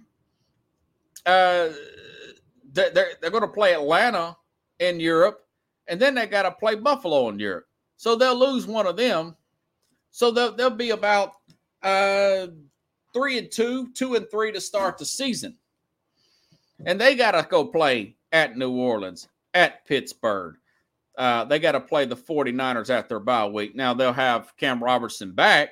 Uh, 1.26 1.70
they're, 2.74 2.92
they're 3.22 3.32
going 3.32 3.44
to 3.44 3.48
play 3.48 3.74
Atlanta 3.74 4.36
in 4.80 5.00
Europe, 5.00 5.48
and 5.88 6.02
then 6.02 6.16
they 6.16 6.28
got 6.28 6.44
to 6.44 6.52
play 6.52 6.76
Buffalo 6.76 7.30
in 7.30 7.40
Europe. 7.40 7.69
So 8.00 8.16
they'll 8.16 8.40
lose 8.40 8.66
one 8.66 8.88
of 8.88 8.96
them. 8.96 9.36
So 10.12 10.32
they'll, 10.32 10.56
they'll 10.56 10.70
be 10.70 10.92
about 10.92 11.34
uh, 11.84 12.48
three 13.14 13.38
and 13.38 13.52
two, 13.52 13.92
two 13.92 14.16
and 14.16 14.26
three 14.32 14.54
to 14.54 14.62
start 14.62 14.98
the 14.98 15.06
season. 15.06 15.58
And 16.86 17.00
they 17.00 17.16
got 17.16 17.32
to 17.32 17.46
go 17.50 17.66
play 17.66 18.16
at 18.32 18.56
New 18.56 18.72
Orleans, 18.72 19.28
at 19.54 19.86
Pittsburgh. 19.86 20.56
Uh, 21.18 21.44
they 21.44 21.60
got 21.60 21.74
to 21.74 21.82
play 21.82 22.06
the 22.06 22.16
49ers 22.16 22.90
at 22.90 23.10
their 23.10 23.20
bye 23.20 23.48
week. 23.48 23.76
Now 23.76 23.94
they'll 23.94 24.14
have 24.14 24.56
Cam 24.56 24.82
Robertson 24.82 25.34
back 25.34 25.72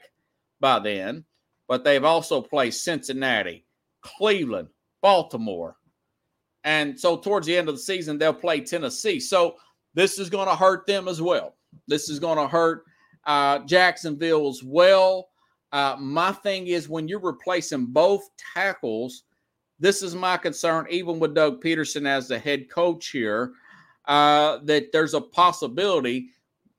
by 0.60 0.80
then, 0.80 1.24
but 1.70 1.86
they've 1.86 2.04
also 2.04 2.42
played 2.42 2.74
Cincinnati, 2.74 3.64
Cleveland, 4.02 4.68
Baltimore. 5.02 5.78
And 6.66 7.00
so 7.00 7.16
towards 7.16 7.48
the 7.48 7.56
end 7.56 7.70
of 7.70 7.76
the 7.76 7.82
season, 7.82 8.18
they'll 8.18 8.34
play 8.34 8.60
Tennessee. 8.60 9.22
So 9.22 9.56
this 9.94 10.20
is 10.20 10.30
going 10.30 10.50
to 10.50 10.56
hurt 10.56 10.86
them 10.86 11.08
as 11.08 11.22
well. 11.22 11.57
This 11.88 12.10
is 12.10 12.20
going 12.20 12.38
to 12.38 12.48
hurt 12.48 12.84
uh, 13.26 13.60
Jacksonville 13.60 14.48
as 14.48 14.64
well. 14.64 15.30
Uh, 15.72 15.96
my 16.00 16.32
thing 16.32 16.68
is 16.68 16.88
when 16.90 17.08
you're 17.08 17.20
replacing 17.20 17.88
both 17.88 18.28
tackles, 18.54 19.24
this 19.80 20.02
is 20.02 20.16
my 20.16 20.38
concern, 20.38 20.88
even 20.90 21.20
with 21.20 21.36
Doug 21.36 21.62
Pederson 21.62 22.08
as 22.08 22.28
the 22.28 22.40
head 22.40 22.70
coach 22.70 23.10
here, 23.10 23.54
uh, 24.06 24.60
that 24.64 24.92
there's 24.92 25.14
a 25.14 25.22
possibility. 25.22 26.30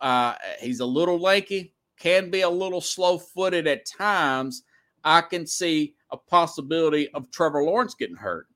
Uh, 0.00 0.34
he's 0.60 0.80
a 0.80 0.86
little 0.86 1.18
lanky, 1.18 1.74
can 1.98 2.30
be 2.30 2.40
a 2.40 2.48
little 2.48 2.80
slow 2.80 3.18
footed 3.18 3.66
at 3.66 3.86
times. 3.86 4.62
I 5.04 5.20
can 5.20 5.46
see 5.46 5.94
a 6.10 6.16
possibility 6.16 7.08
of 7.10 7.30
Trevor 7.30 7.62
Lawrence 7.64 7.94
getting 7.94 8.16
hurt. 8.16 8.46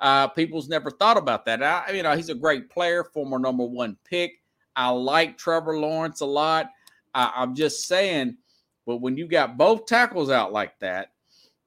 Uh, 0.00 0.28
people's 0.28 0.68
never 0.68 0.90
thought 0.90 1.16
about 1.16 1.44
that. 1.44 1.62
I, 1.62 1.92
you 1.92 2.02
know, 2.02 2.16
he's 2.16 2.30
a 2.30 2.34
great 2.34 2.68
player, 2.68 3.04
former 3.04 3.38
number 3.38 3.64
one 3.64 3.96
pick. 4.04 4.32
I 4.76 4.90
like 4.90 5.38
Trevor 5.38 5.78
Lawrence 5.78 6.20
a 6.20 6.26
lot. 6.26 6.70
I, 7.14 7.32
I'm 7.36 7.54
just 7.54 7.86
saying, 7.86 8.36
but 8.86 8.96
when 8.96 9.16
you 9.16 9.28
got 9.28 9.56
both 9.56 9.86
tackles 9.86 10.30
out 10.30 10.52
like 10.52 10.78
that, 10.80 11.12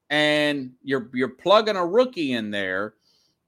and 0.10 0.72
you're 0.84 1.10
you're 1.14 1.30
plugging 1.30 1.76
a 1.76 1.86
rookie 1.86 2.34
in 2.34 2.52
there, 2.52 2.94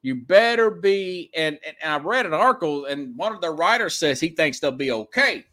you 0.02 0.16
better 0.16 0.70
be. 0.70 1.30
And, 1.36 1.60
and, 1.66 1.76
and 1.82 1.94
I 1.94 1.98
read 1.98 2.26
an 2.26 2.34
article, 2.34 2.86
and 2.86 3.16
one 3.18 3.34
of 3.34 3.42
the 3.42 3.52
writers 3.52 3.96
says 3.96 4.20
he 4.20 4.30
thinks 4.30 4.60
they'll 4.60 4.72
be 4.72 4.92
okay, 4.92 5.46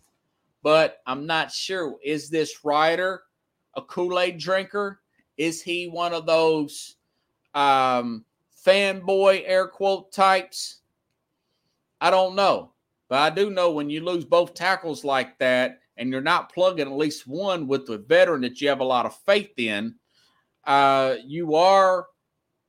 but 0.63 0.99
I'm 1.07 1.27
not 1.27 1.53
sure. 1.53 1.97
Is 2.05 2.29
this 2.29 2.65
writer 2.65 3.23
a 3.75 3.83
Kool 3.83 4.19
Aid 4.19 4.39
drinker? 4.39 5.01
Is 5.37 5.63
he 5.63 5.89
one 5.89 6.15
of 6.15 6.27
those 6.27 6.97
um, 7.55 8.25
fanboy 8.65 9.43
air 9.45 9.69
quote 9.69 10.13
types? 10.13 10.81
I 12.01 12.11
don't 12.11 12.35
know. 12.35 12.73
But 13.09 13.19
I 13.21 13.31
do 13.31 13.51
know 13.51 13.71
when 13.71 13.91
you 13.91 14.05
lose 14.05 14.25
both 14.25 14.55
tackles 14.55 15.05
like 15.05 15.39
that 15.39 15.81
and 15.97 16.11
you're 16.11 16.21
not 16.21 16.53
plugging 16.53 16.87
at 16.87 16.97
least 16.97 17.27
one 17.27 17.67
with 17.67 17.87
the 17.87 17.99
veteran 17.99 18.43
that 18.43 18.61
you 18.61 18.69
have 18.69 18.81
a 18.81 18.85
lot 18.85 19.07
of 19.07 19.17
faith 19.25 19.53
in, 19.57 19.95
uh, 20.65 21.17
you 21.25 21.55
are 21.55 22.07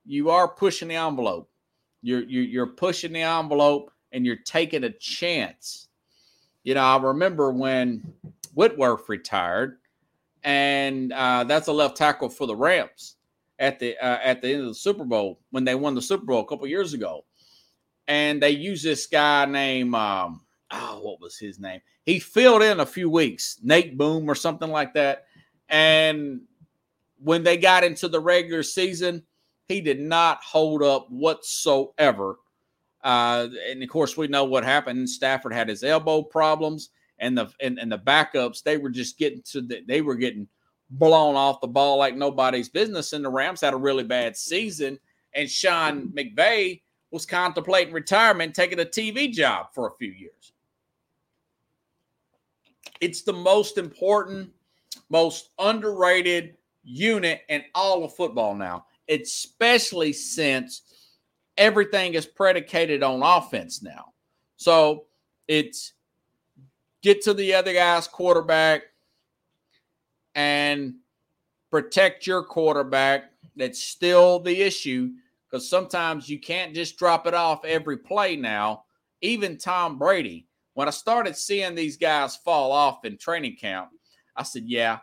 you 0.04 0.30
are 0.30 0.48
pushing 0.48 0.88
the 0.88 0.94
envelope. 0.94 1.50
You're, 2.02 2.22
you're 2.22 2.44
you're 2.44 2.66
pushing 2.66 3.12
the 3.12 3.22
envelope 3.22 3.90
and 4.12 4.24
you're 4.24 4.36
taking 4.36 4.84
a 4.84 4.90
chance. 4.90 5.88
You 6.62 6.74
know, 6.74 6.82
I 6.82 6.96
remember 6.98 7.50
when 7.50 8.12
Whitworth 8.54 9.08
retired, 9.08 9.78
and 10.44 11.12
uh, 11.12 11.44
that's 11.44 11.68
a 11.68 11.72
left 11.72 11.96
tackle 11.96 12.28
for 12.28 12.46
the 12.46 12.56
Rams 12.56 13.16
at 13.58 13.80
the 13.80 13.96
uh, 13.98 14.18
at 14.22 14.40
the 14.40 14.52
end 14.52 14.62
of 14.62 14.68
the 14.68 14.74
Super 14.74 15.04
Bowl 15.04 15.40
when 15.50 15.64
they 15.64 15.74
won 15.74 15.94
the 15.94 16.02
Super 16.02 16.24
Bowl 16.24 16.40
a 16.40 16.46
couple 16.46 16.66
years 16.68 16.94
ago 16.94 17.24
and 18.08 18.42
they 18.42 18.50
use 18.50 18.82
this 18.82 19.06
guy 19.06 19.44
named 19.44 19.94
um, 19.94 20.40
oh, 20.70 21.00
what 21.02 21.20
was 21.20 21.38
his 21.38 21.60
name? 21.60 21.80
He 22.04 22.18
filled 22.18 22.62
in 22.62 22.80
a 22.80 22.86
few 22.86 23.10
weeks, 23.10 23.58
Nate 23.62 23.96
Boom 23.96 24.28
or 24.28 24.34
something 24.34 24.70
like 24.70 24.94
that. 24.94 25.26
And 25.68 26.40
when 27.22 27.42
they 27.42 27.58
got 27.58 27.84
into 27.84 28.08
the 28.08 28.20
regular 28.20 28.62
season, 28.62 29.22
he 29.66 29.82
did 29.82 30.00
not 30.00 30.42
hold 30.42 30.82
up 30.82 31.10
whatsoever. 31.10 32.38
Uh, 33.04 33.48
and 33.68 33.82
of 33.82 33.88
course, 33.90 34.16
we 34.16 34.26
know 34.26 34.44
what 34.44 34.64
happened. 34.64 35.08
Stafford 35.08 35.52
had 35.52 35.68
his 35.68 35.84
elbow 35.84 36.22
problems, 36.22 36.88
and 37.18 37.36
the 37.36 37.48
and, 37.60 37.78
and 37.78 37.92
the 37.92 37.98
backups 37.98 38.62
they 38.62 38.76
were 38.76 38.90
just 38.90 39.18
getting 39.18 39.42
to 39.42 39.60
the, 39.60 39.82
they 39.86 40.00
were 40.00 40.16
getting 40.16 40.48
blown 40.90 41.36
off 41.36 41.60
the 41.60 41.68
ball 41.68 41.98
like 41.98 42.16
nobody's 42.16 42.68
business. 42.68 43.12
And 43.12 43.24
the 43.24 43.30
Rams 43.30 43.60
had 43.60 43.74
a 43.74 43.78
really 43.78 44.04
bad 44.04 44.36
season. 44.36 44.98
And 45.34 45.48
Sean 45.48 46.08
McVay 46.08 46.80
was 47.10 47.26
contemplating 47.26 47.92
retirement, 47.92 48.54
taking 48.54 48.80
a 48.80 48.84
TV 48.84 49.32
job 49.32 49.68
for 49.72 49.88
a 49.88 49.96
few 49.96 50.10
years. 50.10 50.52
It's 53.00 53.22
the 53.22 53.32
most 53.32 53.78
important, 53.78 54.50
most 55.08 55.50
underrated 55.58 56.56
unit 56.82 57.42
in 57.48 57.64
all 57.74 58.04
of 58.04 58.14
football 58.14 58.54
now, 58.54 58.86
especially 59.08 60.12
since 60.12 60.82
everything 61.56 62.14
is 62.14 62.26
predicated 62.26 63.02
on 63.02 63.22
offense 63.22 63.82
now. 63.82 64.12
So 64.56 65.04
it's 65.46 65.92
get 67.02 67.22
to 67.22 67.34
the 67.34 67.54
other 67.54 67.72
guy's 67.72 68.08
quarterback 68.08 68.82
and 70.34 70.94
protect 71.70 72.26
your 72.26 72.42
quarterback. 72.42 73.30
That's 73.56 73.82
still 73.82 74.40
the 74.40 74.60
issue 74.62 75.10
because 75.50 75.68
sometimes 75.68 76.28
you 76.28 76.38
can't 76.38 76.74
just 76.74 76.98
drop 76.98 77.26
it 77.26 77.34
off 77.34 77.64
every 77.64 77.96
play 77.96 78.36
now. 78.36 78.84
Even 79.22 79.56
Tom 79.56 79.98
Brady, 79.98 80.46
when 80.74 80.88
I 80.88 80.92
started 80.92 81.36
seeing 81.36 81.74
these 81.74 81.96
guys 81.96 82.36
fall 82.36 82.70
off 82.72 83.04
in 83.04 83.16
training 83.16 83.56
camp, 83.56 83.88
I 84.36 84.42
said, 84.42 84.64
yeah, 84.66 84.98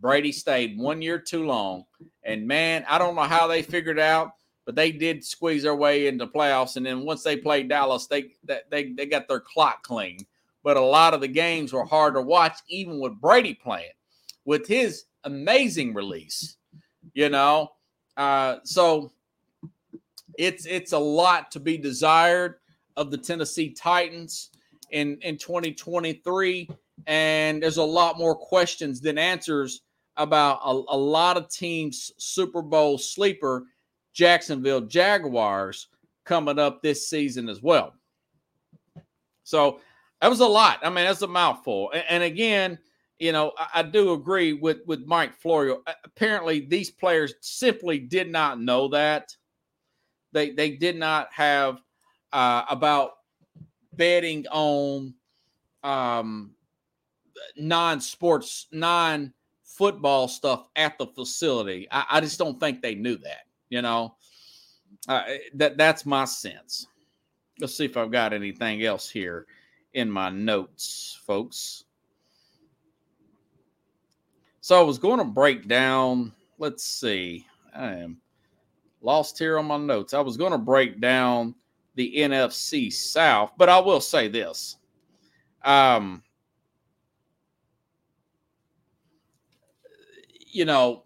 Brady 0.00 0.32
stayed 0.32 0.78
one 0.78 1.00
year 1.00 1.18
too 1.18 1.46
long. 1.46 1.84
And 2.24 2.46
man, 2.46 2.84
I 2.88 2.98
don't 2.98 3.14
know 3.14 3.22
how 3.22 3.46
they 3.46 3.62
figured 3.62 3.98
out. 3.98 4.32
but 4.64 4.74
they 4.74 4.90
did 4.92 5.24
squeeze 5.24 5.62
their 5.62 5.74
way 5.74 6.06
into 6.06 6.26
playoffs. 6.26 6.76
And 6.76 6.86
then 6.86 7.04
once 7.04 7.22
they 7.22 7.36
played 7.36 7.68
Dallas, 7.68 8.06
they 8.06 8.32
they 8.70 8.92
they 8.92 9.06
got 9.06 9.28
their 9.28 9.40
clock 9.40 9.82
clean. 9.82 10.18
But 10.62 10.76
a 10.76 10.80
lot 10.80 11.12
of 11.12 11.20
the 11.20 11.28
games 11.28 11.72
were 11.72 11.84
hard 11.84 12.14
to 12.14 12.22
watch, 12.22 12.58
even 12.68 12.98
with 12.98 13.20
Brady 13.20 13.54
playing, 13.54 13.92
with 14.44 14.66
his 14.66 15.04
amazing 15.24 15.92
release. 15.92 16.56
You 17.12 17.28
know, 17.28 17.72
uh, 18.16 18.56
so 18.64 19.12
it's 20.38 20.66
it's 20.66 20.92
a 20.92 20.98
lot 20.98 21.50
to 21.52 21.60
be 21.60 21.76
desired 21.76 22.56
of 22.96 23.10
the 23.10 23.18
Tennessee 23.18 23.70
Titans 23.70 24.50
in 24.90 25.18
in 25.22 25.36
2023, 25.36 26.68
and 27.06 27.62
there's 27.62 27.78
a 27.78 27.82
lot 27.82 28.18
more 28.18 28.34
questions 28.34 29.00
than 29.00 29.18
answers 29.18 29.82
about 30.16 30.60
a, 30.64 30.70
a 30.70 30.96
lot 30.96 31.36
of 31.36 31.48
teams' 31.48 32.12
Super 32.18 32.62
Bowl 32.62 32.98
sleeper 32.98 33.64
Jacksonville 34.12 34.82
Jaguars 34.82 35.88
coming 36.24 36.58
up 36.58 36.82
this 36.82 37.08
season 37.08 37.48
as 37.48 37.62
well. 37.62 37.94
So 39.42 39.80
that 40.20 40.28
was 40.28 40.40
a 40.40 40.46
lot. 40.46 40.78
I 40.82 40.88
mean, 40.88 41.04
that's 41.04 41.22
a 41.22 41.26
mouthful. 41.26 41.90
And, 41.92 42.04
and 42.08 42.22
again, 42.22 42.78
you 43.18 43.32
know, 43.32 43.52
I, 43.58 43.80
I, 43.80 43.82
do 43.82 44.12
agree 44.12 44.54
with 44.54 44.78
with 44.86 45.06
Mike 45.06 45.34
Florio. 45.34 45.82
Apparently, 46.04 46.60
these 46.60 46.90
players 46.90 47.34
simply 47.40 47.98
did 47.98 48.30
not 48.30 48.60
know 48.60 48.88
that. 48.88 49.34
They 50.34 50.50
they 50.50 50.72
did 50.72 50.96
not 50.96 51.32
have 51.32 51.80
uh, 52.32 52.64
about 52.68 53.12
betting 53.94 54.44
on 54.50 55.14
um, 55.84 56.50
non-sports, 57.56 58.66
non-football 58.72 60.26
stuff 60.26 60.66
at 60.74 60.98
the 60.98 61.06
facility. 61.06 61.86
I, 61.90 62.04
I 62.10 62.20
just 62.20 62.38
don't 62.38 62.58
think 62.58 62.82
they 62.82 62.96
knew 62.96 63.16
that. 63.18 63.46
You 63.70 63.80
know, 63.82 64.16
uh, 65.08 65.22
that 65.54 65.78
that's 65.78 66.04
my 66.04 66.24
sense. 66.24 66.88
Let's 67.60 67.76
see 67.76 67.84
if 67.84 67.96
I've 67.96 68.10
got 68.10 68.32
anything 68.32 68.82
else 68.82 69.08
here 69.08 69.46
in 69.92 70.10
my 70.10 70.30
notes, 70.30 71.16
folks. 71.24 71.84
So 74.60 74.80
I 74.80 74.82
was 74.82 74.98
going 74.98 75.18
to 75.18 75.24
break 75.24 75.68
down. 75.68 76.32
Let's 76.58 76.84
see. 76.84 77.46
I 77.76 77.92
am 77.98 78.20
lost 79.04 79.38
here 79.38 79.58
on 79.58 79.66
my 79.66 79.76
notes. 79.76 80.14
I 80.14 80.20
was 80.20 80.36
going 80.36 80.52
to 80.52 80.58
break 80.58 81.00
down 81.00 81.54
the 81.94 82.12
NFC 82.16 82.92
South, 82.92 83.52
but 83.56 83.68
I 83.68 83.78
will 83.78 84.00
say 84.00 84.28
this. 84.28 84.76
Um, 85.64 86.22
you 90.50 90.64
know, 90.64 91.04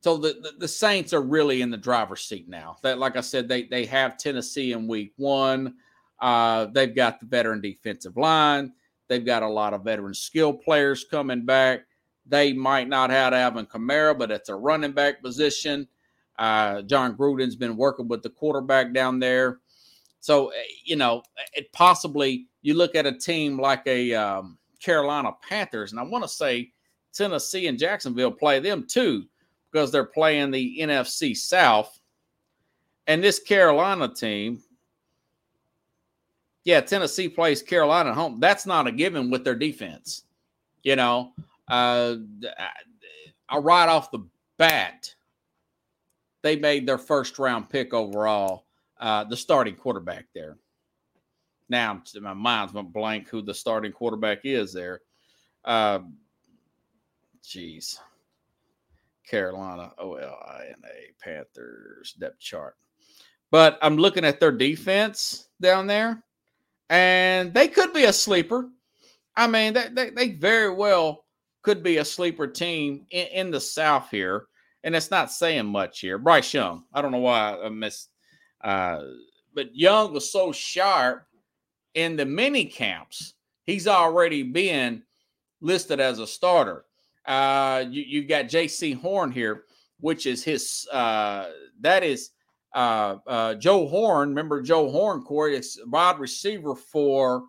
so 0.00 0.16
the, 0.16 0.34
the, 0.40 0.52
the, 0.58 0.68
Saints 0.68 1.12
are 1.12 1.22
really 1.22 1.62
in 1.62 1.70
the 1.70 1.76
driver's 1.76 2.22
seat 2.22 2.48
now. 2.48 2.76
That, 2.82 2.98
like 2.98 3.16
I 3.16 3.20
said, 3.20 3.48
they 3.48 3.64
they 3.64 3.86
have 3.86 4.18
Tennessee 4.18 4.72
in 4.72 4.86
week 4.86 5.12
one. 5.16 5.74
Uh, 6.20 6.66
they've 6.66 6.94
got 6.94 7.18
the 7.18 7.26
veteran 7.26 7.60
defensive 7.60 8.16
line. 8.16 8.72
They've 9.08 9.24
got 9.24 9.42
a 9.42 9.48
lot 9.48 9.74
of 9.74 9.82
veteran 9.82 10.14
skill 10.14 10.52
players 10.52 11.04
coming 11.04 11.44
back. 11.44 11.80
They 12.26 12.52
might 12.52 12.88
not 12.88 13.10
have 13.10 13.32
Alvin 13.32 13.66
Kamara, 13.66 14.16
but 14.16 14.30
it's 14.30 14.48
a 14.48 14.54
running 14.54 14.92
back 14.92 15.22
position. 15.22 15.88
Uh, 16.38 16.82
Jon 16.82 17.16
Gruden's 17.16 17.56
been 17.56 17.76
working 17.76 18.08
with 18.08 18.22
the 18.22 18.30
quarterback 18.30 18.92
down 18.92 19.18
there. 19.18 19.58
So, 20.20 20.48
eh, 20.48 20.62
you 20.84 20.96
know, 20.96 21.22
it 21.54 21.72
possibly 21.72 22.46
you 22.62 22.74
look 22.74 22.94
at 22.94 23.06
a 23.06 23.12
team 23.12 23.58
like 23.58 23.86
a 23.86 24.12
um, 24.14 24.58
Carolina 24.80 25.30
Panthers, 25.48 25.92
and 25.92 26.00
I 26.00 26.02
want 26.02 26.24
to 26.24 26.28
say 26.28 26.72
Tennessee 27.12 27.68
and 27.68 27.78
Jacksonville 27.78 28.32
play 28.32 28.58
them 28.60 28.86
too 28.86 29.24
because 29.70 29.90
they're 29.90 30.04
playing 30.04 30.50
the 30.50 30.78
NFC 30.80 31.36
South. 31.36 31.98
And 33.06 33.22
this 33.22 33.38
Carolina 33.38 34.12
team, 34.12 34.62
yeah, 36.64 36.80
Tennessee 36.80 37.28
plays 37.28 37.62
Carolina 37.62 38.10
at 38.10 38.16
home. 38.16 38.40
That's 38.40 38.66
not 38.66 38.86
a 38.86 38.92
given 38.92 39.30
with 39.30 39.44
their 39.44 39.54
defense. 39.54 40.24
You 40.82 40.96
know, 40.96 41.32
uh, 41.68 42.16
uh 43.48 43.60
right 43.60 43.88
off 43.88 44.10
the 44.10 44.26
bat, 44.56 45.14
they 46.46 46.56
made 46.56 46.86
their 46.86 46.98
first 46.98 47.38
round 47.38 47.68
pick 47.68 47.92
overall, 47.92 48.66
uh, 49.00 49.24
the 49.24 49.36
starting 49.36 49.74
quarterback 49.74 50.26
there. 50.32 50.56
Now 51.68 52.02
my 52.20 52.34
mind's 52.34 52.72
went 52.72 52.92
blank 52.92 53.28
who 53.28 53.42
the 53.42 53.52
starting 53.52 53.90
quarterback 53.90 54.40
is 54.44 54.72
there. 54.72 55.00
Uh, 55.64 56.00
jeez. 57.42 57.98
Carolina, 59.28 59.90
O 59.98 60.14
L 60.14 60.38
I 60.46 60.66
N 60.68 60.82
A, 60.84 61.24
Panthers 61.24 62.12
depth 62.12 62.38
chart. 62.38 62.76
But 63.50 63.76
I'm 63.82 63.96
looking 63.96 64.24
at 64.24 64.38
their 64.38 64.52
defense 64.52 65.48
down 65.60 65.88
there, 65.88 66.22
and 66.90 67.52
they 67.52 67.66
could 67.66 67.92
be 67.92 68.04
a 68.04 68.12
sleeper. 68.12 68.68
I 69.36 69.48
mean, 69.48 69.72
they, 69.72 69.88
they, 69.92 70.10
they 70.10 70.28
very 70.30 70.72
well 70.72 71.24
could 71.62 71.82
be 71.82 71.96
a 71.96 72.04
sleeper 72.04 72.46
team 72.46 73.04
in, 73.10 73.26
in, 73.26 73.50
the 73.50 73.60
South 73.60 74.08
here. 74.10 74.46
And 74.86 74.94
it's 74.94 75.10
not 75.10 75.32
saying 75.32 75.66
much 75.66 75.98
here. 75.98 76.16
Bryce 76.16 76.54
Young, 76.54 76.84
I 76.94 77.02
don't 77.02 77.10
know 77.10 77.18
why 77.18 77.58
I 77.60 77.68
missed, 77.68 78.08
uh, 78.62 79.02
but 79.52 79.74
Young 79.74 80.12
was 80.12 80.30
so 80.30 80.52
sharp 80.52 81.26
in 81.94 82.14
the 82.14 82.24
mini 82.24 82.66
camps. 82.66 83.34
He's 83.64 83.88
already 83.88 84.44
been 84.44 85.02
listed 85.60 85.98
as 85.98 86.20
a 86.20 86.26
starter. 86.26 86.84
Uh, 87.26 87.84
you, 87.90 88.04
you 88.06 88.28
got 88.28 88.44
Jaycee 88.44 88.96
Horn 88.96 89.32
here, 89.32 89.64
which 89.98 90.24
is 90.24 90.44
his, 90.44 90.86
uh, 90.92 91.46
that 91.80 92.04
is 92.04 92.30
uh, 92.72 93.16
uh, 93.26 93.54
Joe 93.56 93.88
Horn. 93.88 94.28
Remember 94.28 94.62
Joe 94.62 94.88
Horn, 94.88 95.22
Corey? 95.22 95.56
It's 95.56 95.80
wide 95.86 96.20
receiver 96.20 96.76
for 96.76 97.42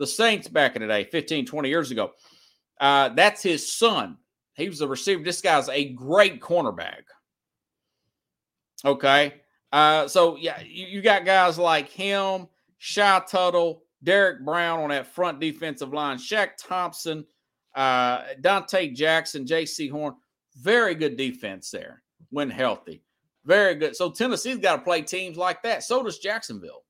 the 0.00 0.08
Saints 0.08 0.48
back 0.48 0.74
in 0.74 0.82
the 0.82 0.88
day, 0.88 1.04
15, 1.04 1.46
20 1.46 1.68
years 1.68 1.92
ago. 1.92 2.10
Uh, 2.80 3.10
that's 3.10 3.44
his 3.44 3.72
son. 3.72 4.16
He 4.60 4.68
was 4.68 4.80
a 4.80 4.88
receiver. 4.88 5.22
This 5.22 5.40
guy's 5.40 5.68
a 5.68 5.90
great 5.92 6.40
cornerback. 6.40 7.02
Okay. 8.84 9.34
Uh, 9.72 10.08
so 10.08 10.36
yeah, 10.36 10.60
you, 10.60 10.86
you 10.86 11.02
got 11.02 11.24
guys 11.24 11.58
like 11.58 11.88
him, 11.88 12.48
Shy 12.78 13.22
Tuttle, 13.28 13.82
Derrick 14.02 14.44
Brown 14.44 14.80
on 14.80 14.90
that 14.90 15.06
front 15.06 15.40
defensive 15.40 15.92
line, 15.92 16.16
Shaq 16.16 16.50
Thompson, 16.58 17.24
uh, 17.74 18.22
Donte 18.40 18.94
Jackson, 18.94 19.44
Jaycee 19.44 19.90
Horn, 19.90 20.14
very 20.56 20.94
good 20.94 21.16
defense 21.16 21.70
there 21.70 22.02
when 22.30 22.50
healthy. 22.50 23.02
Very 23.44 23.74
good. 23.74 23.96
So 23.96 24.10
Tennessee's 24.10 24.58
got 24.58 24.76
to 24.76 24.82
play 24.82 25.02
teams 25.02 25.36
like 25.36 25.62
that. 25.62 25.82
So 25.82 26.02
does 26.02 26.18
Jacksonville. 26.18 26.84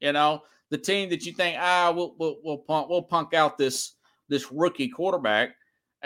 You 0.00 0.12
know, 0.12 0.42
the 0.70 0.78
team 0.78 1.08
that 1.10 1.24
you 1.24 1.32
think, 1.32 1.56
ah, 1.58 1.92
we'll 1.94 2.14
we'll 2.18 2.36
we'll 2.44 2.58
punk, 2.58 2.88
we'll 2.88 3.02
punk 3.02 3.34
out 3.34 3.56
this 3.56 3.94
this 4.28 4.50
rookie 4.52 4.88
quarterback, 4.88 5.54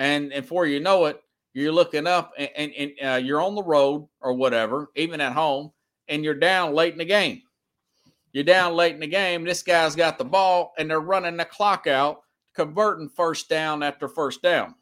and 0.01 0.33
and 0.33 0.43
before 0.43 0.67
you 0.67 0.81
know 0.81 1.05
it, 1.05 1.23
you're 1.53 1.71
looking 1.71 2.07
up 2.07 2.33
and 2.39 2.49
and, 2.57 2.73
and 2.73 2.93
uh, 3.03 3.17
you're 3.17 3.43
on 3.43 3.55
the 3.55 3.63
road 3.63 4.09
or 4.21 4.33
whatever, 4.33 4.91
even 4.97 5.21
at 5.21 5.33
home, 5.33 5.71
and 6.09 6.25
you're 6.25 6.35
down 6.35 6.75
late 6.75 6.93
in 6.93 6.99
the 6.99 7.05
game. 7.05 7.43
You're 8.33 8.45
down 8.45 8.75
late 8.75 8.95
in 8.95 9.01
the 9.01 9.07
game. 9.07 9.45
This 9.45 9.63
guy's 9.63 9.95
got 9.95 10.17
the 10.17 10.25
ball, 10.25 10.73
and 10.79 10.91
they're 10.91 11.01
running 11.01 11.37
the 11.37 11.45
clock 11.45 11.87
out 11.87 12.23
converting 12.55 13.09
first 13.09 13.49
down 13.49 13.83
after 13.83 14.09
first 14.09 14.43
down. 14.43 14.75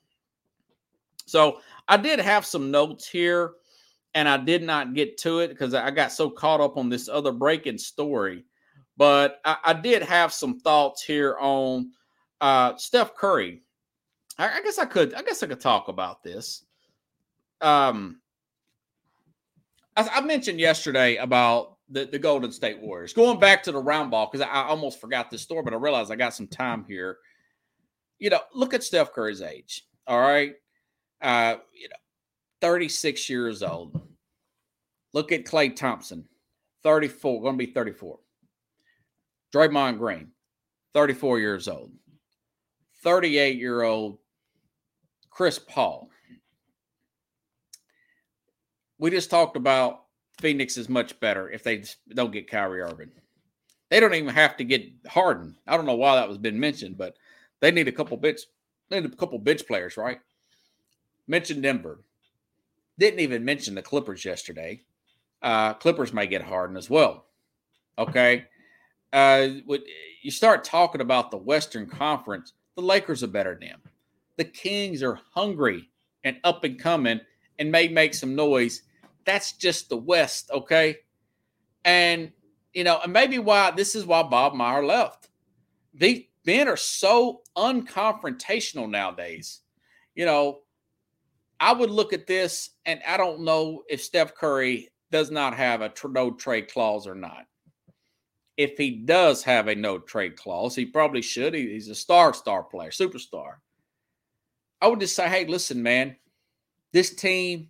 So 1.27 1.61
I 1.89 1.97
did 1.97 2.21
have 2.21 2.47
some 2.47 2.71
notes 2.71 3.09
here, 3.09 3.53
and 4.15 4.29
I 4.29 4.37
did 4.37 4.63
not 4.63 4.95
get 4.95 5.19
to 5.19 5.41
it 5.41 5.49
because 5.49 5.75
I 5.75 5.91
got 5.91 6.13
so 6.13 6.31
caught 6.31 6.61
up 6.61 6.77
on 6.77 6.89
this 6.89 7.09
other 7.09 7.33
breaking 7.33 7.79
story. 7.79 8.45
But 8.97 9.41
I, 9.45 9.57
I 9.65 9.73
did 9.73 10.03
have 10.03 10.33
some 10.33 10.61
thoughts 10.61 11.03
here 11.03 11.37
on 11.41 11.91
uh, 12.41 12.77
Steph 12.77 13.15
Curry. 13.15 13.63
I, 14.39 14.59
I, 14.59 14.63
guess 14.63 14.79
I 14.79 14.85
could. 14.85 15.15
I 15.15 15.23
guess 15.23 15.43
I 15.43 15.47
could 15.47 15.61
talk 15.61 15.89
about 15.89 16.23
this. 16.23 16.65
Um, 17.61 18.21
I, 19.97 20.09
I 20.09 20.21
mentioned 20.21 20.61
yesterday 20.61 21.17
about 21.17 21.77
the, 21.89 22.05
the 22.05 22.19
Golden 22.19 22.53
State 22.53 22.81
Warriors. 22.81 23.13
Going 23.13 23.41
back 23.41 23.63
to 23.65 23.73
the 23.73 23.81
round 23.81 24.11
ball 24.11 24.29
because 24.31 24.47
I, 24.47 24.51
I 24.51 24.63
almost 24.69 25.01
forgot 25.01 25.31
this 25.31 25.43
story, 25.43 25.63
but 25.63 25.73
I 25.73 25.77
realized 25.77 26.13
I 26.13 26.17
got 26.17 26.35
some 26.35 26.47
time 26.47 26.85
here 26.87 27.19
you 28.19 28.31
know, 28.31 28.41
look 28.53 28.75
at 28.75 28.83
Steph 28.83 29.13
Curry's 29.13 29.43
age. 29.43 29.87
All 30.07 30.21
right. 30.21 30.55
Uh, 31.21 31.57
you 31.75 31.89
know, 31.89 31.97
36 32.61 33.29
years 33.29 33.63
old. 33.63 34.01
Look 35.15 35.33
at 35.33 35.45
Klay 35.45 35.75
Thompson, 35.75 36.27
34, 36.83 37.43
going 37.43 37.59
to 37.59 37.67
be 37.67 37.73
34. 37.73 38.19
Draymond 39.55 39.99
Green, 39.99 40.29
34 40.95 41.39
years 41.39 41.67
old. 41.67 41.93
38 43.03 43.57
year 43.57 43.83
old 43.83 44.19
Chris 45.39 45.61
Paul. 45.61 46.11
We 48.99 49.13
just 49.13 49.31
talked 49.31 49.57
about 49.57 50.07
Phoenix 50.41 50.77
is 50.77 50.89
much 50.89 51.21
better 51.21 51.49
if 51.49 51.63
they 51.63 51.85
don't 52.09 52.33
get 52.33 52.51
Kyrie 52.51 52.81
Irving. 52.81 53.13
They 53.89 54.01
don't 54.01 54.15
even 54.15 54.35
have 54.35 54.57
to 54.57 54.65
get 54.65 54.91
Harden. 55.07 55.57
I 55.65 55.77
don't 55.77 55.87
know 55.87 55.95
why 55.95 56.17
that 56.17 56.29
was 56.29 56.39
been 56.39 56.59
mentioned, 56.59 56.99
but 56.99 57.15
they 57.61 57.71
need 57.71 57.87
a 57.87 57.93
couple 57.93 58.17
bits. 58.17 58.47
They 58.89 58.99
need 58.99 59.13
a 59.13 59.17
couple 59.17 59.39
bench 59.39 59.65
players, 59.65 59.97
right? 59.97 60.19
Mentioned 61.29 61.63
Denver. 61.63 62.01
Didn't 62.99 63.21
even 63.21 63.45
mention 63.45 63.77
the 63.77 63.83
Clippers 63.83 64.25
yesterday. 64.25 64.81
Uh, 65.41 65.75
Clippers 65.75 66.13
may 66.13 66.27
get 66.27 66.43
Harden 66.43 66.77
as 66.77 66.91
well. 66.91 67.27
Okay. 67.97 68.47
Uh, 69.13 69.47
you 70.21 70.33
start 70.33 70.65
talking 70.65 71.01
about 71.01 71.31
the 71.31 71.37
Western 71.37 71.87
Conference, 71.89 72.55
the 72.75 72.83
Lakers 72.83 73.23
are 73.23 73.29
better 73.29 73.55
than 73.55 73.69
them. 73.69 73.81
The 74.39 74.45
Kings 74.45 75.03
are 75.03 75.21
hungry 75.35 75.91
and 76.25 76.39
up 76.45 76.65
and 76.65 76.79
coming 76.79 77.21
and 77.59 77.71
may 77.71 77.89
make 77.89 78.15
some 78.15 78.35
noise. 78.35 78.83
That's 79.27 79.53
just 79.53 79.89
the 79.89 79.97
West, 79.97 80.51
okay? 80.53 80.97
And 81.85 82.33
you 82.73 82.85
know, 82.85 83.01
and 83.03 83.13
maybe 83.13 83.39
why 83.39 83.73
this 83.73 83.95
is 83.97 84.07
why 84.07 84.23
Bob 84.23 84.55
Meyer 84.55 84.87
left. 84.87 85.29
These 85.93 86.27
men 86.47 86.69
are 86.69 86.77
so 86.77 87.43
unconfrontational 87.57 88.89
nowadays. 88.89 89.63
You 90.15 90.27
know, 90.27 90.61
I 91.59 91.73
would 91.73 91.91
look 91.91 92.13
at 92.13 92.29
this 92.29 92.71
and 92.87 93.01
I 93.07 93.17
don't 93.17 93.41
know 93.41 93.83
if 93.89 94.01
Steph 94.03 94.35
Curry 94.35 94.91
does 95.11 95.33
not 95.33 95.55
have 95.57 95.81
a 95.81 95.93
no 96.09 96.31
trade 96.31 96.71
clause 96.71 97.07
or 97.07 97.15
not. 97.17 97.47
If 98.57 98.77
he 98.79 98.91
does 98.91 99.43
have 99.43 99.67
a 99.67 99.75
no 99.75 99.99
trade 99.99 100.37
clause, 100.37 100.77
he 100.77 100.85
probably 100.85 101.23
should. 101.23 101.55
he's 101.55 101.89
a 101.89 101.95
star, 101.95 102.33
star 102.35 102.63
player, 102.63 102.91
superstar. 102.91 103.57
I 104.81 104.89
would 104.89 105.01
just 105.01 105.17
say, 105.17 105.29
hey, 105.29 105.47
listen, 105.47 105.83
man, 105.83 106.17
this 106.93 107.15
team, 107.15 107.69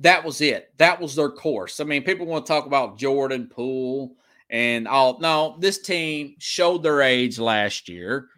that 0.00 0.24
was 0.24 0.40
it. 0.40 0.72
That 0.78 1.00
was 1.00 1.14
their 1.14 1.30
course. 1.30 1.80
I 1.80 1.84
mean, 1.84 2.02
people 2.02 2.26
want 2.26 2.46
to 2.46 2.52
talk 2.52 2.66
about 2.66 2.98
Jordan 2.98 3.48
Poole 3.48 4.16
and 4.50 4.88
all. 4.88 5.18
No, 5.20 5.56
this 5.58 5.78
team 5.78 6.34
showed 6.38 6.82
their 6.82 7.00
age 7.00 7.38
last 7.38 7.88
year. 7.88 8.28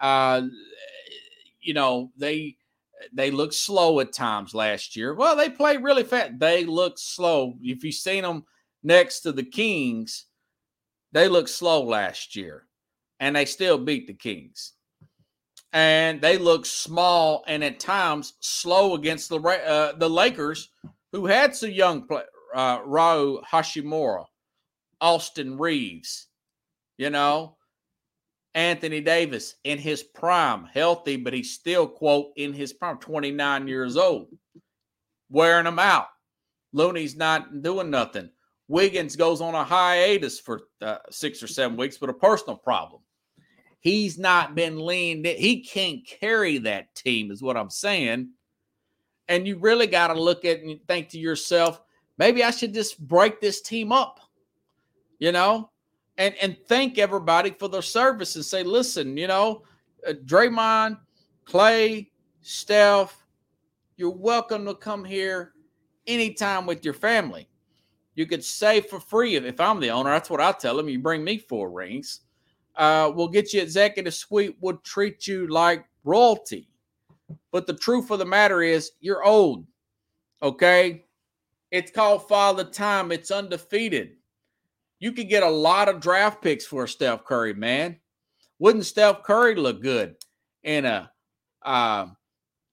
Uh, 0.00 0.42
you 1.60 1.74
know, 1.74 2.10
they 2.16 2.56
they 3.12 3.30
looked 3.30 3.54
slow 3.54 4.00
at 4.00 4.12
times 4.12 4.54
last 4.54 4.96
year. 4.96 5.14
Well, 5.14 5.36
they 5.36 5.48
played 5.48 5.82
really 5.82 6.04
fast. 6.04 6.38
They 6.38 6.64
look 6.64 6.98
slow. 6.98 7.54
If 7.60 7.84
you've 7.84 7.94
seen 7.94 8.22
them 8.22 8.44
next 8.82 9.20
to 9.20 9.32
the 9.32 9.42
Kings, 9.42 10.26
they 11.12 11.28
looked 11.28 11.50
slow 11.50 11.82
last 11.82 12.36
year, 12.36 12.66
and 13.20 13.34
they 13.36 13.44
still 13.44 13.78
beat 13.78 14.06
the 14.06 14.14
Kings. 14.14 14.72
And 15.72 16.20
they 16.20 16.36
look 16.36 16.66
small 16.66 17.44
and 17.46 17.64
at 17.64 17.80
times 17.80 18.34
slow 18.40 18.94
against 18.94 19.30
the 19.30 19.40
uh, 19.40 19.92
the 19.96 20.08
Lakers, 20.08 20.68
who 21.12 21.26
had 21.26 21.56
some 21.56 21.70
young 21.70 22.06
play, 22.06 22.22
uh, 22.54 22.80
Rui 22.84 23.40
Hachimura, 23.50 24.26
Austin 25.00 25.56
Reaves, 25.58 26.28
you 26.98 27.10
know, 27.10 27.56
Anthony 28.54 29.00
Davis 29.00 29.54
in 29.64 29.78
his 29.78 30.02
prime, 30.02 30.66
healthy, 30.66 31.16
but 31.16 31.32
he's 31.32 31.54
still, 31.54 31.86
quote, 31.86 32.32
in 32.36 32.52
his 32.52 32.72
prime, 32.72 32.98
29 32.98 33.66
years 33.66 33.96
old, 33.96 34.28
wearing 35.30 35.64
them 35.64 35.78
out. 35.78 36.08
Looney's 36.72 37.16
not 37.16 37.62
doing 37.62 37.90
nothing. 37.90 38.30
Wiggins 38.68 39.16
goes 39.16 39.40
on 39.40 39.54
a 39.54 39.64
hiatus 39.64 40.40
for 40.40 40.62
uh, 40.80 40.98
six 41.10 41.42
or 41.42 41.46
seven 41.46 41.76
weeks 41.76 42.00
with 42.00 42.10
a 42.10 42.14
personal 42.14 42.56
problem. 42.56 43.01
He's 43.82 44.16
not 44.16 44.54
been 44.54 44.78
leaned 44.78 45.26
in. 45.26 45.36
He 45.36 45.60
can't 45.60 46.06
carry 46.06 46.58
that 46.58 46.94
team, 46.94 47.32
is 47.32 47.42
what 47.42 47.56
I'm 47.56 47.68
saying. 47.68 48.30
And 49.26 49.44
you 49.44 49.58
really 49.58 49.88
got 49.88 50.06
to 50.06 50.14
look 50.14 50.44
at 50.44 50.60
and 50.60 50.78
think 50.86 51.08
to 51.10 51.18
yourself, 51.18 51.82
maybe 52.16 52.44
I 52.44 52.52
should 52.52 52.72
just 52.72 53.04
break 53.08 53.40
this 53.40 53.60
team 53.60 53.90
up. 53.90 54.20
You 55.18 55.32
know, 55.32 55.70
and 56.16 56.34
and 56.40 56.56
thank 56.68 56.96
everybody 56.98 57.50
for 57.58 57.68
their 57.68 57.82
service 57.82 58.36
and 58.36 58.44
say, 58.44 58.62
listen, 58.62 59.16
you 59.16 59.26
know, 59.26 59.64
uh, 60.06 60.12
Draymond, 60.26 60.98
Klay, 61.44 62.08
Steph, 62.40 63.16
you're 63.96 64.10
welcome 64.10 64.64
to 64.66 64.74
come 64.74 65.04
here 65.04 65.54
anytime 66.06 66.66
with 66.66 66.84
your 66.84 66.94
family. 66.94 67.48
You 68.14 68.26
could 68.26 68.44
stay 68.44 68.80
for 68.80 69.00
free 69.00 69.34
if, 69.34 69.42
if 69.42 69.58
I'm 69.58 69.80
the 69.80 69.90
owner. 69.90 70.10
That's 70.10 70.30
what 70.30 70.40
I 70.40 70.52
tell 70.52 70.76
them. 70.76 70.88
You 70.88 71.00
bring 71.00 71.24
me 71.24 71.38
four 71.38 71.68
rings. 71.68 72.20
Uh, 72.76 73.12
we'll 73.14 73.28
get 73.28 73.52
you 73.52 73.60
executive 73.60 74.14
suite. 74.14 74.56
We'll 74.60 74.78
treat 74.78 75.26
you 75.26 75.46
like 75.46 75.84
royalty. 76.04 76.68
But 77.50 77.66
the 77.66 77.74
truth 77.74 78.10
of 78.10 78.18
the 78.18 78.24
matter 78.24 78.62
is, 78.62 78.92
you're 79.00 79.24
old. 79.24 79.66
Okay. 80.42 81.04
It's 81.70 81.90
called 81.90 82.28
Father 82.28 82.64
Time. 82.64 83.12
It's 83.12 83.30
undefeated 83.30 84.16
you 85.02 85.10
could 85.10 85.28
get 85.28 85.42
a 85.42 85.50
lot 85.50 85.88
of 85.88 85.98
draft 85.98 86.40
picks 86.40 86.64
for 86.64 86.86
Steph 86.86 87.24
Curry, 87.24 87.54
man. 87.54 87.98
Wouldn't 88.60 88.86
Steph 88.86 89.24
Curry 89.24 89.56
look 89.56 89.82
good 89.82 90.14
in 90.62 90.84
a 90.84 91.10
uh, 91.62 92.06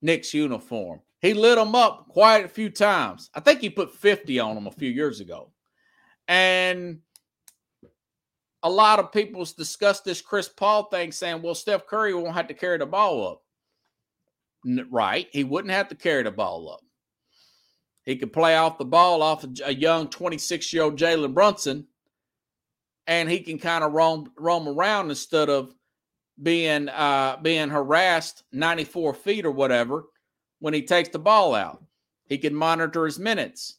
Knicks 0.04 0.32
uniform? 0.32 1.02
He 1.22 1.34
lit 1.34 1.58
them 1.58 1.74
up 1.74 2.08
quite 2.08 2.46
a 2.46 2.48
few 2.48 2.70
times. 2.70 3.32
I 3.34 3.40
think 3.40 3.62
he 3.62 3.72
put 3.72 3.96
50 3.96 4.40
on 4.40 4.54
them 4.54 4.68
a 4.68 4.72
few 4.72 4.92
years 4.92 5.22
ago. 5.22 5.50
And 6.28 7.00
a 8.64 8.70
lot 8.70 9.00
of 9.00 9.12
people 9.12 9.46
discussed 9.46 10.04
this 10.06 10.22
Chris 10.22 10.50
Paul 10.50 10.84
thing, 10.86 11.12
saying, 11.12 11.42
well, 11.42 11.56
Steph 11.56 11.88
Curry 11.88 12.14
won't 12.14 12.36
have 12.36 12.48
to 12.48 12.54
carry 12.54 12.78
the 12.78 12.86
ball 12.86 13.28
up. 13.28 13.42
Right. 14.90 15.28
He 15.32 15.44
wouldn't 15.44 15.74
have 15.74 15.88
to 15.90 15.96
carry 15.96 16.24
the 16.24 16.32
ball 16.32 16.70
up. 16.70 16.82
He 18.04 18.18
could 18.18 18.34
play 18.34 18.56
off 18.56 18.78
the 18.78 18.86
ball 18.86 19.22
off 19.22 19.46
a 19.64 19.74
young 19.74 20.08
26 20.10 20.74
year 20.74 20.84
old 20.84 20.98
Jalen 20.98 21.34
Brunson 21.34 21.86
and 23.10 23.28
he 23.28 23.40
can 23.40 23.58
kind 23.58 23.84
of 23.84 23.92
roam 23.92 24.32
roam 24.38 24.68
around 24.68 25.10
instead 25.10 25.50
of 25.50 25.74
being 26.42 26.88
uh, 26.90 27.38
being 27.42 27.70
harassed 27.70 28.44
94 28.54 29.16
feet 29.16 29.46
or 29.46 29.52
whatever 29.52 30.06
when 30.60 30.76
he 30.76 30.84
takes 30.84 31.10
the 31.10 31.20
ball 31.20 31.56
out. 31.56 31.84
He 32.26 32.38
can 32.38 32.54
monitor 32.54 33.06
his 33.06 33.18
minutes. 33.18 33.79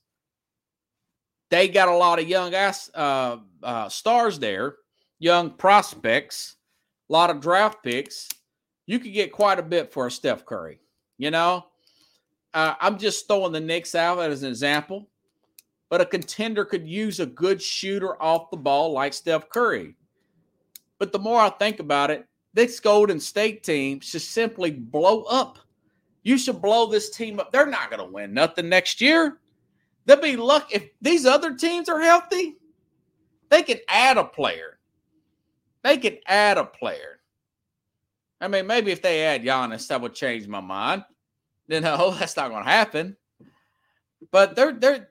They 1.51 1.68
got 1.68 1.88
a 1.88 1.96
lot 1.96 2.18
of 2.18 2.28
young 2.28 2.55
ass 2.55 2.90
uh, 2.94 3.38
uh, 3.62 3.88
stars 3.88 4.38
there, 4.38 4.76
young 5.18 5.51
prospects, 5.51 6.57
a 7.09 7.12
lot 7.12 7.30
of 7.30 7.40
draft 7.40 7.82
picks. 7.82 8.28
You 8.86 8.98
could 8.98 9.12
get 9.12 9.32
quite 9.32 9.59
a 9.59 9.62
bit 9.62 9.92
for 9.92 10.07
a 10.07 10.11
Steph 10.11 10.44
Curry. 10.44 10.80
You 11.18 11.30
know, 11.30 11.66
uh, 12.55 12.74
I'm 12.80 12.98
just 12.98 13.26
throwing 13.26 13.53
the 13.53 13.61
Knicks 13.61 13.94
out 13.94 14.18
as 14.18 14.42
an 14.42 14.48
example 14.48 15.11
but 15.90 16.01
a 16.01 16.07
contender 16.07 16.64
could 16.64 16.88
use 16.88 17.20
a 17.20 17.26
good 17.26 17.61
shooter 17.61 18.20
off 18.22 18.51
the 18.51 18.57
ball 18.57 18.92
like 18.92 19.12
Steph 19.12 19.51
Curry. 19.51 19.96
But 20.98 21.12
the 21.12 21.18
more 21.18 21.40
I 21.40 21.51
think 21.51 21.80
about 21.80 22.11
it, 22.11 22.26
this 22.55 22.80
Golden 22.80 23.20
State 23.20 23.64
team 23.64 24.01
should 24.01 24.22
simply 24.22 24.70
blow 24.70 25.24
up. 25.24 25.59
You 26.22 26.38
should 26.38 26.62
blow 26.62 26.86
this 26.86 27.11
team 27.11 27.40
up. 27.40 27.51
They're 27.51 27.66
not 27.66 27.90
going 27.90 28.07
to 28.07 28.12
win 28.12 28.32
nothing 28.32 28.68
next 28.68 29.01
year. 29.01 29.38
They'll 30.11 30.20
be 30.20 30.34
lucky 30.34 30.74
if 30.74 30.90
these 31.00 31.24
other 31.24 31.54
teams 31.54 31.88
are 31.88 32.00
healthy. 32.00 32.56
They 33.48 33.62
can 33.62 33.78
add 33.86 34.18
a 34.18 34.24
player. 34.24 34.80
They 35.84 35.98
can 35.98 36.16
add 36.26 36.58
a 36.58 36.64
player. 36.64 37.20
I 38.40 38.48
mean, 38.48 38.66
maybe 38.66 38.90
if 38.90 39.02
they 39.02 39.22
add 39.22 39.44
Giannis, 39.44 39.86
that 39.86 40.00
would 40.00 40.14
change 40.14 40.48
my 40.48 40.58
mind. 40.58 41.04
You 41.68 41.80
know, 41.80 42.11
that's 42.18 42.36
not 42.36 42.50
going 42.50 42.64
to 42.64 42.68
happen. 42.68 43.16
But 44.32 44.56
they're 44.56 44.72
they're 44.72 45.08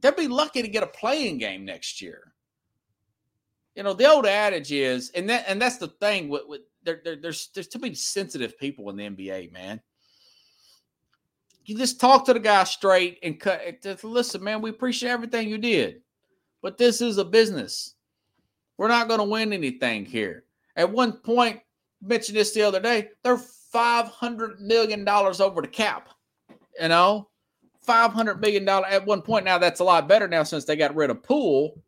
they'll 0.00 0.12
be 0.12 0.28
lucky 0.28 0.62
to 0.62 0.68
get 0.68 0.82
a 0.82 0.86
play-in 0.86 1.36
game 1.36 1.66
next 1.66 2.00
year. 2.00 2.32
You 3.76 3.82
know, 3.82 3.92
the 3.92 4.10
old 4.10 4.24
adage 4.24 4.72
is, 4.72 5.10
and 5.10 5.28
that 5.28 5.44
and 5.46 5.60
that's 5.60 5.76
the 5.76 5.88
thing 5.88 6.30
with, 6.30 6.44
with 6.46 6.62
there, 6.84 7.02
there, 7.04 7.16
there's 7.16 7.50
there's 7.54 7.68
too 7.68 7.78
many 7.78 7.94
sensitive 7.94 8.58
people 8.58 8.88
in 8.88 8.96
the 8.96 9.10
NBA, 9.10 9.52
man. 9.52 9.78
You 11.64 11.76
just 11.76 12.00
talk 12.00 12.24
to 12.26 12.32
the 12.32 12.40
guy 12.40 12.64
straight 12.64 13.18
and 13.22 13.38
cut. 13.38 13.82
Just 13.82 14.04
listen, 14.04 14.42
man. 14.42 14.60
We 14.60 14.70
appreciate 14.70 15.10
everything 15.10 15.48
you 15.48 15.58
did, 15.58 16.02
but 16.62 16.78
this 16.78 17.00
is 17.00 17.18
a 17.18 17.24
business. 17.24 17.94
We're 18.76 18.88
not 18.88 19.08
going 19.08 19.20
to 19.20 19.24
win 19.24 19.52
anything 19.52 20.04
here. 20.04 20.44
At 20.76 20.90
one 20.90 21.12
point, 21.12 21.60
mentioned 22.02 22.38
this 22.38 22.52
the 22.52 22.62
other 22.62 22.80
day. 22.80 23.10
They're 23.22 23.38
five 23.38 24.06
hundred 24.08 24.60
million 24.60 25.04
dollars 25.04 25.40
over 25.40 25.60
the 25.60 25.68
cap. 25.68 26.08
You 26.80 26.88
know, 26.88 27.30
$500 27.86 28.40
million 28.40 28.68
at 28.68 29.06
one 29.06 29.22
point. 29.22 29.44
Now, 29.44 29.58
that's 29.58 29.80
a 29.80 29.84
lot 29.84 30.08
better 30.08 30.28
now 30.28 30.42
since 30.42 30.64
they 30.64 30.76
got 30.76 30.94
rid 30.94 31.10
of 31.10 31.22
Poole. 31.22 31.82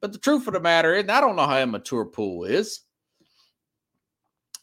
But 0.00 0.12
the 0.12 0.18
truth 0.18 0.46
of 0.46 0.54
the 0.54 0.60
matter 0.60 0.94
is, 0.94 1.08
I 1.08 1.20
don't 1.20 1.36
know 1.36 1.46
how 1.46 1.58
immature 1.58 2.04
Poole 2.04 2.44
is. 2.44 2.80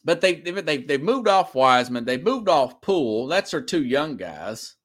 But 0.04 0.20
they, 0.20 0.36
they, 0.36 0.78
they've 0.78 1.02
moved 1.02 1.28
off 1.28 1.54
Wiseman. 1.54 2.04
They 2.04 2.16
moved 2.16 2.48
off 2.48 2.80
Poole. 2.80 3.26
That's 3.26 3.50
their 3.50 3.60
two 3.60 3.84
young 3.84 4.16
guys. 4.16 4.76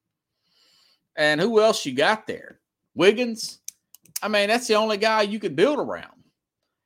And 1.15 1.39
who 1.39 1.61
else 1.61 1.85
you 1.85 1.93
got 1.93 2.27
there? 2.27 2.59
Wiggins. 2.95 3.59
I 4.21 4.27
mean, 4.27 4.49
that's 4.49 4.67
the 4.67 4.75
only 4.75 4.97
guy 4.97 5.21
you 5.21 5.39
could 5.39 5.55
build 5.55 5.79
around. 5.79 6.11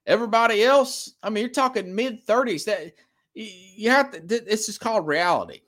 Everybody 0.06 0.64
else, 0.64 1.14
I 1.24 1.30
mean, 1.30 1.44
you're 1.44 1.54
talking 1.54 1.94
mid 1.94 2.26
30s. 2.26 2.66
That 2.66 2.94
you 3.34 3.90
have 3.90 4.12
to, 4.12 4.20
this 4.20 4.70
is 4.70 4.78
called 4.78 5.08
reality. 5.08 5.62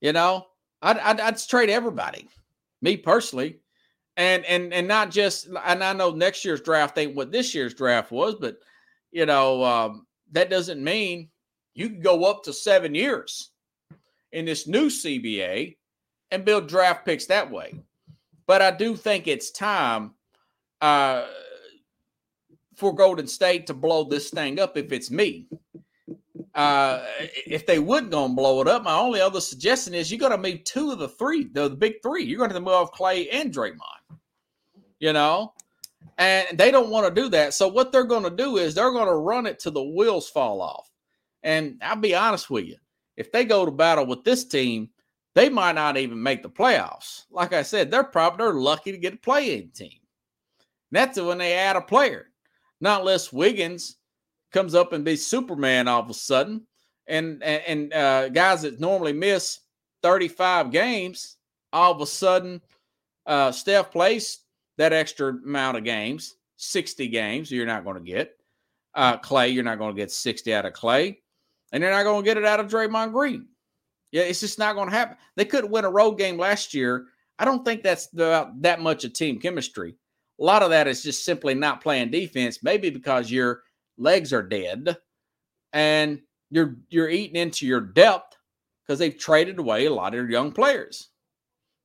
You 0.00 0.12
know, 0.12 0.46
I'd, 0.82 0.98
I'd, 0.98 1.20
I'd 1.20 1.38
trade 1.38 1.70
everybody, 1.70 2.28
me 2.82 2.96
personally, 2.96 3.60
and 4.18 4.44
and 4.44 4.72
and 4.72 4.86
not 4.86 5.10
just. 5.10 5.48
And 5.64 5.82
I 5.82 5.92
know 5.94 6.10
next 6.10 6.44
year's 6.44 6.60
draft 6.60 6.98
ain't 6.98 7.14
what 7.14 7.32
this 7.32 7.54
year's 7.54 7.74
draft 7.74 8.12
was, 8.12 8.34
but 8.34 8.58
you 9.12 9.24
know 9.24 9.64
um, 9.64 10.06
that 10.32 10.50
doesn't 10.50 10.84
mean 10.84 11.30
you 11.74 11.88
can 11.88 12.00
go 12.00 12.24
up 12.24 12.42
to 12.44 12.52
seven 12.52 12.94
years 12.94 13.50
in 14.32 14.44
this 14.44 14.66
new 14.66 14.86
CBA 14.86 15.76
and 16.30 16.44
build 16.44 16.68
draft 16.68 17.04
picks 17.04 17.26
that 17.26 17.50
way. 17.50 17.74
but 18.46 18.62
I 18.62 18.70
do 18.70 18.96
think 18.96 19.26
it's 19.26 19.50
time 19.50 20.12
uh, 20.80 21.26
for 22.76 22.94
Golden 22.94 23.26
State 23.26 23.66
to 23.68 23.74
blow 23.74 24.04
this 24.04 24.30
thing 24.30 24.60
up. 24.60 24.76
If 24.76 24.92
it's 24.92 25.10
me, 25.10 25.46
uh, 26.54 27.04
if 27.46 27.66
they 27.66 27.78
would 27.78 28.10
go 28.10 28.26
and 28.26 28.36
blow 28.36 28.60
it 28.60 28.68
up, 28.68 28.82
my 28.82 28.96
only 28.96 29.20
other 29.20 29.40
suggestion 29.40 29.94
is 29.94 30.10
you 30.10 30.18
got 30.18 30.28
to 30.30 30.38
move 30.38 30.64
two 30.64 30.92
of 30.92 30.98
the 30.98 31.08
three, 31.08 31.48
the, 31.52 31.68
the 31.68 31.76
big 31.76 32.02
three. 32.02 32.24
You're 32.24 32.38
going 32.38 32.50
to 32.50 32.60
move 32.60 32.68
off 32.68 32.92
Klay 32.92 33.28
and 33.32 33.52
Draymond. 33.52 33.78
You 34.98 35.12
know, 35.12 35.52
and 36.18 36.56
they 36.56 36.70
don't 36.70 36.90
want 36.90 37.06
to 37.06 37.22
do 37.22 37.28
that. 37.30 37.54
So 37.54 37.68
what 37.68 37.92
they're 37.92 38.04
going 38.04 38.22
to 38.24 38.30
do 38.30 38.56
is 38.56 38.74
they're 38.74 38.92
going 38.92 39.08
to 39.08 39.14
run 39.14 39.46
it 39.46 39.58
to 39.60 39.70
the 39.70 39.82
wheels 39.82 40.28
fall 40.28 40.62
off. 40.62 40.88
And 41.44 41.78
I'll 41.82 41.96
be 41.96 42.14
honest 42.14 42.50
with 42.50 42.64
you, 42.64 42.76
if 43.16 43.30
they 43.30 43.44
go 43.44 43.64
to 43.64 43.70
battle 43.70 44.06
with 44.06 44.24
this 44.24 44.44
team, 44.44 44.88
they 45.34 45.48
might 45.48 45.74
not 45.74 45.96
even 45.96 46.20
make 46.20 46.42
the 46.42 46.50
playoffs. 46.50 47.24
Like 47.30 47.52
I 47.52 47.62
said, 47.62 47.90
they're 47.90 48.02
probably 48.02 48.44
they're 48.44 48.54
lucky 48.54 48.90
to 48.90 48.98
get 48.98 49.14
a 49.14 49.18
play-in 49.18 49.70
team. 49.70 50.00
And 50.90 50.96
that's 50.96 51.20
when 51.20 51.38
they 51.38 51.52
add 51.54 51.76
a 51.76 51.80
player. 51.80 52.30
Not 52.80 53.00
unless 53.00 53.32
Wiggins 53.32 53.96
comes 54.52 54.74
up 54.74 54.92
and 54.92 55.04
be 55.04 55.16
Superman 55.16 55.86
all 55.86 56.00
of 56.00 56.10
a 56.10 56.14
sudden. 56.14 56.66
And 57.06 57.42
and, 57.42 57.62
and 57.66 57.92
uh, 57.92 58.28
guys 58.30 58.62
that 58.62 58.80
normally 58.80 59.12
miss 59.12 59.60
35 60.02 60.70
games, 60.70 61.36
all 61.72 61.92
of 61.92 62.00
a 62.00 62.06
sudden, 62.06 62.60
uh, 63.26 63.52
Steph 63.52 63.90
plays 63.90 64.40
that 64.78 64.92
extra 64.92 65.28
amount 65.28 65.76
of 65.76 65.84
games, 65.84 66.36
60 66.56 67.08
games, 67.08 67.50
you're 67.50 67.66
not 67.66 67.84
going 67.84 67.96
to 67.96 68.02
get. 68.02 68.36
Uh, 68.94 69.18
Klay, 69.18 69.52
you're 69.52 69.64
not 69.64 69.78
going 69.78 69.94
to 69.94 70.00
get 70.00 70.10
60 70.10 70.54
out 70.54 70.66
of 70.66 70.72
Klay. 70.72 71.16
And 71.74 71.82
they're 71.82 71.90
not 71.90 72.04
going 72.04 72.22
to 72.22 72.24
get 72.24 72.38
it 72.38 72.46
out 72.46 72.60
of 72.60 72.68
Draymond 72.68 73.12
Green. 73.12 73.48
Yeah, 74.12 74.22
it's 74.22 74.40
just 74.40 74.58
not 74.58 74.74
going 74.74 74.88
to 74.88 74.94
happen. 74.94 75.18
They 75.36 75.44
couldn't 75.44 75.70
win 75.70 75.84
a 75.84 75.90
road 75.90 76.12
game 76.12 76.38
last 76.38 76.72
year. 76.72 77.08
I 77.38 77.44
don't 77.44 77.66
think 77.66 77.82
that's 77.82 78.10
about 78.14 78.62
that 78.62 78.80
much 78.80 79.04
of 79.04 79.12
team 79.12 79.38
chemistry. 79.38 79.94
A 80.40 80.42
lot 80.42 80.62
of 80.62 80.70
that 80.70 80.88
is 80.88 81.02
just 81.02 81.24
simply 81.24 81.52
not 81.52 81.82
playing 81.82 82.10
defense, 82.10 82.62
maybe 82.62 82.88
because 82.88 83.30
your 83.30 83.64
legs 83.98 84.32
are 84.32 84.42
dead 84.42 84.96
and 85.74 86.22
you're 86.50 86.76
you're 86.88 87.10
eating 87.10 87.36
into 87.36 87.66
your 87.66 87.80
depth 87.80 88.36
because 88.86 88.98
they've 88.98 89.18
traded 89.18 89.58
away 89.58 89.86
a 89.86 89.92
lot 89.92 90.14
of 90.14 90.14
your 90.14 90.30
young 90.30 90.52
players. 90.52 91.08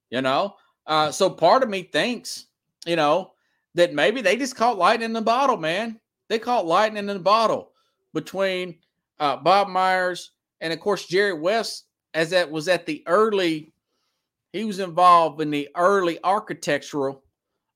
You 0.09 0.21
know, 0.21 0.55
uh, 0.87 1.11
so 1.11 1.29
part 1.29 1.63
of 1.63 1.69
me 1.69 1.83
thinks 1.83 2.45
you 2.85 2.95
know, 2.95 3.31
that 3.75 3.93
maybe 3.93 4.21
they 4.21 4.35
just 4.35 4.55
caught 4.55 4.77
lightning 4.77 5.07
in 5.07 5.13
the 5.13 5.21
bottle, 5.21 5.57
man. 5.57 5.99
They 6.27 6.39
caught 6.39 6.65
lightning 6.65 7.07
in 7.09 7.17
the 7.17 7.19
bottle 7.19 7.71
between 8.13 8.77
uh, 9.19 9.37
Bob 9.37 9.67
Myers 9.67 10.31
and, 10.61 10.73
of 10.73 10.79
course, 10.79 11.05
Jerry 11.05 11.33
West, 11.33 11.85
as 12.13 12.29
that 12.31 12.49
was 12.49 12.67
at 12.67 12.85
the 12.85 13.03
early, 13.07 13.73
he 14.53 14.65
was 14.65 14.79
involved 14.79 15.41
in 15.41 15.51
the 15.51 15.69
early 15.75 16.19
architectural 16.23 17.23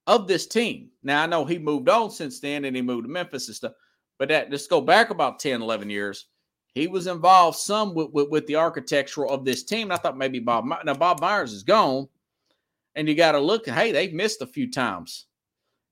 of 0.07 0.27
this 0.27 0.47
team. 0.47 0.89
Now, 1.03 1.23
I 1.23 1.27
know 1.27 1.45
he 1.45 1.57
moved 1.57 1.89
on 1.89 2.11
since 2.11 2.39
then 2.39 2.65
and 2.65 2.75
he 2.75 2.81
moved 2.81 3.05
to 3.05 3.09
Memphis 3.09 3.47
and 3.47 3.55
stuff, 3.55 3.73
but 4.19 4.29
that 4.29 4.51
let's 4.51 4.67
go 4.67 4.81
back 4.81 5.09
about 5.09 5.39
10, 5.39 5.61
11 5.61 5.89
years. 5.89 6.27
He 6.73 6.87
was 6.87 7.07
involved 7.07 7.57
some 7.57 7.93
with, 7.93 8.09
with, 8.11 8.29
with 8.29 8.47
the 8.47 8.55
architectural 8.55 9.31
of 9.31 9.45
this 9.45 9.63
team. 9.63 9.83
And 9.83 9.93
I 9.93 9.97
thought 9.97 10.17
maybe 10.17 10.39
Bob, 10.39 10.65
now 10.83 10.93
Bob 10.95 11.21
Myers 11.21 11.53
is 11.53 11.63
gone, 11.63 12.07
and 12.95 13.07
you 13.07 13.15
got 13.15 13.33
to 13.33 13.39
look, 13.39 13.67
hey, 13.67 13.91
they've 13.91 14.13
missed 14.13 14.41
a 14.41 14.47
few 14.47 14.69
times. 14.69 15.27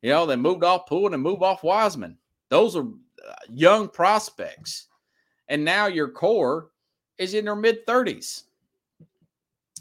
You 0.02 0.10
know, 0.10 0.26
they 0.26 0.36
moved 0.36 0.64
off 0.64 0.88
Poole 0.88 1.14
and 1.14 1.22
moved 1.22 1.44
off 1.44 1.64
Wiseman. 1.64 2.18
Those 2.50 2.76
are 2.76 2.84
uh, 2.84 3.34
young 3.50 3.88
prospects. 3.88 4.88
And 5.52 5.66
now 5.66 5.88
your 5.88 6.08
core 6.08 6.70
is 7.18 7.34
in 7.34 7.46
their 7.46 7.58
mid 7.58 7.86
30s. 7.86 8.44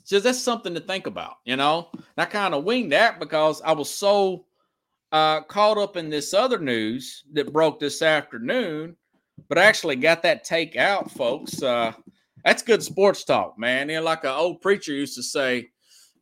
So 0.03 0.19
that's 0.19 0.43
something 0.43 0.75
to 0.75 0.81
think 0.81 1.07
about, 1.07 1.37
you 1.45 1.57
know. 1.57 1.89
And 1.95 2.05
I 2.19 2.25
kind 2.25 2.53
of 2.55 2.65
winged 2.65 2.91
that 2.91 3.21
because 3.21 3.63
I 3.63 3.71
was 3.71 3.89
so 3.89 4.47
uh, 5.13 5.43
caught 5.43 5.79
up 5.79 5.97
in 5.97 6.11
this 6.11 6.35
other 6.35 6.59
news 6.59 7.23
that 7.35 7.53
broke 7.53 7.79
this 7.79 8.03
afternoon, 8.03 8.97
but 9.49 9.59
I 9.59 9.65
actually 9.65 9.95
got 9.95 10.23
that 10.25 10.43
take 10.43 10.75
out, 10.75 11.09
folks. 11.13 11.63
Uh, 11.63 11.93
that's 12.45 12.65
good 12.65 12.83
sports 12.83 13.23
talk, 13.23 13.57
man. 13.57 13.89
You 13.89 13.97
know, 13.97 14.03
like 14.03 14.25
an 14.25 14.31
old 14.31 14.61
preacher 14.61 14.93
used 14.93 15.15
to 15.15 15.23
say, 15.23 15.69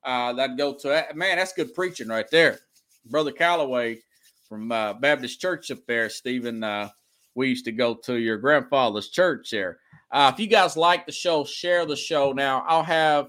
uh, 0.04 0.34
that 0.34 0.58
go 0.58 0.74
to 0.74 0.88
that. 0.88 1.16
man. 1.16 1.38
That's 1.38 1.54
good 1.54 1.74
preaching 1.74 2.08
right 2.08 2.30
there, 2.30 2.58
brother 3.06 3.32
Calloway 3.32 4.00
from 4.46 4.70
uh, 4.70 4.92
Baptist 4.92 5.40
Church 5.40 5.70
up 5.70 5.86
there. 5.86 6.10
Stephen, 6.10 6.62
uh, 6.62 6.90
we 7.38 7.48
used 7.48 7.64
to 7.64 7.72
go 7.72 7.94
to 7.94 8.16
your 8.16 8.36
grandfather's 8.36 9.10
church 9.10 9.50
there. 9.52 9.78
Uh, 10.10 10.30
if 10.34 10.40
you 10.40 10.48
guys 10.48 10.76
like 10.76 11.06
the 11.06 11.12
show, 11.12 11.44
share 11.44 11.86
the 11.86 11.94
show. 11.94 12.32
Now 12.32 12.64
I'll 12.66 12.82
have 12.82 13.28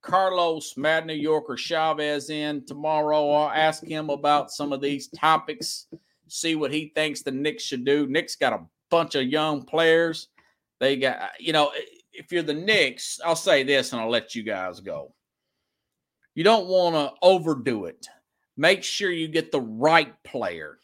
Carlos 0.00 0.76
Mad 0.78 1.06
New 1.06 1.12
Yorker 1.14 1.56
Chavez 1.56 2.30
in 2.30 2.64
tomorrow. 2.64 3.30
I'll 3.30 3.50
ask 3.50 3.84
him 3.84 4.08
about 4.08 4.50
some 4.50 4.72
of 4.72 4.80
these 4.80 5.08
topics, 5.08 5.88
see 6.26 6.54
what 6.54 6.72
he 6.72 6.90
thinks 6.94 7.20
the 7.20 7.32
Knicks 7.32 7.62
should 7.62 7.84
do. 7.84 8.06
Knicks 8.06 8.34
got 8.34 8.54
a 8.54 8.64
bunch 8.90 9.14
of 9.14 9.26
young 9.26 9.62
players. 9.62 10.28
They 10.80 10.96
got, 10.96 11.32
you 11.38 11.52
know, 11.52 11.70
if 12.12 12.32
you're 12.32 12.42
the 12.42 12.54
Knicks, 12.54 13.20
I'll 13.22 13.36
say 13.36 13.62
this 13.62 13.92
and 13.92 14.00
I'll 14.00 14.10
let 14.10 14.34
you 14.34 14.42
guys 14.42 14.80
go. 14.80 15.12
You 16.34 16.44
don't 16.44 16.66
want 16.66 16.94
to 16.94 17.12
overdo 17.20 17.84
it. 17.84 18.06
Make 18.56 18.82
sure 18.82 19.10
you 19.10 19.28
get 19.28 19.52
the 19.52 19.60
right 19.60 20.14
player. 20.22 20.78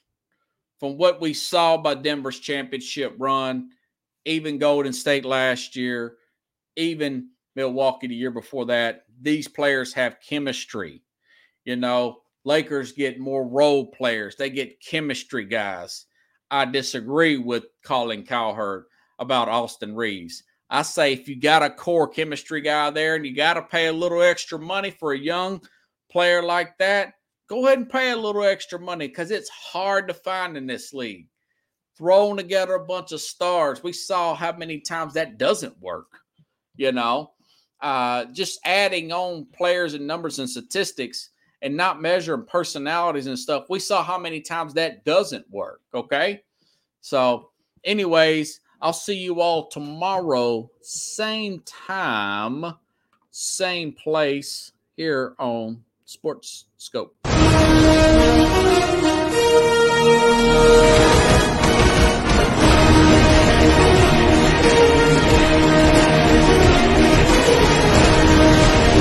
From 0.81 0.97
what 0.97 1.21
we 1.21 1.35
saw 1.35 1.77
by 1.77 1.95
Denver's 1.95 2.41
championship 2.41 3.15
run, 3.19 3.69
even 4.25 4.59
Golden 4.59 4.95
State 4.95 5.27
last 5.27 5.77
year, 5.77 6.17
even 6.77 7.29
Milwaukee 7.55 8.07
the 8.07 8.15
year 8.15 8.31
before 8.31 8.67
that, 8.67 9.05
these 9.21 9.47
players 9.47 9.93
have 9.93 10.21
chemistry. 10.27 11.03
You 11.65 11.77
know, 11.77 12.23
Lakers 12.45 12.93
get 12.93 13.21
more 13.21 13.47
role 13.47 13.87
players, 13.87 14.37
they 14.37 14.49
get 14.49 14.81
chemistry 14.81 15.45
guys. 15.45 16.07
I 16.51 16.65
disagree 16.65 17.37
with 17.37 17.67
Colin 17.85 18.25
Cowherd 18.25 18.87
about 19.19 19.49
Austin 19.49 19.95
Reaves. 19.95 20.43
I 20.71 20.83
say 20.83 21.13
if 21.13 21.29
you 21.29 21.39
got 21.39 21.63
a 21.63 21.71
core 21.71 22.09
chemistry 22.09 22.63
guy 22.63 22.91
there 22.91 23.17
and 23.17 23.27
you 23.27 23.37
got 23.37 23.55
to 23.55 23.63
pay 23.63 23.89
a 23.89 23.93
little 23.93 24.23
extra 24.23 24.59
money 24.59 24.91
for 24.91 25.13
a 25.13 25.19
young 25.19 25.61
player 26.11 26.43
like 26.43 26.79
that, 26.79 27.15
go 27.51 27.67
ahead 27.67 27.79
and 27.79 27.91
pay 27.91 28.13
a 28.13 28.17
little 28.17 28.45
extra 28.45 28.79
money 28.79 29.09
because 29.09 29.33
it's 29.33 29.51
hard 29.51 30.07
to 30.07 30.15
find 30.15 30.57
in 30.57 30.67
this 30.67 30.95
league. 30.95 31.27
Throwing 31.99 32.37
together 32.37 32.75
a 32.75 32.87
bunch 32.87 33.11
of 33.13 33.21
stars, 33.21 33.83
we 33.83 33.93
saw 33.93 34.35
how 34.35 34.53
many 34.53 34.79
times 34.79 35.13
that 35.15 35.37
doesn't 35.37 35.79
work. 35.83 36.07
You 36.77 36.93
know, 36.93 37.33
uh, 37.83 38.27
just 38.27 38.61
adding 38.65 39.13
on 39.13 39.47
players 39.53 39.95
and 39.95 40.07
numbers 40.07 40.39
and 40.39 40.49
statistics 40.49 41.31
and 41.61 41.77
not 41.77 42.01
measuring 42.01 42.47
personalities 42.47 43.27
and 43.27 43.39
stuff. 43.39 43.67
We 43.69 43.81
saw 43.81 44.03
how 44.03 44.17
many 44.17 44.41
times 44.41 44.73
that 44.75 45.05
doesn't 45.05 45.45
work. 45.51 45.83
Okay. 45.93 46.43
So, 47.03 47.51
anyways, 47.85 48.61
I'll 48.81 48.95
see 48.95 49.19
you 49.19 49.41
all 49.41 49.67
tomorrow, 49.67 50.71
same 50.81 51.61
time, 51.67 52.65
same 53.31 53.93
place 53.93 54.73
here 54.97 55.35
on 55.39 55.83
Sports 56.07 56.67
Skope. 56.79 57.30
Thank 60.53 61.05
you. 61.05 61.10